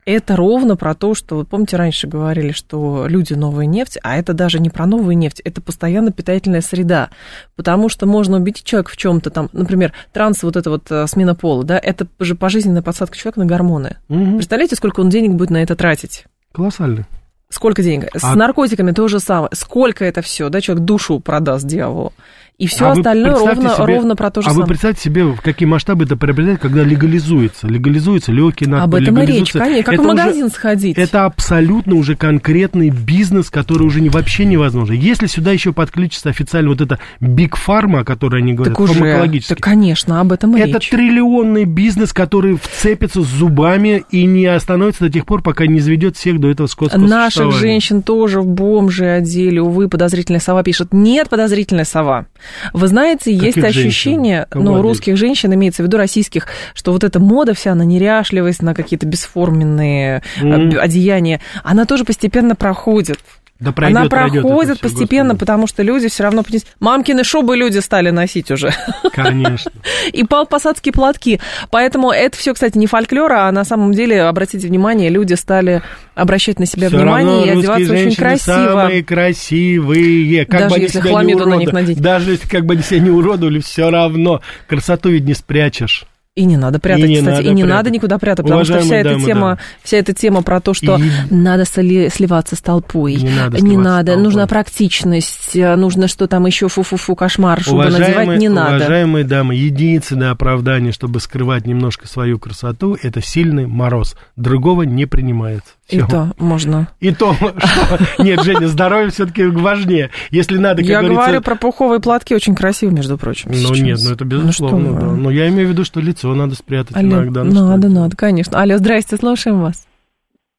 Это 0.06 0.34
ровно 0.34 0.76
про 0.76 0.94
то, 0.94 1.14
что, 1.14 1.44
помните, 1.44 1.76
раньше 1.76 2.06
говорили, 2.06 2.52
что 2.52 3.06
люди 3.06 3.34
новая 3.34 3.66
нефть, 3.66 3.98
а 4.02 4.16
это 4.16 4.32
даже 4.32 4.58
не 4.58 4.70
про 4.70 4.86
новую 4.86 5.16
нефть, 5.16 5.40
это 5.40 5.60
постоянно 5.60 5.79
питательная 6.10 6.60
среда, 6.60 7.10
потому 7.56 7.88
что 7.88 8.06
можно 8.06 8.36
убедить 8.36 8.64
человека 8.64 8.90
в 8.92 8.96
чем-то 8.96 9.30
там, 9.30 9.48
например, 9.52 9.92
транс, 10.12 10.42
вот 10.42 10.56
это 10.56 10.70
вот 10.70 10.90
э, 10.90 11.06
смена 11.06 11.34
пола, 11.34 11.64
да, 11.64 11.78
это 11.78 12.06
же 12.18 12.34
пожизненная 12.34 12.82
подсадка 12.82 13.16
человека 13.16 13.40
на 13.40 13.46
гормоны. 13.46 13.96
Угу. 14.08 14.36
Представляете, 14.36 14.76
сколько 14.76 15.00
он 15.00 15.08
денег 15.08 15.32
будет 15.32 15.50
на 15.50 15.62
это 15.62 15.76
тратить? 15.76 16.24
Колоссально. 16.52 17.06
Сколько 17.50 17.82
денег? 17.82 18.08
А... 18.14 18.18
С 18.18 18.34
наркотиками 18.34 18.92
то 18.92 19.08
же 19.08 19.20
самое. 19.20 19.50
Сколько 19.52 20.04
это 20.04 20.22
все, 20.22 20.48
да, 20.48 20.60
человек 20.60 20.84
душу 20.84 21.20
продаст 21.20 21.66
дьяволу. 21.66 22.12
И 22.60 22.66
все 22.66 22.88
а 22.88 22.92
остальное 22.92 23.32
ровно, 23.32 23.70
себе, 23.70 23.86
ровно 23.86 24.16
про 24.16 24.30
то 24.30 24.42
же 24.42 24.48
а 24.48 24.50
самое. 24.50 24.64
А 24.64 24.66
вы 24.66 24.68
представьте 24.68 25.00
себе, 25.02 25.24
в 25.24 25.40
какие 25.40 25.66
масштабы 25.66 26.04
это 26.04 26.18
приобретает, 26.18 26.60
когда 26.60 26.82
легализуется. 26.82 27.66
Легализуется 27.66 28.32
легкий 28.32 28.66
наркотик. 28.66 28.94
Об 28.94 29.02
этом 29.02 29.22
и 29.22 29.26
речь, 29.26 29.52
конечно. 29.52 29.82
Как 29.82 29.94
это 29.94 30.02
в 30.02 30.06
магазин 30.06 30.44
уже, 30.44 30.54
сходить. 30.54 30.98
Это 30.98 31.24
абсолютно 31.24 31.94
уже 31.94 32.16
конкретный 32.16 32.90
бизнес, 32.90 33.48
который 33.48 33.84
уже 33.84 34.02
не, 34.02 34.10
вообще 34.10 34.44
невозможно. 34.44 34.92
Если 34.92 35.26
сюда 35.26 35.52
еще 35.52 35.72
подключится 35.72 36.28
официально 36.28 36.68
вот 36.68 36.82
это 36.82 36.98
Big 37.18 37.52
Pharma, 37.52 38.00
о 38.00 38.04
которой 38.04 38.42
они 38.42 38.52
говорят, 38.52 38.76
так 38.76 38.80
уже, 38.80 39.40
Так, 39.48 39.60
конечно, 39.60 40.20
об 40.20 40.30
этом 40.30 40.54
и 40.54 40.60
Это 40.60 40.74
речь. 40.74 40.90
триллионный 40.90 41.64
бизнес, 41.64 42.12
который 42.12 42.58
вцепится 42.58 43.22
зубами 43.22 44.04
и 44.10 44.26
не 44.26 44.44
остановится 44.44 45.04
до 45.04 45.10
тех 45.10 45.24
пор, 45.24 45.40
пока 45.40 45.66
не 45.66 45.80
заведет 45.80 46.18
всех 46.18 46.38
до 46.38 46.50
этого 46.50 46.66
скотского 46.66 47.00
Наших 47.46 47.60
женщин 47.60 48.02
тоже 48.02 48.40
в 48.40 48.46
бомжи 48.46 49.06
одели. 49.06 49.58
Увы, 49.58 49.88
подозрительная 49.88 50.40
сова 50.40 50.62
пишет. 50.62 50.88
Нет, 50.92 51.28
подозрительная 51.28 51.84
сова. 51.84 52.26
Вы 52.72 52.88
знаете, 52.88 53.32
есть 53.34 53.58
ощущение, 53.58 54.46
ну, 54.54 54.74
у 54.74 54.82
русских 54.82 55.16
женщин, 55.16 55.52
имеется 55.54 55.82
в 55.82 55.86
виду 55.86 55.96
российских, 55.96 56.46
что 56.74 56.92
вот 56.92 57.04
эта 57.04 57.20
мода 57.20 57.54
вся 57.54 57.74
на 57.74 57.82
неряшливость, 57.82 58.62
на 58.62 58.74
какие-то 58.74 59.06
бесформенные 59.06 60.22
mm-hmm. 60.40 60.76
одеяния, 60.76 61.40
она 61.62 61.84
тоже 61.84 62.04
постепенно 62.04 62.54
проходит. 62.54 63.18
Да 63.60 63.72
пройдет, 63.72 63.98
Она 63.98 64.08
проходит 64.08 64.42
пройдет 64.42 64.80
постепенно, 64.80 65.34
господи. 65.34 65.38
потому 65.40 65.66
что 65.66 65.82
люди 65.82 66.08
все 66.08 66.22
равно... 66.22 66.42
Мамкины 66.80 67.24
шубы 67.24 67.56
люди 67.56 67.78
стали 67.78 68.08
носить 68.08 68.50
уже. 68.50 68.72
Конечно. 69.12 69.70
И 70.12 70.24
посадские 70.24 70.94
платки. 70.94 71.40
Поэтому 71.70 72.10
это 72.10 72.38
все, 72.38 72.54
кстати, 72.54 72.78
не 72.78 72.86
фольклор, 72.86 73.30
а 73.32 73.52
на 73.52 73.64
самом 73.64 73.92
деле, 73.92 74.22
обратите 74.22 74.66
внимание, 74.66 75.10
люди 75.10 75.34
стали 75.34 75.82
обращать 76.14 76.58
на 76.58 76.64
себя 76.64 76.88
все 76.88 76.96
внимание 76.96 77.46
и 77.46 77.50
одеваться 77.50 77.92
очень 77.92 78.14
красиво. 78.16 78.54
самые 78.54 79.04
красивые. 79.04 80.46
Как 80.46 80.60
Даже 80.60 80.74
бы 80.74 80.80
если 80.80 81.00
хламиду 81.00 81.46
на 81.46 81.54
них 81.56 81.72
надеть. 81.72 82.00
Даже 82.00 82.32
если 82.32 82.48
как 82.48 82.64
бы 82.64 82.74
они 82.74 82.82
себя 82.82 83.00
не 83.00 83.10
уродовали, 83.10 83.60
все 83.60 83.90
равно. 83.90 84.40
Красоту 84.68 85.10
ведь 85.10 85.24
не 85.24 85.34
спрячешь. 85.34 86.06
И 86.36 86.44
не 86.44 86.56
надо 86.56 86.78
прятать, 86.78 87.06
и 87.06 87.08
не 87.08 87.16
кстати, 87.16 87.36
надо 87.38 87.42
и 87.42 87.48
не 87.48 87.62
прятать. 87.62 87.76
надо 87.76 87.90
никуда 87.90 88.18
прятать, 88.18 88.44
потому 88.44 88.60
Уважаемые 88.60 88.86
что 88.86 88.94
вся 88.94 89.10
эта 89.10 89.20
тема, 89.20 89.56
да. 89.56 89.62
вся 89.82 89.96
эта 89.96 90.14
тема 90.14 90.42
про 90.42 90.60
то, 90.60 90.74
что 90.74 90.96
и... 90.96 91.02
надо 91.34 91.64
сливаться 91.64 92.54
с 92.54 92.60
толпой, 92.60 93.16
не 93.16 93.30
надо, 93.30 93.60
не 93.60 93.76
надо 93.76 94.16
нужна 94.16 94.46
практичность, 94.46 95.56
э, 95.56 95.74
нужно 95.74 96.06
что 96.06 96.28
там 96.28 96.46
еще 96.46 96.68
фу-фу-фу 96.68 97.16
кошмар, 97.16 97.60
шубу 97.60 97.82
надевать 97.82 98.38
не 98.38 98.48
надо. 98.48 98.76
Уважаемые 98.76 99.24
дамы, 99.24 99.56
единственное 99.56 100.30
оправдание, 100.30 100.92
чтобы 100.92 101.18
скрывать 101.18 101.66
немножко 101.66 102.06
свою 102.06 102.38
красоту, 102.38 102.96
это 103.02 103.20
сильный 103.20 103.66
мороз, 103.66 104.14
другого 104.36 104.82
не 104.82 105.06
принимается. 105.06 105.72
Все. 105.90 105.98
И 105.98 106.08
то 106.08 106.32
можно. 106.38 106.88
И 107.00 107.12
то, 107.12 107.34
что... 107.34 108.22
Нет, 108.22 108.44
Женя, 108.44 108.68
здоровье 108.68 109.10
все-таки 109.10 109.44
важнее. 109.44 110.10
Если 110.30 110.56
надо, 110.56 110.82
как 110.82 110.88
Я 110.88 110.98
говорится... 111.00 111.24
говорю 111.24 111.42
про 111.42 111.56
пуховые 111.56 111.98
платки, 112.00 112.32
очень 112.32 112.54
красивые, 112.54 112.94
между 112.94 113.18
прочим, 113.18 113.50
Ну 113.50 113.74
сейчас. 113.74 113.80
нет, 113.80 113.98
ну 114.04 114.10
это 114.12 114.24
безусловно, 114.24 114.90
ну, 114.90 115.00
да. 115.00 115.06
Но 115.06 115.30
я 115.32 115.48
имею 115.48 115.66
в 115.66 115.72
виду, 115.72 115.84
что 115.84 116.00
лицо 116.00 116.19
надо 116.28 116.54
спрятать 116.54 116.96
Алло, 116.96 117.08
иногда. 117.08 117.44
Ну, 117.44 117.68
надо, 117.68 117.88
что 117.88 118.00
надо, 118.00 118.16
конечно. 118.16 118.60
Алло, 118.60 118.76
здрасте, 118.76 119.16
слушаем 119.16 119.60
вас. 119.62 119.86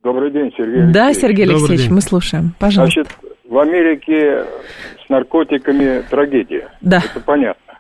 Добрый 0.04 0.32
день, 0.32 0.52
Сергей 0.58 0.92
Да, 0.92 1.14
Сергей 1.14 1.46
Алексеевич, 1.46 1.90
мы 1.90 2.02
слушаем. 2.02 2.54
Пожалуйста. 2.60 3.04
Значит, 3.04 3.18
в 3.48 3.58
Америке 3.60 4.46
с 5.06 5.10
наркотиками 5.10 6.02
трагедия. 6.10 6.70
Да. 6.82 6.98
Это 6.98 7.20
понятно. 7.20 7.80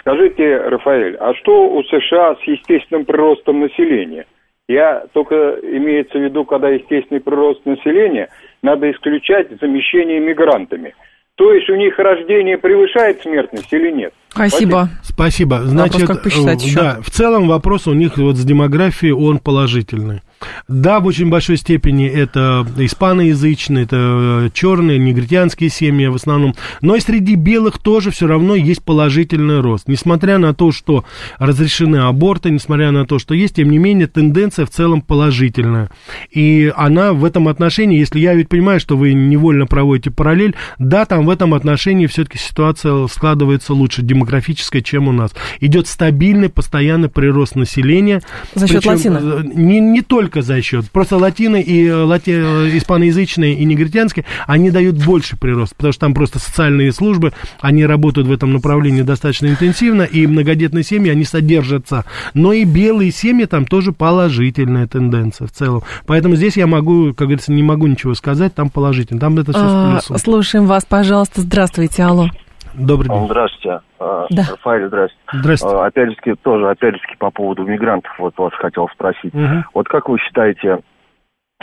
Скажите, 0.00 0.56
Рафаэль, 0.56 1.16
а 1.16 1.32
что 1.34 1.70
у 1.70 1.82
США 1.84 2.34
с 2.34 2.42
естественным 2.48 3.04
приростом 3.04 3.60
населения? 3.60 4.26
Я 4.68 5.04
только 5.12 5.34
имеется 5.62 6.18
в 6.18 6.22
виду, 6.22 6.44
когда 6.44 6.70
естественный 6.70 7.20
прирост 7.20 7.64
населения, 7.66 8.28
надо 8.62 8.90
исключать 8.90 9.48
замещение 9.60 10.18
мигрантами. 10.18 10.94
То 11.42 11.52
есть 11.54 11.68
у 11.68 11.74
них 11.74 11.98
рождение 11.98 12.56
превышает 12.56 13.20
смертность 13.20 13.66
или 13.72 13.90
нет? 13.90 14.14
Спасибо. 14.28 14.88
Спасибо. 15.02 15.62
Значит, 15.64 16.02
вопрос, 16.02 16.16
как 16.16 16.22
посчитать 16.22 16.64
еще? 16.64 16.76
да, 16.76 16.98
в 17.02 17.10
целом 17.10 17.48
вопрос 17.48 17.88
у 17.88 17.94
них 17.94 18.16
вот 18.16 18.36
с 18.36 18.44
демографией, 18.44 19.12
он 19.12 19.40
положительный. 19.40 20.20
Да, 20.68 21.00
в 21.00 21.06
очень 21.06 21.28
большой 21.28 21.56
степени 21.56 22.06
это 22.06 22.66
испаноязычные, 22.76 23.84
это 23.84 24.50
черные, 24.54 24.98
негритянские 24.98 25.70
семьи 25.70 26.06
в 26.06 26.14
основном, 26.14 26.54
но 26.80 26.96
и 26.96 27.00
среди 27.00 27.34
белых 27.34 27.78
тоже 27.78 28.10
все 28.10 28.26
равно 28.26 28.54
есть 28.54 28.82
положительный 28.82 29.60
рост. 29.60 29.88
Несмотря 29.88 30.38
на 30.38 30.54
то, 30.54 30.72
что 30.72 31.04
разрешены 31.38 31.96
аборты, 31.98 32.50
несмотря 32.50 32.90
на 32.90 33.06
то, 33.06 33.18
что 33.18 33.34
есть, 33.34 33.56
тем 33.56 33.70
не 33.70 33.78
менее, 33.78 34.06
тенденция 34.06 34.66
в 34.66 34.70
целом 34.70 35.02
положительная. 35.02 35.90
И 36.30 36.72
она 36.76 37.12
в 37.12 37.24
этом 37.24 37.48
отношении, 37.48 37.98
если 37.98 38.20
я 38.20 38.34
ведь 38.34 38.48
понимаю, 38.48 38.80
что 38.80 38.96
вы 38.96 39.12
невольно 39.12 39.66
проводите 39.66 40.10
параллель, 40.10 40.54
да, 40.78 41.04
там 41.04 41.26
в 41.26 41.30
этом 41.30 41.54
отношении 41.54 42.06
все-таки 42.06 42.38
ситуация 42.38 43.06
складывается 43.06 43.74
лучше, 43.74 44.02
демографическая, 44.02 44.82
чем 44.82 45.08
у 45.08 45.12
нас. 45.12 45.32
Идет 45.60 45.86
стабильный, 45.86 46.48
постоянный 46.48 47.08
прирост 47.08 47.56
населения. 47.56 48.22
За 48.54 48.66
счет 48.66 48.84
латина? 48.84 49.20
Э, 49.22 49.42
не, 49.42 49.80
не 49.80 50.02
только 50.02 50.31
за 50.40 50.62
счет. 50.62 50.90
Просто 50.90 51.18
латины 51.18 51.60
и 51.60 51.86
э, 51.86 51.94
лати, 51.94 52.30
э, 52.30 52.76
испаноязычные 52.78 53.54
и 53.54 53.64
негритянские, 53.64 54.24
они 54.46 54.70
дают 54.70 54.96
больше 55.04 55.36
прирост, 55.36 55.76
потому 55.76 55.92
что 55.92 56.00
там 56.00 56.14
просто 56.14 56.38
социальные 56.38 56.92
службы, 56.92 57.32
они 57.60 57.84
работают 57.84 58.28
в 58.28 58.32
этом 58.32 58.52
направлении 58.52 59.02
достаточно 59.02 59.48
интенсивно, 59.48 60.02
и 60.02 60.26
многодетные 60.26 60.84
семьи, 60.84 61.10
они 61.10 61.24
содержатся. 61.24 62.04
Но 62.32 62.52
и 62.52 62.64
белые 62.64 63.12
семьи 63.12 63.44
там 63.44 63.66
тоже 63.66 63.92
положительная 63.92 64.86
тенденция 64.86 65.46
в 65.46 65.52
целом. 65.52 65.82
Поэтому 66.06 66.36
здесь 66.36 66.56
я 66.56 66.66
могу, 66.66 67.08
как 67.08 67.28
говорится, 67.28 67.52
не 67.52 67.62
могу 67.62 67.86
ничего 67.86 68.14
сказать, 68.14 68.54
там 68.54 68.70
положительно. 68.70 69.20
Там 69.20 69.38
это 69.38 69.52
все 69.52 69.62
а, 69.62 70.00
с 70.00 70.06
плюсом. 70.06 70.18
Слушаем 70.18 70.66
вас, 70.66 70.84
пожалуйста. 70.88 71.40
Здравствуйте, 71.42 72.04
алло. 72.04 72.30
Добрый 72.74 73.08
день. 73.08 73.26
Здравствуйте. 73.26 73.80
А, 73.98 74.26
да. 74.30 74.42
Рафаэль, 74.50 74.86
здравствуйте. 74.86 75.24
Здравствуйте. 75.32 75.76
А, 75.76 75.86
опять-таки, 75.86 76.34
тоже, 76.42 76.70
опять-таки, 76.70 77.16
по 77.18 77.30
поводу 77.30 77.64
мигрантов, 77.64 78.12
вот 78.18 78.36
вас 78.38 78.52
хотел 78.54 78.88
спросить. 78.88 79.34
Угу. 79.34 79.64
Вот 79.74 79.88
как 79.88 80.08
вы 80.08 80.18
считаете, 80.18 80.78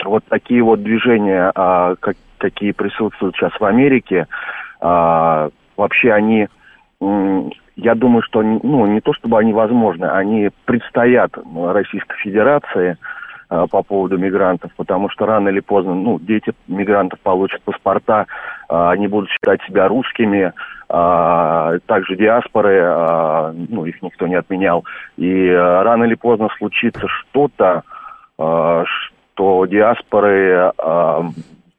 вот 0.04 0.24
такие 0.28 0.62
вот 0.62 0.82
движения, 0.82 1.50
а, 1.54 1.94
как, 1.96 2.16
какие 2.38 2.72
присутствуют 2.72 3.36
сейчас 3.36 3.52
в 3.58 3.64
Америке, 3.64 4.26
а, 4.80 5.50
вообще 5.76 6.12
они, 6.12 6.48
я 7.76 7.94
думаю, 7.94 8.22
что, 8.22 8.42
ну, 8.42 8.86
не 8.86 9.00
то 9.00 9.12
чтобы 9.14 9.38
они 9.38 9.52
возможны, 9.52 10.06
они 10.06 10.50
предстоят 10.64 11.32
Российской 11.54 12.16
Федерации, 12.18 12.96
по 13.50 13.82
поводу 13.82 14.16
мигрантов, 14.16 14.70
потому 14.76 15.10
что 15.10 15.26
рано 15.26 15.48
или 15.48 15.60
поздно, 15.60 15.94
ну, 15.94 16.20
дети 16.20 16.52
мигрантов 16.68 17.18
получат 17.20 17.60
паспорта, 17.62 18.26
а, 18.68 18.92
они 18.92 19.08
будут 19.08 19.28
считать 19.30 19.60
себя 19.66 19.88
русскими, 19.88 20.52
а, 20.88 21.78
также 21.86 22.16
диаспоры, 22.16 23.52
ну, 23.68 23.84
их 23.86 24.00
никто 24.02 24.28
не 24.28 24.36
отменял, 24.36 24.84
и 25.16 25.48
рано 25.50 26.04
или 26.04 26.14
поздно 26.14 26.48
случится 26.58 27.06
что-то, 27.08 27.82
что 28.36 29.66
диаспоры 29.66 30.72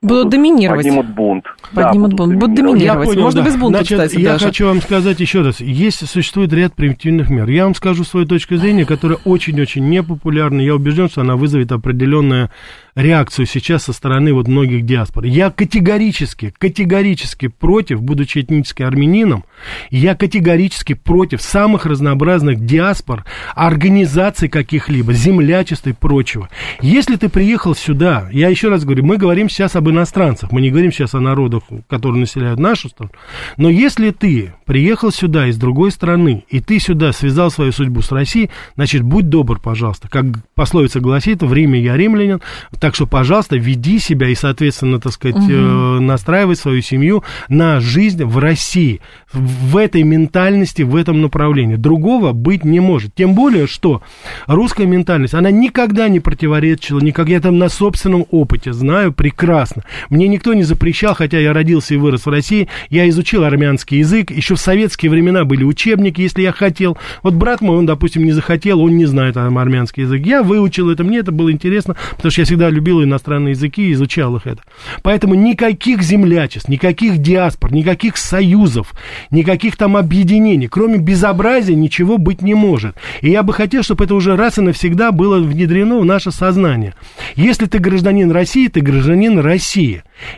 Будут 0.02 0.30
доминировать. 0.30 0.84
Поднимут 0.84 1.10
бунт. 1.14 1.46
Поднимут 1.76 2.10
да, 2.10 2.16
бунт. 2.18 2.34
Будут 2.34 2.56
доминировать. 2.56 2.82
Я 2.82 2.96
понял, 2.96 3.22
Можно 3.22 3.42
да. 3.44 3.48
без 3.48 3.56
бунта, 3.56 3.78
Значит, 3.78 4.00
кстати, 4.00 4.20
я 4.20 4.32
даже. 4.32 4.46
хочу 4.46 4.66
вам 4.66 4.82
сказать 4.82 5.20
еще 5.20 5.42
раз. 5.42 5.60
Есть, 5.60 6.10
существует 6.10 6.52
ряд 6.54 6.74
примитивных 6.74 7.30
мер. 7.30 7.48
Я 7.48 7.66
вам 7.66 7.76
скажу 7.76 8.04
свою 8.04 8.26
точку 8.26 8.56
зрения, 8.58 8.84
которая 8.84 9.20
очень-очень 9.26 9.88
непопулярна. 9.88 10.60
Я 10.60 10.74
убежден, 10.74 11.08
что 11.08 11.22
она 11.22 11.36
вызовет 11.36 11.72
определенную 11.72 12.50
реакцию 12.96 13.46
сейчас 13.46 13.84
со 13.84 13.94
стороны 13.94 14.34
вот 14.34 14.48
многих 14.48 14.86
диаспор. 14.86 15.26
Я 15.26 15.52
категорически, 15.52 16.54
категорически 16.58 17.48
против, 17.48 18.02
будучи 18.02 18.40
этническим 18.40 18.88
армянином, 18.88 19.46
я 19.92 20.16
категорически 20.16 20.94
против 20.94 21.42
самых 21.42 21.86
разнообразных 21.86 22.66
диаспор, 22.66 23.24
организаций 23.56 24.50
каких-либо, 24.50 25.14
землячества 25.14 25.92
и 25.92 25.94
прочего. 25.94 26.50
Если 26.82 27.16
ты 27.16 27.30
приехал 27.30 27.76
сюда, 27.76 28.28
я 28.32 28.50
еще 28.50 28.70
раз 28.70 28.84
говорю, 28.84 29.06
мы 29.06 29.18
говорим 29.18 29.48
сейчас 29.48 29.76
об 29.76 29.91
иностранцах, 29.92 30.52
мы 30.52 30.62
не 30.62 30.72
говорим 30.72 30.92
сейчас 30.92 31.14
о 31.14 31.20
народах, 31.20 31.64
которые 31.88 32.20
населяют 32.20 32.60
нашу 32.60 32.90
страну, 32.90 33.12
но 33.58 33.70
если 33.70 34.12
ты 34.12 34.54
приехал 34.66 35.12
сюда 35.12 35.48
из 35.48 35.58
другой 35.58 35.92
страны, 35.92 36.46
и 36.50 36.60
ты 36.60 36.80
сюда 36.80 37.12
связал 37.14 37.52
свою 37.52 37.72
судьбу 37.72 38.02
с 38.02 38.12
Россией, 38.12 38.50
значит, 38.76 39.04
будь 39.04 39.30
добр, 39.30 39.60
пожалуйста, 39.60 40.10
как 40.10 40.26
пословица 40.56 41.00
гласит, 41.00 41.44
в 41.44 41.54
Риме 41.54 41.80
я 41.82 41.98
римлянин, 41.98 42.42
так 42.80 42.96
что, 42.96 43.06
пожалуйста, 43.06 43.58
веди 43.58 44.00
себя 44.00 44.28
и, 44.28 44.36
соответственно, 44.36 45.00
так 45.00 45.14
сказать, 45.14 45.44
э, 45.50 46.00
настраивай 46.00 46.56
свою 46.56 46.82
семью 46.82 47.24
на 47.50 47.80
жизнь 47.80 48.24
в 48.24 48.38
России, 48.38 49.02
в 49.34 49.78
этой 49.78 50.04
ментальности, 50.04 50.82
в 50.82 50.96
этом 50.96 51.22
направлении. 51.22 51.76
Другого 51.76 52.32
быть 52.32 52.64
не 52.64 52.80
может. 52.80 53.16
Тем 53.16 53.34
более, 53.34 53.68
что 53.68 54.02
русская 54.48 54.86
ментальность, 54.86 55.34
она 55.34 55.52
никогда 55.52 56.10
не 56.10 56.20
противоречила, 56.20 57.00
никогда 57.00 57.34
я 57.34 57.42
там 57.42 57.58
на 57.58 57.70
собственном 57.70 58.26
опыте 58.32 58.74
знаю 58.74 59.14
прекрасно. 59.14 59.81
Мне 60.10 60.28
никто 60.28 60.54
не 60.54 60.64
запрещал, 60.64 61.16
хотя 61.16 61.40
я 61.40 61.54
родился 61.54 61.94
и 61.94 61.98
вырос 61.98 62.26
в 62.26 62.30
России, 62.30 62.68
я 62.90 63.08
изучил 63.10 63.44
армянский 63.44 64.00
язык, 64.00 64.32
еще 64.32 64.56
в 64.56 64.60
советские 64.60 65.12
времена 65.12 65.46
были 65.46 65.64
учебники, 65.64 66.22
если 66.22 66.42
я 66.42 66.52
хотел. 66.52 66.98
Вот 67.24 67.34
брат 67.34 67.62
мой, 67.62 67.78
он, 67.78 67.86
допустим, 67.86 68.24
не 68.24 68.32
захотел, 68.32 68.82
он 68.82 68.98
не 68.98 69.06
знает 69.06 69.36
там 69.36 69.58
армянский 69.58 70.04
язык. 70.04 70.26
Я 70.26 70.44
выучил 70.44 70.90
это, 70.90 71.04
мне 71.04 71.20
это 71.20 71.32
было 71.32 71.52
интересно, 71.52 71.96
потому 72.16 72.32
что 72.32 72.42
я 72.42 72.46
всегда 72.46 72.70
любил 72.70 73.04
иностранные 73.04 73.52
языки 73.52 73.90
и 73.90 73.94
изучал 73.94 74.36
их 74.36 74.48
это. 74.48 74.62
Поэтому 75.02 75.36
никаких 75.36 76.02
землячеств, 76.02 76.70
никаких 76.70 77.18
диаспор, 77.18 77.72
никаких 77.72 78.18
союзов, 78.18 78.94
никаких 79.30 79.78
там 79.78 79.98
объединений, 79.98 80.68
кроме 80.68 80.98
безобразия 80.98 81.76
ничего 81.76 82.18
быть 82.18 82.42
не 82.42 82.54
может. 82.54 82.96
И 83.22 83.30
я 83.30 83.44
бы 83.44 83.54
хотел, 83.54 83.84
чтобы 83.84 84.06
это 84.06 84.16
уже 84.16 84.36
раз 84.36 84.58
и 84.58 84.62
навсегда 84.62 85.12
было 85.12 85.40
внедрено 85.40 86.00
в 86.00 86.06
наше 86.06 86.32
сознание. 86.32 86.94
Если 87.36 87.66
ты 87.66 87.80
гражданин 87.80 88.32
России, 88.32 88.68
ты 88.68 88.82
гражданин 88.82 89.40
России. 89.40 89.71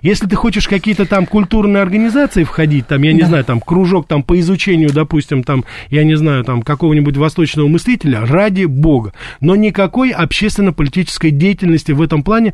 Если 0.01 0.27
ты 0.27 0.35
хочешь 0.35 0.67
какие-то 0.67 1.05
там 1.05 1.25
культурные 1.25 1.81
организации 1.81 2.43
входить, 2.43 2.87
там, 2.87 3.01
я 3.01 3.13
не 3.13 3.21
Да. 3.21 3.27
знаю, 3.27 3.43
там, 3.43 3.59
кружок 3.59 4.07
там 4.07 4.23
по 4.23 4.39
изучению, 4.39 4.91
допустим, 4.93 5.43
там, 5.43 5.65
я 5.89 6.03
не 6.03 6.15
знаю, 6.15 6.43
там, 6.43 6.61
какого-нибудь 6.61 7.17
восточного 7.17 7.67
мыслителя, 7.67 8.25
ради 8.25 8.65
бога. 8.65 9.13
Но 9.41 9.55
никакой 9.55 10.11
общественно-политической 10.11 11.31
деятельности 11.31 11.91
в 11.91 12.01
этом 12.01 12.23
плане 12.23 12.53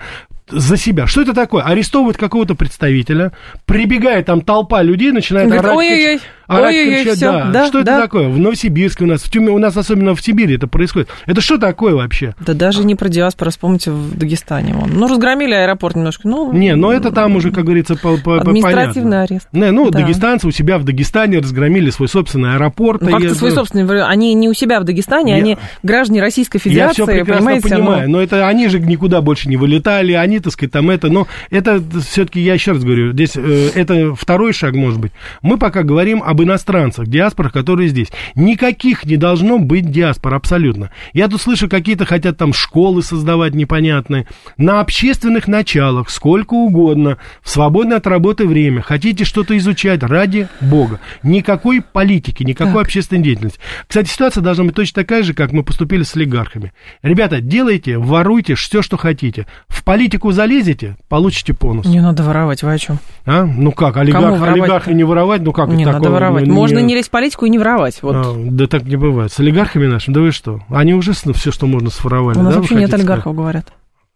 за 0.49 0.77
себя. 0.77 1.05
Что 1.07 1.21
это 1.21 1.33
такое? 1.33 1.63
Арестовывают 1.63 2.17
какого-то 2.17 2.55
представителя, 2.55 3.31
прибегает 3.65 4.25
там 4.25 4.41
толпа 4.41 4.81
людей, 4.81 5.11
начинает 5.11 5.47
Говорит, 5.47 5.65
орать, 5.65 5.77
ой-ой-ой, 5.77 6.19
орать, 6.49 6.75
ой-ой-ой, 6.75 6.95
кричать, 7.03 7.17
всё, 7.17 7.31
да. 7.31 7.45
да, 7.51 7.67
Что 7.67 7.83
да. 7.83 7.93
это 7.93 8.01
такое? 8.03 8.27
В 8.29 8.39
Новосибирске 8.39 9.03
у 9.03 9.07
нас, 9.07 9.21
в 9.23 9.31
Тюмени, 9.31 9.49
у 9.51 9.57
нас 9.59 9.77
особенно 9.77 10.15
в 10.15 10.21
Сибири 10.21 10.55
это 10.55 10.67
происходит. 10.67 11.09
Это 11.25 11.41
что 11.41 11.57
такое 11.57 11.93
вообще? 11.95 12.35
Да 12.39 12.53
даже 12.53 12.83
не 12.83 12.95
про 12.95 13.07
диаспору, 13.09 13.51
вспомните, 13.51 13.91
в 13.91 14.17
Дагестане. 14.17 14.73
Вон. 14.73 14.89
Ну, 14.93 15.07
разгромили 15.07 15.53
аэропорт 15.53 15.95
немножко. 15.95 16.27
Ну, 16.27 16.51
Не, 16.53 16.75
но 16.75 16.91
это 16.91 17.11
там 17.11 17.35
уже, 17.35 17.51
как 17.51 17.65
говорится, 17.65 17.95
по, 17.95 18.17
по, 18.17 18.39
административный 18.41 18.93
понятно. 19.03 19.21
арест. 19.23 19.47
Не, 19.51 19.71
ну, 19.71 19.89
Да. 19.91 19.99
дагестанцы 19.99 20.47
у 20.47 20.51
себя 20.51 20.77
в 20.77 20.83
Дагестане 20.83 21.39
разгромили 21.39 21.89
свой 21.89 22.07
собственный 22.07 22.55
аэропорт. 22.55 23.01
Ну, 23.01 23.11
как-то 23.11 23.35
свой 23.35 23.51
собственный, 23.51 24.03
они 24.05 24.33
не 24.33 24.49
у 24.49 24.53
себя 24.53 24.79
в 24.79 24.83
Дагестане, 24.83 25.33
Я- 25.33 25.37
они 25.37 25.57
граждане 25.83 26.21
Российской 26.21 26.57
Я 26.57 26.61
Федерации, 26.61 26.93
все 27.03 27.05
прекрасно 27.05 27.35
понимаете? 27.45 27.69
понимаю, 27.69 28.09
но 28.09 28.21
это 28.21 28.47
они 28.47 28.67
же 28.69 28.79
никуда 28.79 29.21
больше 29.21 29.49
не 29.49 29.57
вылетали, 29.57 30.13
они, 30.13 30.39
так 30.39 30.53
сказать, 30.53 30.71
там 30.71 30.89
это, 30.89 31.09
но 31.09 31.27
это 31.51 31.81
все-таки, 32.07 32.39
я 32.41 32.53
еще 32.55 32.71
раз 32.71 32.83
говорю, 32.83 33.13
здесь 33.13 33.33
э, 33.35 33.69
это 33.75 34.15
второй 34.15 34.53
шаг, 34.53 34.73
может 34.73 34.99
быть. 34.99 35.11
Мы 35.41 35.57
пока 35.57 35.83
говорим 35.83 36.23
об 36.25 36.38
иностранцах, 36.43 37.07
диаспорах, 37.07 37.53
которые 37.53 37.89
здесь. 37.89 38.07
Никаких 38.35 39.05
не 39.05 39.17
должно 39.17 39.59
быть 39.59 39.91
диаспор, 39.91 40.33
абсолютно. 40.33 40.91
Я 41.13 41.27
тут 41.27 41.41
слышу, 41.41 41.69
какие-то 41.69 42.05
хотят 42.05 42.37
там 42.37 42.53
школы 42.53 43.01
создавать 43.03 43.53
непонятные. 43.53 44.27
На 44.57 44.79
общественных 44.81 45.47
началах, 45.47 46.09
сколько 46.09 46.53
угодно, 46.53 47.17
в 47.41 47.49
свободное 47.49 47.97
от 47.97 48.07
работы 48.07 48.47
время. 48.47 48.81
Хотите 48.81 49.23
что-то 49.25 49.57
изучать, 49.57 50.03
ради 50.03 50.47
бога. 50.61 50.99
Никакой 51.23 51.81
политики, 51.81 52.43
никакой 52.43 52.73
Так. 52.73 52.83
общественной 52.83 53.21
деятельности. 53.21 53.59
Кстати, 53.87 54.09
ситуация 54.09 54.41
должна 54.41 54.65
быть 54.65 54.75
точно 54.75 55.03
такая 55.03 55.23
же, 55.23 55.33
как 55.33 55.51
мы 55.51 55.63
поступили 55.63 56.03
с 56.03 56.15
олигархами. 56.15 56.73
Ребята, 57.01 57.41
делайте, 57.41 57.97
воруйте 57.97 58.55
все, 58.55 58.81
что 58.81 58.97
хотите. 58.97 59.45
В 59.67 59.83
политику 59.83 60.31
залезете, 60.31 60.97
получите 61.07 61.53
бонус. 61.53 61.85
Не 61.85 62.01
надо 62.01 62.23
воровать, 62.23 62.63
вы 62.63 62.73
о 62.73 62.77
чем? 62.77 62.99
А? 63.25 63.45
Ну 63.45 63.71
как, 63.71 63.97
олигарх, 63.97 64.41
олигархи 64.41 64.91
не 64.91 65.03
воровать, 65.03 65.41
ну 65.41 65.51
как 65.51 65.69
Не, 65.69 65.83
это 65.83 65.93
надо 65.93 66.03
такое? 66.03 66.19
Воровать. 66.31 66.47
Ну, 66.47 66.53
Можно 66.55 66.79
не 66.79 66.95
лезть 66.95 67.09
в 67.09 67.11
политику 67.11 67.45
и 67.45 67.49
не 67.49 67.57
воровать. 67.57 68.01
Вот. 68.01 68.15
А, 68.15 68.35
да 68.35 68.67
так 68.67 68.83
не 68.83 68.95
бывает. 68.95 69.31
С 69.31 69.39
олигархами 69.39 69.87
нашими, 69.87 70.13
да 70.13 70.21
вы 70.21 70.31
что? 70.31 70.61
Они 70.69 70.93
уже 70.93 71.13
все, 71.13 71.51
что 71.51 71.67
можно, 71.67 71.89
своровали. 71.89 72.37
У 72.37 72.43
нас 72.43 72.53
да, 72.53 72.59
вообще 72.59 72.75
нет 72.75 72.93
олигархов, 72.93 73.35
говорят. 73.35 73.71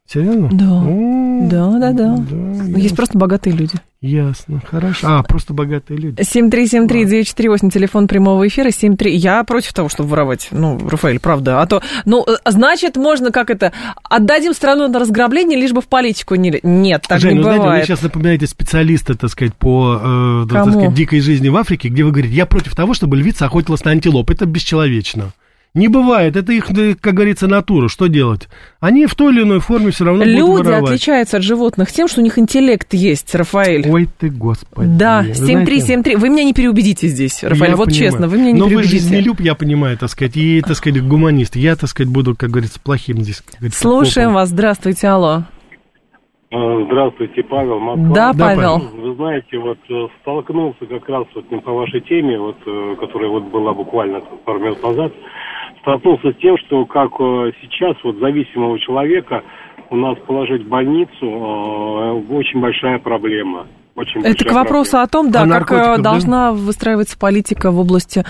Серьезно? 0.08 0.50
Да. 0.52 0.84
Да, 1.50 1.80
да, 1.80 1.92
да. 1.92 2.18
да, 2.18 2.80
Есть 2.80 2.96
просто 2.96 3.18
богатые 3.18 3.56
люди. 3.56 3.76
Ясно, 4.04 4.62
хорошо. 4.70 5.08
А, 5.08 5.24
просто 5.24 5.54
богатые 5.54 5.98
люди. 5.98 6.22
7373948, 6.22 7.70
телефон 7.70 8.10
прямого 8.10 8.46
эфира, 8.46 8.70
73. 8.70 9.16
Я 9.16 9.42
против 9.46 9.72
того, 9.72 9.88
чтобы 9.88 10.10
воровать. 10.10 10.50
Ну, 10.52 10.78
Рафаэль, 10.90 11.22
правда. 11.22 11.62
А 11.62 11.66
то, 11.68 11.82
ну, 12.04 12.26
э, 12.28 12.36
значит, 12.46 12.98
можно 12.98 13.32
как 13.32 13.50
это, 13.50 13.72
отдадим 14.04 14.54
страну 14.54 14.90
на 14.90 15.00
разграбление, 15.00 15.58
лишь 15.58 15.72
бы 15.72 15.80
в 15.80 15.88
политику 15.88 16.36
не... 16.36 16.60
Нет, 16.64 17.06
так 17.08 17.22
Жень, 17.22 17.32
не 17.32 17.38
ну, 17.38 17.44
знаете, 17.44 17.60
вы 17.60 17.66
бывает. 17.66 17.86
сейчас 17.86 18.02
напоминаете 18.02 18.46
специалиста, 18.46 19.18
так 19.18 19.30
сказать, 19.30 19.56
по 19.56 19.98
э, 20.04 20.48
так 20.52 20.68
сказать, 20.68 20.94
дикой 20.94 21.22
жизни 21.22 21.48
в 21.48 21.56
Африке, 21.56 21.88
где 21.88 22.04
вы 22.04 22.12
говорите, 22.12 22.36
я 22.36 22.46
против 22.46 22.76
того, 22.76 22.94
чтобы 22.94 23.16
львица 23.16 23.46
охотилась 23.46 23.86
на 23.86 23.92
антилоп. 23.92 24.30
Это 24.30 24.46
бесчеловечно. 24.46 25.32
Не 25.76 25.88
бывает, 25.88 26.36
это 26.36 26.54
их, 26.54 26.70
э, 26.70 26.94
как 26.94 27.16
говорится, 27.16 27.48
натура. 27.48 27.88
Что 27.88 28.06
делать? 28.06 28.48
Они 28.80 29.08
в 29.08 29.16
той 29.16 29.34
или 29.34 29.42
иной 29.42 29.60
форме 29.60 29.90
все 29.90 30.06
равно 30.06 30.24
будут 30.24 30.38
Люди 30.38 30.68
воровать. 30.68 30.84
отличаются 30.84 31.38
от 31.38 31.44
животных 31.44 31.92
тем, 31.92 32.08
что 32.08 32.22
у 32.22 32.24
них 32.24 32.38
интеллект 32.38 32.94
есть, 32.94 33.34
Рафаэль. 33.34 33.90
Ой 33.90 34.08
ты, 34.20 34.30
господи. 34.30 34.88
Да, 34.96 35.24
Вы 35.28 35.34
знаете, 35.34 35.46
7373. 35.82 36.16
Вы 36.18 36.30
меня 36.30 36.44
не 36.44 36.54
переубедите 36.54 37.08
здесь, 37.08 37.44
Рафаэль, 37.44 37.72
я 37.72 37.76
вот 37.76 37.86
понимаю. 37.88 38.12
честно, 38.12 38.28
вы 38.28 38.38
меня 38.38 38.52
не 38.52 38.60
Но 38.60 38.66
вы 38.66 38.70
переубедите. 38.70 39.00
жизнелюб, 39.00 39.40
я 39.40 39.56
понимаю, 39.56 39.98
так 39.98 40.10
сказать, 40.10 40.38
и, 40.38 40.62
так 40.62 40.76
сказать, 40.76 41.04
гуманист. 41.08 41.56
Я, 41.56 41.76
так 41.76 41.90
сказать, 41.90 42.14
буду, 42.14 42.36
как 42.36 42.52
говорится, 42.52 42.80
плохим 42.80 43.22
здесь. 43.24 43.42
говорится, 43.58 43.80
Слушаем 43.82 44.28
копом. 44.30 44.36
вас, 44.36 44.50
здравствуйте, 44.50 45.08
алло. 45.08 45.44
Э, 46.52 46.86
Здравствуйте, 46.86 47.42
Павел, 47.50 47.80
Москва. 47.80 48.14
Да, 48.14 48.34
Павел. 48.38 48.78
Вы 48.78 49.16
знаете, 49.16 49.58
вот 49.58 49.80
э, 49.90 50.08
столкнулся 50.22 50.86
как 50.86 51.10
раз 51.10 51.26
вот 51.34 51.64
по 51.64 51.72
вашей 51.74 52.02
теме, 52.02 52.38
вот, 52.40 52.58
э, 52.68 52.96
которая 53.00 53.30
вот 53.32 53.46
была 53.46 53.74
буквально 53.74 54.22
пару 54.46 54.60
минут 54.60 54.84
назад, 54.84 55.12
столкнулся 55.84 56.32
с 56.32 56.36
тем, 56.38 56.58
что 56.66 56.86
как 56.86 57.12
э, 57.20 57.52
сейчас 57.62 57.96
вот 58.04 58.18
зависимого 58.18 58.80
человека 58.80 59.44
у 59.90 59.96
нас 59.96 60.18
положить 60.26 60.64
в 60.64 60.68
больницу 60.68 61.12
э, 61.22 62.34
очень 62.34 62.60
большая 62.60 63.00
проблема. 63.00 63.68
Очень 63.96 64.22
Это 64.22 64.44
к 64.44 64.52
вопросу 64.52 64.92
проблема. 64.92 65.04
о 65.04 65.08
том, 65.08 65.32
да, 65.32 65.44
О 65.44 65.64
как 65.64 66.00
э, 66.00 66.02
должна 66.02 66.52
выстраиваться 66.52 67.20
политика 67.20 67.70
в 67.70 67.80
области 67.80 68.24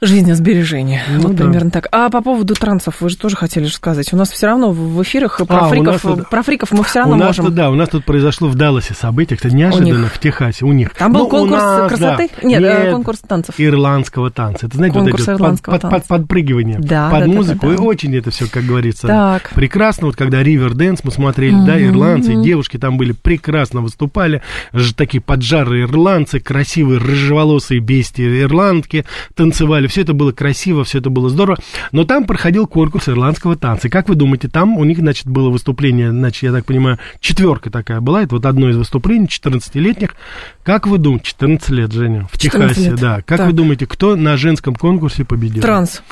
жизнесбережения. 0.00 1.02
Ну 1.10 1.20
вот 1.28 1.36
да. 1.36 1.44
примерно 1.44 1.70
так. 1.70 1.88
А 1.92 2.08
по 2.10 2.20
поводу 2.22 2.54
трансов, 2.54 3.00
вы 3.00 3.08
же 3.10 3.16
тоже 3.16 3.36
хотели 3.36 3.64
же 3.64 3.72
сказать. 3.74 4.12
У 4.12 4.16
нас 4.16 4.30
все 4.30 4.46
равно 4.46 4.70
в 4.70 5.02
эфирах 5.02 5.38
про, 5.46 5.66
А, 5.66 5.68
фриков, 5.68 6.00
тут- 6.02 6.28
про 6.28 6.42
фриков 6.42 6.70
мы 6.72 6.84
все 6.84 7.00
равно 7.00 7.14
у 7.16 7.18
нас 7.18 7.28
можем... 7.28 7.46
тут, 7.46 7.54
да, 7.54 7.70
у 7.70 7.74
нас 7.74 7.88
тут 7.88 8.04
произошло 8.04 8.48
в 8.48 8.54
Далласе 8.54 8.94
событие, 8.94 9.36
кстати, 9.36 9.54
неожиданно, 9.54 10.06
в 10.06 10.18
Техасе, 10.18 10.64
у 10.64 10.72
них. 10.72 10.94
Там 10.94 11.12
был 11.12 11.20
Ну, 11.22 11.26
у 11.26 11.30
конкурс 11.30 11.62
нас, 11.62 11.88
красоты? 11.92 12.30
да. 12.42 12.48
Нет, 12.48 12.62
э, 12.62 12.92
конкурс 12.92 13.18
танцев. 13.20 13.54
Ирландского 13.58 14.30
танца. 14.30 14.66
Это, 14.66 14.76
знаете, 14.76 14.98
Конкурс 14.98 15.26
вот 15.26 15.32
ирландского 15.34 15.72
под, 15.74 15.82
под- 15.82 15.90
танца. 15.90 16.06
под- 16.08 16.20
подпрыгивание, 16.20 16.78
Да, 16.78 17.10
под 17.10 17.20
да, 17.20 17.26
да, 17.26 17.32
музыку. 17.32 17.66
да, 17.66 17.74
И 17.74 17.76
да. 17.76 17.82
очень 17.82 18.16
это 18.16 18.30
все, 18.30 18.46
как 18.48 18.64
говорится, 18.64 19.06
Так. 19.08 19.50
прекрасно. 19.54 20.06
Вот 20.06 20.16
когда 20.16 20.42
Riverdance 20.42 21.02
мы 21.02 21.10
смотрели, 21.10 21.56
да, 21.66 21.82
ирландцы, 21.82 22.34
и 22.34 22.42
девушки 22.42 22.76
там 22.78 22.96
были 22.98 23.12
прекрасно 23.12 23.80
выступали. 23.80 24.42
Такие 24.96 25.20
поджарые 25.20 25.84
ирландцы, 25.84 26.38
красивые 26.40 26.98
рыжеволосые 27.00 27.80
бестии 27.80 28.42
ирландки 28.42 29.04
танцевали 29.34 29.87
все 29.88 30.02
это 30.02 30.12
было 30.12 30.32
красиво, 30.32 30.84
все 30.84 30.98
это 30.98 31.10
было 31.10 31.28
здорово, 31.28 31.58
но 31.92 32.04
там 32.04 32.24
проходил 32.24 32.66
конкурс 32.66 33.08
ирландского 33.08 33.56
танца. 33.56 33.88
Как 33.88 34.08
вы 34.08 34.14
думаете, 34.14 34.48
там 34.48 34.76
у 34.76 34.84
них, 34.84 34.98
значит, 34.98 35.26
было 35.26 35.50
выступление, 35.50 36.10
значит, 36.10 36.42
я 36.44 36.52
так 36.52 36.64
понимаю, 36.64 36.98
четверка 37.20 37.70
такая 37.70 38.00
была, 38.00 38.22
это 38.22 38.36
вот 38.36 38.46
одно 38.46 38.68
из 38.70 38.76
выступлений 38.76 39.26
14-летних. 39.26 40.14
Как 40.62 40.86
вы 40.86 40.98
думаете, 40.98 41.26
14 41.26 41.70
лет, 41.70 41.92
Женя, 41.92 42.28
в 42.30 42.38
Техасе, 42.38 42.90
лет. 42.90 43.00
да. 43.00 43.16
Как 43.22 43.38
так. 43.38 43.46
вы 43.46 43.52
думаете, 43.52 43.86
кто 43.86 44.16
на 44.16 44.36
женском 44.36 44.74
конкурсе 44.74 45.24
победил? 45.24 45.62
Транс. 45.62 46.02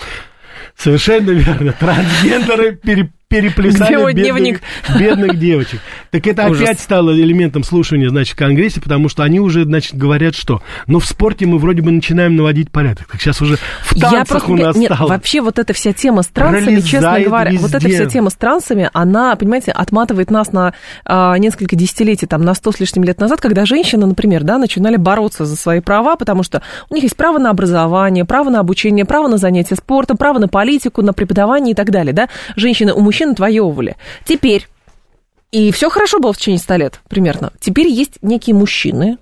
Совершенно 0.77 1.31
верно. 1.31 1.73
Трансгендеры 1.73 2.77
пере, 2.77 3.11
переплясали 3.41 4.13
бедных, 4.13 4.61
бедных 4.99 5.39
девочек. 5.39 5.81
Так 6.11 6.27
это 6.27 6.47
Ужас. 6.49 6.63
опять 6.63 6.81
стало 6.81 7.13
элементом 7.15 7.63
слушания, 7.63 8.09
значит, 8.09 8.35
в 8.35 8.39
Конгрессе, 8.39 8.81
потому 8.81 9.09
что 9.09 9.23
они 9.23 9.41
уже, 9.41 9.65
значит, 9.65 9.97
говорят, 9.97 10.35
что, 10.35 10.63
ну, 10.87 10.99
в 10.99 11.07
спорте 11.07 11.47
мы 11.47 11.59
вроде 11.59 11.83
бы 11.83 11.91
начинаем 11.91 12.37
наводить 12.37 12.71
порядок. 12.71 13.09
Так 13.11 13.21
сейчас 13.21 13.41
уже 13.43 13.57
в 13.83 13.91
танцах 13.91 14.13
Я 14.13 14.25
просто, 14.25 14.53
у 14.53 14.57
нас 14.57 14.77
нет, 14.77 14.93
стало. 14.93 15.09
Вообще 15.09 15.41
вот 15.41 15.59
эта 15.59 15.73
вся 15.73 15.93
тема 15.93 16.23
с 16.23 16.29
трансами, 16.29 16.81
честно 16.81 17.21
говоря, 17.21 17.51
везде. 17.51 17.67
вот 17.67 17.75
эта 17.75 17.89
вся 17.89 18.07
тема 18.07 18.31
с 18.31 18.35
трансами, 18.35 18.91
она, 18.93 19.35
понимаете, 19.37 19.73
отматывает 19.73 20.31
нас 20.31 20.53
на 20.53 20.75
а, 21.05 21.37
несколько 21.39 21.77
десятилетий, 21.77 22.27
там, 22.27 22.43
на 22.43 22.55
сто 22.55 22.73
с 22.73 22.81
лишним 22.81 23.05
лет 23.05 23.21
назад, 23.21 23.41
когда 23.41 23.65
женщины, 23.67 24.07
например, 24.07 24.45
да, 24.45 24.59
начинали 24.59 24.97
бороться 24.97 25.45
за 25.45 25.57
свои 25.57 25.81
права, 25.81 26.17
потому 26.17 26.43
что 26.43 26.63
у 26.91 26.95
них 26.95 27.05
есть 27.05 27.17
право 27.17 27.39
на 27.39 27.51
образование, 27.51 28.25
право 28.25 28.51
на 28.51 28.61
обучение, 28.61 29.05
право 29.05 29.29
на 29.29 29.39
занятия 29.39 29.77
спортом, 29.77 30.17
право 30.17 30.39
на 30.39 30.49
политику, 30.49 31.03
на 31.03 31.13
преподавание 31.13 31.73
и 31.73 31.75
так 31.75 31.91
далее, 31.91 32.13
да. 32.13 32.29
Женщины 32.57 32.93
у 32.93 33.01
мужчин 33.01 33.26
отвоевывали. 33.33 33.97
Теперь 34.25 34.67
и 35.53 35.71
все 35.73 35.89
хорошо 35.89 36.19
было 36.19 36.33
в 36.33 36.39
течение 36.39 36.59
100 36.59 36.77
лет 36.77 37.01
примерно. 37.09 37.53
Теперь 37.61 37.89
есть 37.89 38.19
некие 38.23 38.55
мужчины, 38.55 39.19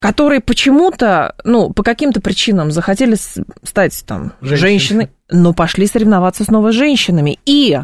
которые 0.00 0.40
почему-то, 0.40 1.36
ну, 1.44 1.70
по 1.70 1.82
каким-то 1.82 2.20
причинам 2.20 2.72
захотели 2.72 3.14
стать 3.14 4.04
там 4.04 4.32
Женщины. 4.40 4.56
женщиной, 4.56 5.10
но 5.30 5.54
пошли 5.54 5.86
соревноваться 5.86 6.44
снова 6.44 6.72
с 6.72 6.74
женщинами. 6.74 7.38
И 7.46 7.78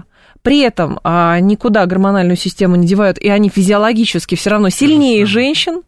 при 0.49 0.61
этом 0.61 0.99
а, 1.05 1.38
никуда 1.40 1.84
гормональную 1.84 2.38
систему 2.38 2.76
не 2.76 2.86
девают, 2.86 3.18
и 3.18 3.28
они 3.28 3.51
физиологически 3.51 4.34
все 4.34 4.49
равно 4.49 4.70
сильнее 4.70 5.26
женщин, 5.26 5.82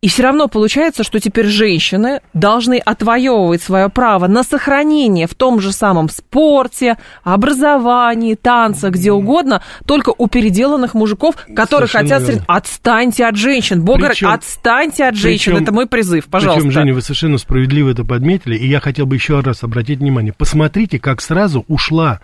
и 0.00 0.08
все 0.08 0.22
равно 0.22 0.46
получается, 0.46 1.02
что 1.02 1.18
теперь 1.18 1.46
женщины 1.46 2.20
должны 2.32 2.78
отвоевывать 2.78 3.62
свое 3.62 3.88
право 3.88 4.28
на 4.28 4.44
сохранение 4.44 5.26
в 5.26 5.34
том 5.34 5.58
же 5.58 5.72
самом 5.72 6.08
спорте, 6.08 6.98
образовании, 7.24 8.36
танцах, 8.36 8.92
где 8.92 9.10
угодно, 9.10 9.60
только 9.86 10.14
у 10.16 10.28
переделанных 10.28 10.94
мужиков, 10.94 11.34
которые 11.56 11.88
Совершенно 11.88 12.20
хотят... 12.20 12.28
Верно. 12.28 12.44
Отстаньте 12.46 13.26
от 13.26 13.34
женщин. 13.34 13.82
Бога 13.82 14.10
причем, 14.10 14.28
отстаньте 14.28 15.06
от 15.06 15.16
женщин. 15.16 15.54
Причем, 15.54 15.64
это 15.64 15.72
мой 15.72 15.86
призыв, 15.88 16.26
пожалуйста. 16.26 16.60
Причем, 16.60 16.70
Женя, 16.70 16.94
вы 16.94 17.02
совершенно 17.02 17.38
справедливо 17.38 17.90
это 17.90 18.04
подметили, 18.04 18.56
и 18.56 18.68
я 18.68 18.78
хотел 18.78 19.06
бы 19.06 19.16
еще 19.16 19.40
раз 19.40 19.64
обратить 19.64 19.98
внимание. 19.98 20.32
Посмотрите, 20.32 21.00
как 21.00 21.20
сразу 21.20 21.64
ушла 21.66 22.20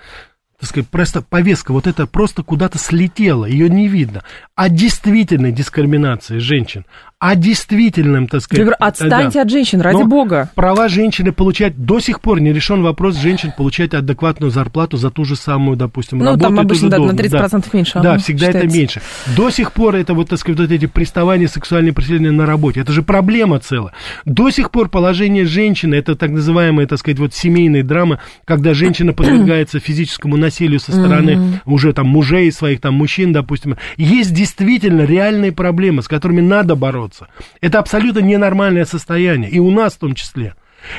так 0.62 0.68
сказать, 0.68 0.90
просто 0.90 1.22
повестка 1.22 1.72
вот 1.72 1.88
это 1.88 2.06
просто 2.06 2.44
куда-то 2.44 2.78
слетела, 2.78 3.46
ее 3.46 3.68
не 3.68 3.88
видно. 3.88 4.22
О 4.54 4.68
действительной 4.68 5.50
дискриминации 5.50 6.38
женщин, 6.38 6.86
о 7.22 7.36
действительном, 7.36 8.26
так 8.26 8.40
сказать... 8.40 8.58
Я 8.58 8.64
говорю, 8.64 8.76
отстаньте 8.80 9.38
да. 9.38 9.42
от 9.42 9.50
женщин, 9.50 9.80
ради 9.80 9.94
Но 9.94 10.06
бога. 10.06 10.50
Права 10.56 10.88
женщины 10.88 11.30
получать... 11.30 11.76
До 11.76 12.00
сих 12.00 12.20
пор 12.20 12.40
не 12.40 12.52
решен 12.52 12.82
вопрос 12.82 13.16
женщин 13.16 13.52
получать 13.56 13.94
адекватную 13.94 14.50
зарплату 14.50 14.96
за 14.96 15.12
ту 15.12 15.24
же 15.24 15.36
самую, 15.36 15.76
допустим, 15.76 16.18
ну, 16.18 16.24
работу. 16.24 16.50
Ну, 16.50 16.56
там 16.56 16.58
обычно, 16.58 16.90
да, 16.90 16.98
на 16.98 17.12
30% 17.12 17.30
да. 17.30 17.60
меньше. 17.72 18.00
Да, 18.02 18.18
всегда 18.18 18.46
считается. 18.46 18.66
это 18.66 18.76
меньше. 18.76 19.02
До 19.36 19.50
сих 19.50 19.70
пор 19.70 19.94
это 19.94 20.14
вот, 20.14 20.30
так 20.30 20.40
сказать, 20.40 20.58
вот 20.58 20.72
эти 20.72 20.86
приставания, 20.86 21.46
сексуальные 21.46 21.92
преследования 21.92 22.32
на 22.32 22.44
работе. 22.44 22.80
Это 22.80 22.90
же 22.90 23.02
проблема 23.04 23.60
целая. 23.60 23.92
До 24.24 24.50
сих 24.50 24.72
пор 24.72 24.88
положение 24.88 25.46
женщины, 25.46 25.94
это 25.94 26.16
так 26.16 26.30
называемая, 26.30 26.88
так 26.88 26.98
сказать, 26.98 27.20
вот 27.20 27.34
семейная 27.34 27.84
драма, 27.84 28.18
когда 28.44 28.74
женщина 28.74 29.12
подвергается 29.12 29.78
физическому 29.78 30.36
насилию 30.36 30.80
со 30.80 30.90
стороны 30.90 31.60
уже 31.66 31.92
там 31.92 32.08
мужей 32.08 32.50
своих, 32.50 32.80
там 32.80 32.94
мужчин, 32.94 33.32
допустим. 33.32 33.76
Есть 33.96 34.34
действительно 34.34 35.02
реальные 35.02 35.52
проблемы, 35.52 36.02
с 36.02 36.08
которыми 36.08 36.40
надо 36.40 36.74
бороться 36.74 37.11
бороться. 37.12 37.28
Это 37.60 37.78
абсолютно 37.78 38.20
ненормальное 38.20 38.84
состояние, 38.84 39.50
и 39.50 39.58
у 39.58 39.70
нас 39.70 39.94
в 39.94 39.98
том 39.98 40.14
числе. 40.14 40.54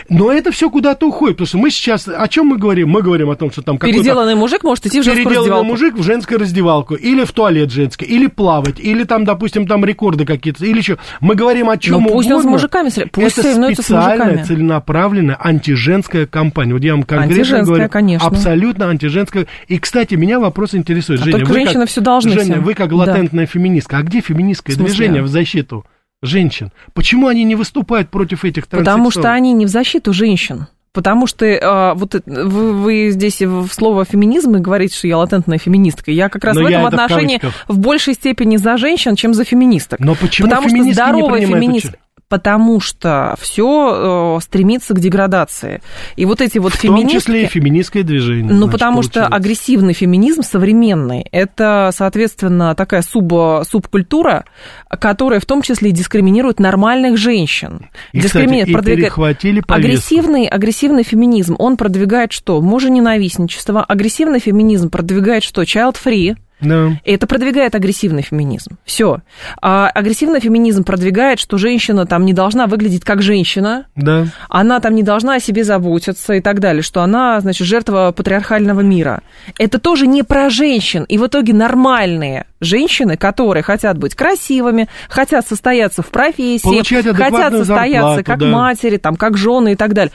Но 0.09 0.31
это 0.31 0.51
все 0.51 0.69
куда-то 0.69 1.07
уходит, 1.07 1.37
потому 1.37 1.47
что 1.47 1.57
мы 1.57 1.69
сейчас, 1.69 2.07
о 2.07 2.27
чем 2.27 2.47
мы 2.47 2.57
говорим? 2.57 2.89
Мы 2.89 3.01
говорим 3.01 3.29
о 3.29 3.35
том, 3.35 3.51
что 3.51 3.61
там 3.61 3.77
какой-то... 3.77 3.97
Переделанный 3.97 4.35
мужик 4.35 4.63
может 4.63 4.85
идти 4.85 5.01
в 5.01 5.03
женскую 5.03 5.25
Переделанный 5.25 5.49
раздевалку. 5.49 5.65
мужик 5.65 5.95
в 5.95 6.03
женскую 6.03 6.39
раздевалку, 6.39 6.95
или 6.95 7.23
в 7.23 7.31
туалет 7.31 7.71
женский, 7.71 8.05
или 8.05 8.27
плавать, 8.27 8.79
или 8.79 9.03
там, 9.03 9.25
допустим, 9.25 9.67
там 9.67 9.83
рекорды 9.85 10.25
какие-то, 10.25 10.65
или 10.65 10.77
еще. 10.77 10.97
Мы 11.19 11.35
говорим 11.35 11.69
о 11.69 11.77
чем 11.77 12.01
ну, 12.01 12.09
пусть 12.09 12.27
угодно. 12.27 12.35
он 12.35 12.41
с 12.43 12.45
мужиками, 12.45 12.89
пусть 13.11 13.37
это 13.37 13.73
специальная, 13.73 14.45
целенаправленная 14.45 15.37
антиженская 15.39 16.25
кампания. 16.25 16.73
Вот 16.73 16.83
я 16.83 16.93
вам 16.93 17.03
конкретно 17.03 17.63
говорю, 17.63 17.89
конечно. 17.89 18.27
абсолютно 18.27 18.89
антиженская. 18.89 19.47
И, 19.67 19.77
кстати, 19.79 20.15
меня 20.15 20.39
вопрос 20.39 20.75
интересует. 20.75 21.21
А 21.21 21.23
Женя, 21.25 21.37
только 21.39 21.53
женщины 21.53 21.81
как, 21.81 21.89
все 21.89 22.01
должны. 22.01 22.31
Женя, 22.31 22.61
вы 22.61 22.73
как 22.73 22.91
латентная 22.91 23.45
да. 23.45 23.51
феминистка, 23.51 23.97
а 23.97 24.01
где 24.03 24.21
феминистское 24.21 24.75
движение 24.75 25.21
в 25.21 25.27
защиту 25.27 25.85
женщин. 26.23 26.71
Почему 26.93 27.27
они 27.27 27.43
не 27.43 27.55
выступают 27.55 28.09
против 28.09 28.45
этих 28.45 28.67
транссексуалов? 28.67 28.85
Потому 28.85 29.11
что 29.11 29.31
они 29.31 29.53
не 29.53 29.65
в 29.65 29.69
защиту 29.69 30.13
женщин. 30.13 30.67
Потому 30.93 31.25
что 31.25 31.45
э, 31.45 31.93
вот 31.95 32.21
вы, 32.25 32.73
вы 32.73 33.09
здесь 33.09 33.41
в 33.41 33.67
слово 33.69 34.05
феминизм 34.05 34.55
и 34.55 34.59
говорите, 34.59 34.95
что 34.95 35.07
я 35.07 35.17
латентная 35.17 35.57
феминистка. 35.57 36.11
Я 36.11 36.29
как 36.29 36.43
раз 36.43 36.55
Но 36.55 36.63
в 36.63 36.65
этом 36.67 36.85
отношении 36.85 37.39
в, 37.67 37.73
в 37.73 37.79
большей 37.79 38.13
степени 38.13 38.57
за 38.57 38.77
женщин, 38.77 39.15
чем 39.15 39.33
за 39.33 39.43
феминисток. 39.43 39.99
Но 39.99 40.13
почему 40.13 40.47
Потому 40.47 40.69
что 40.69 40.93
здоровая 40.93 41.41
феминистка 41.41 41.97
потому 42.33 42.79
что 42.79 43.35
все 43.39 44.37
э, 44.37 44.41
стремится 44.41 44.95
к 44.95 44.99
деградации. 44.99 45.83
И 46.15 46.25
вот 46.25 46.41
эти 46.41 46.57
вот 46.57 46.73
феминистки... 46.73 47.05
В 47.05 47.11
том 47.11 47.19
числе 47.19 47.43
и 47.43 47.45
феминистское 47.45 48.01
движение. 48.01 48.51
Ну, 48.51 48.57
значит, 48.57 48.71
потому 48.71 48.95
получается. 48.95 49.25
что 49.25 49.35
агрессивный 49.35 49.93
феминизм 49.93 50.41
современный, 50.41 51.27
это, 51.31 51.91
соответственно, 51.93 52.73
такая 52.73 53.03
суб, 53.03 53.31
субкультура, 53.69 54.45
которая 54.89 55.39
в 55.39 55.45
том 55.45 55.61
числе 55.61 55.91
и 55.91 55.93
дискриминирует 55.93 56.59
нормальных 56.59 57.17
женщин. 57.17 57.91
И, 58.13 58.21
дискриминирует, 58.21 58.69
кстати, 58.69 58.73
продвигает... 58.73 59.03
перехватили 59.03 59.63
агрессивный, 59.67 60.47
агрессивный 60.47 61.03
феминизм, 61.03 61.55
он 61.59 61.77
продвигает 61.77 62.31
что? 62.31 62.59
Мужененавистничество. 62.61 63.83
Агрессивный 63.83 64.39
феминизм 64.39 64.89
продвигает 64.89 65.43
что? 65.43 65.61
Child-free 65.61 66.35
да. 66.63 66.99
Это 67.05 67.27
продвигает 67.27 67.75
агрессивный 67.75 68.21
феминизм. 68.21 68.77
Все. 68.85 69.19
А 69.61 69.87
агрессивный 69.89 70.39
феминизм 70.39 70.83
продвигает, 70.83 71.39
что 71.39 71.57
женщина 71.57 72.05
там 72.05 72.25
не 72.25 72.33
должна 72.33 72.67
выглядеть 72.67 73.03
как 73.03 73.21
женщина. 73.21 73.85
Да. 73.95 74.27
Она 74.49 74.79
там 74.79 74.95
не 74.95 75.03
должна 75.03 75.35
о 75.35 75.39
себе 75.39 75.63
заботиться 75.63 76.33
и 76.33 76.41
так 76.41 76.59
далее, 76.59 76.81
что 76.81 77.01
она, 77.01 77.39
значит, 77.41 77.67
жертва 77.67 78.13
патриархального 78.15 78.81
мира. 78.81 79.21
Это 79.57 79.79
тоже 79.79 80.07
не 80.07 80.23
про 80.23 80.49
женщин. 80.49 81.03
И 81.03 81.17
в 81.17 81.27
итоге 81.27 81.53
нормальные 81.53 82.45
женщины, 82.59 83.17
которые 83.17 83.63
хотят 83.63 83.97
быть 83.97 84.15
красивыми, 84.15 84.87
хотят 85.09 85.47
состояться 85.47 86.01
в 86.01 86.07
профессии, 86.07 87.13
хотят 87.13 87.53
состояться 87.53 87.63
зарплату, 87.63 88.23
как 88.23 88.39
да. 88.39 88.47
матери, 88.47 88.97
там, 88.97 89.15
как 89.15 89.37
жены 89.37 89.73
и 89.73 89.75
так 89.75 89.93
далее 89.93 90.13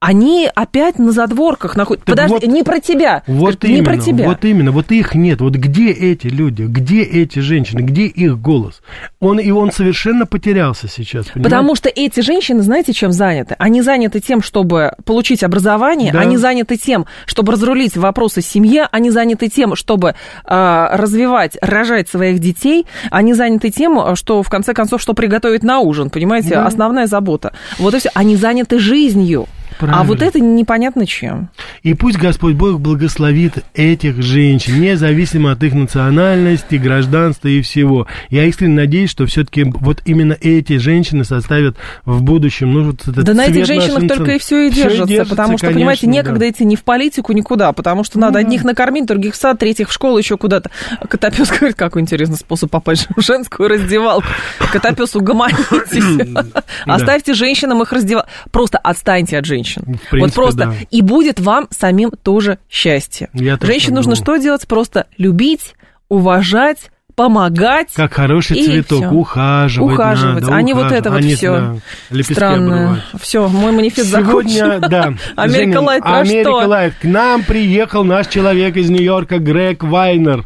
они 0.00 0.48
опять 0.54 0.98
на 0.98 1.10
задворках 1.10 1.76
находятся. 1.76 2.06
Подожди, 2.06 2.34
вот, 2.34 2.42
не 2.44 2.62
про 2.62 2.78
тебя. 2.78 3.22
Вот 3.26 3.54
Скажет, 3.54 3.64
именно, 3.64 3.76
не 3.76 3.82
про 3.82 3.98
тебя. 3.98 4.28
Вот 4.28 4.44
именно, 4.44 4.70
вот 4.70 4.92
их 4.92 5.14
нет. 5.16 5.40
Вот 5.40 5.54
где 5.54 5.90
эти 5.90 6.28
люди, 6.28 6.62
где 6.62 7.02
эти 7.02 7.40
женщины, 7.40 7.80
где 7.80 8.06
их 8.06 8.38
голос? 8.38 8.80
Он, 9.18 9.40
и 9.40 9.50
он 9.50 9.72
совершенно 9.72 10.24
потерялся 10.24 10.86
сейчас. 10.86 11.26
Понимаете? 11.26 11.42
Потому 11.42 11.74
что 11.74 11.88
эти 11.88 12.20
женщины, 12.20 12.62
знаете, 12.62 12.92
чем 12.92 13.10
заняты? 13.10 13.56
Они 13.58 13.82
заняты 13.82 14.20
тем, 14.20 14.40
чтобы 14.40 14.92
получить 15.04 15.42
образование, 15.42 16.12
да. 16.12 16.20
они 16.20 16.36
заняты 16.36 16.76
тем, 16.76 17.06
чтобы 17.26 17.52
разрулить 17.52 17.96
вопросы 17.96 18.40
семьи, 18.40 18.84
они 18.92 19.10
заняты 19.10 19.48
тем, 19.48 19.74
чтобы 19.74 20.14
э, 20.44 20.88
развивать, 20.92 21.56
рожать 21.60 22.08
своих 22.08 22.38
детей, 22.38 22.86
они 23.10 23.34
заняты 23.34 23.70
тем, 23.70 24.14
что, 24.14 24.44
в 24.44 24.48
конце 24.48 24.74
концов, 24.74 25.02
что 25.02 25.14
приготовить 25.14 25.64
на 25.64 25.80
ужин, 25.80 26.08
понимаете? 26.08 26.50
Да. 26.50 26.66
Основная 26.66 27.08
забота. 27.08 27.52
Вот 27.78 27.94
и 27.94 27.98
все. 27.98 28.10
Они 28.14 28.36
заняты 28.36 28.78
жизнью. 28.78 29.48
Правильно. 29.78 30.00
А 30.00 30.04
вот 30.04 30.22
это 30.22 30.40
непонятно 30.40 31.06
чем. 31.06 31.50
И 31.84 31.94
пусть 31.94 32.18
Господь 32.18 32.54
Бог 32.54 32.80
благословит 32.80 33.64
этих 33.74 34.20
женщин, 34.20 34.80
независимо 34.80 35.52
от 35.52 35.62
их 35.62 35.72
национальности, 35.72 36.74
гражданства 36.74 37.46
и 37.46 37.62
всего. 37.62 38.08
Я 38.28 38.44
искренне 38.46 38.74
надеюсь, 38.74 39.10
что 39.10 39.26
все-таки 39.26 39.62
вот 39.64 40.02
именно 40.04 40.36
эти 40.40 40.78
женщины 40.78 41.24
составят 41.24 41.76
в 42.04 42.22
будущем, 42.22 42.72
ну, 42.72 42.84
вот 42.86 43.02
этот 43.02 43.24
Да 43.24 43.34
на 43.34 43.46
этих 43.46 43.66
женщинах 43.66 44.08
только 44.08 44.32
и 44.32 44.38
все 44.38 44.66
и 44.66 44.70
держится, 44.70 45.04
все 45.04 45.06
держится 45.06 45.30
потому 45.36 45.58
что, 45.58 45.66
конечно, 45.66 45.78
понимаете, 45.78 46.06
некогда 46.08 46.40
да. 46.40 46.50
идти 46.50 46.64
ни 46.64 46.74
в 46.74 46.82
политику, 46.82 47.32
никуда, 47.32 47.72
потому 47.72 48.02
что 48.02 48.18
надо 48.18 48.40
ну, 48.40 48.46
одних 48.46 48.62
да. 48.62 48.68
накормить, 48.68 49.06
других 49.06 49.34
в 49.34 49.36
сад, 49.36 49.60
третьих 49.60 49.90
в 49.90 49.92
школу, 49.92 50.18
еще 50.18 50.36
куда-то. 50.36 50.70
Котопес 51.08 51.50
говорит, 51.50 51.76
какой 51.76 52.02
интересный 52.02 52.36
способ 52.36 52.70
попасть 52.70 53.06
в 53.14 53.20
женскую 53.20 53.68
раздевалку. 53.68 54.26
Котопес, 54.72 55.14
угомонитесь. 55.14 56.36
Оставьте 56.84 57.34
женщинам 57.34 57.80
их 57.82 57.92
раздевалку. 57.92 58.28
Просто 58.50 58.78
отстаньте 58.78 59.38
от 59.38 59.44
женщин 59.44 59.67
женщин. 59.68 59.82
Принципе, 59.84 60.18
вот 60.18 60.34
просто. 60.34 60.58
Да. 60.58 60.74
И 60.90 61.02
будет 61.02 61.40
вам 61.40 61.68
самим 61.70 62.10
тоже 62.10 62.58
счастье. 62.70 63.28
Я 63.32 63.58
Женщин 63.60 63.94
нужно 63.94 64.14
что 64.14 64.36
делать? 64.36 64.66
Просто 64.66 65.06
любить, 65.16 65.74
уважать, 66.08 66.90
помогать. 67.14 67.88
Как 67.94 68.14
хороший 68.14 68.62
цветок, 68.62 68.98
всё. 69.00 69.10
ухаживать. 69.10 69.94
Ухаживать, 69.94 70.42
надо, 70.42 70.54
а 70.54 70.62
не 70.62 70.72
вот 70.72 70.92
это 70.92 71.10
вот 71.10 71.24
все 71.24 71.80
странное. 72.22 73.02
Все, 73.20 73.48
мой 73.48 73.72
манифест 73.72 74.10
Сегодня, 74.10 74.78
да. 74.88 75.14
Америка 75.36 75.80
Лайт, 75.80 76.02
Америка 76.04 76.48
Лайт. 76.48 76.94
К 77.00 77.04
нам 77.04 77.42
приехал 77.42 78.04
наш 78.04 78.28
человек 78.28 78.76
из 78.76 78.88
Нью-Йорка, 78.88 79.38
Грег 79.38 79.82
Вайнер. 79.82 80.44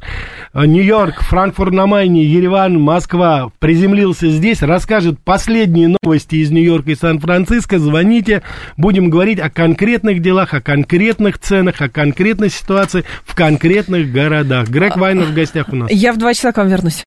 Э, 0.54 0.66
Нью-Йорк, 0.66 1.22
Франкфурт 1.22 1.72
на 1.72 1.86
Майне, 1.86 2.24
Ереван, 2.24 2.78
Москва 2.78 3.50
приземлился 3.58 4.28
здесь, 4.28 4.60
расскажет 4.60 5.18
последние 5.18 5.96
новости 6.02 6.36
из 6.36 6.50
Нью-Йорка 6.50 6.90
и 6.90 6.94
Сан-Франциско. 6.94 7.78
Звоните, 7.78 8.42
будем 8.76 9.08
говорить 9.08 9.40
о 9.40 9.48
конкретных 9.48 10.20
делах, 10.20 10.52
о 10.52 10.60
конкретных 10.60 11.38
ценах, 11.38 11.80
о 11.80 11.88
конкретной 11.88 12.50
ситуации 12.50 13.04
в 13.24 13.34
конкретных 13.34 14.12
городах. 14.12 14.68
Грег 14.68 14.96
Вайнер 14.98 15.24
в 15.24 15.34
гостях 15.34 15.70
у 15.70 15.76
нас. 15.76 15.90
Я 15.90 16.12
в 16.12 16.18
два 16.18 16.34
часа 16.34 16.52
к 16.52 16.58
вам 16.58 16.68
вернусь. 16.68 17.00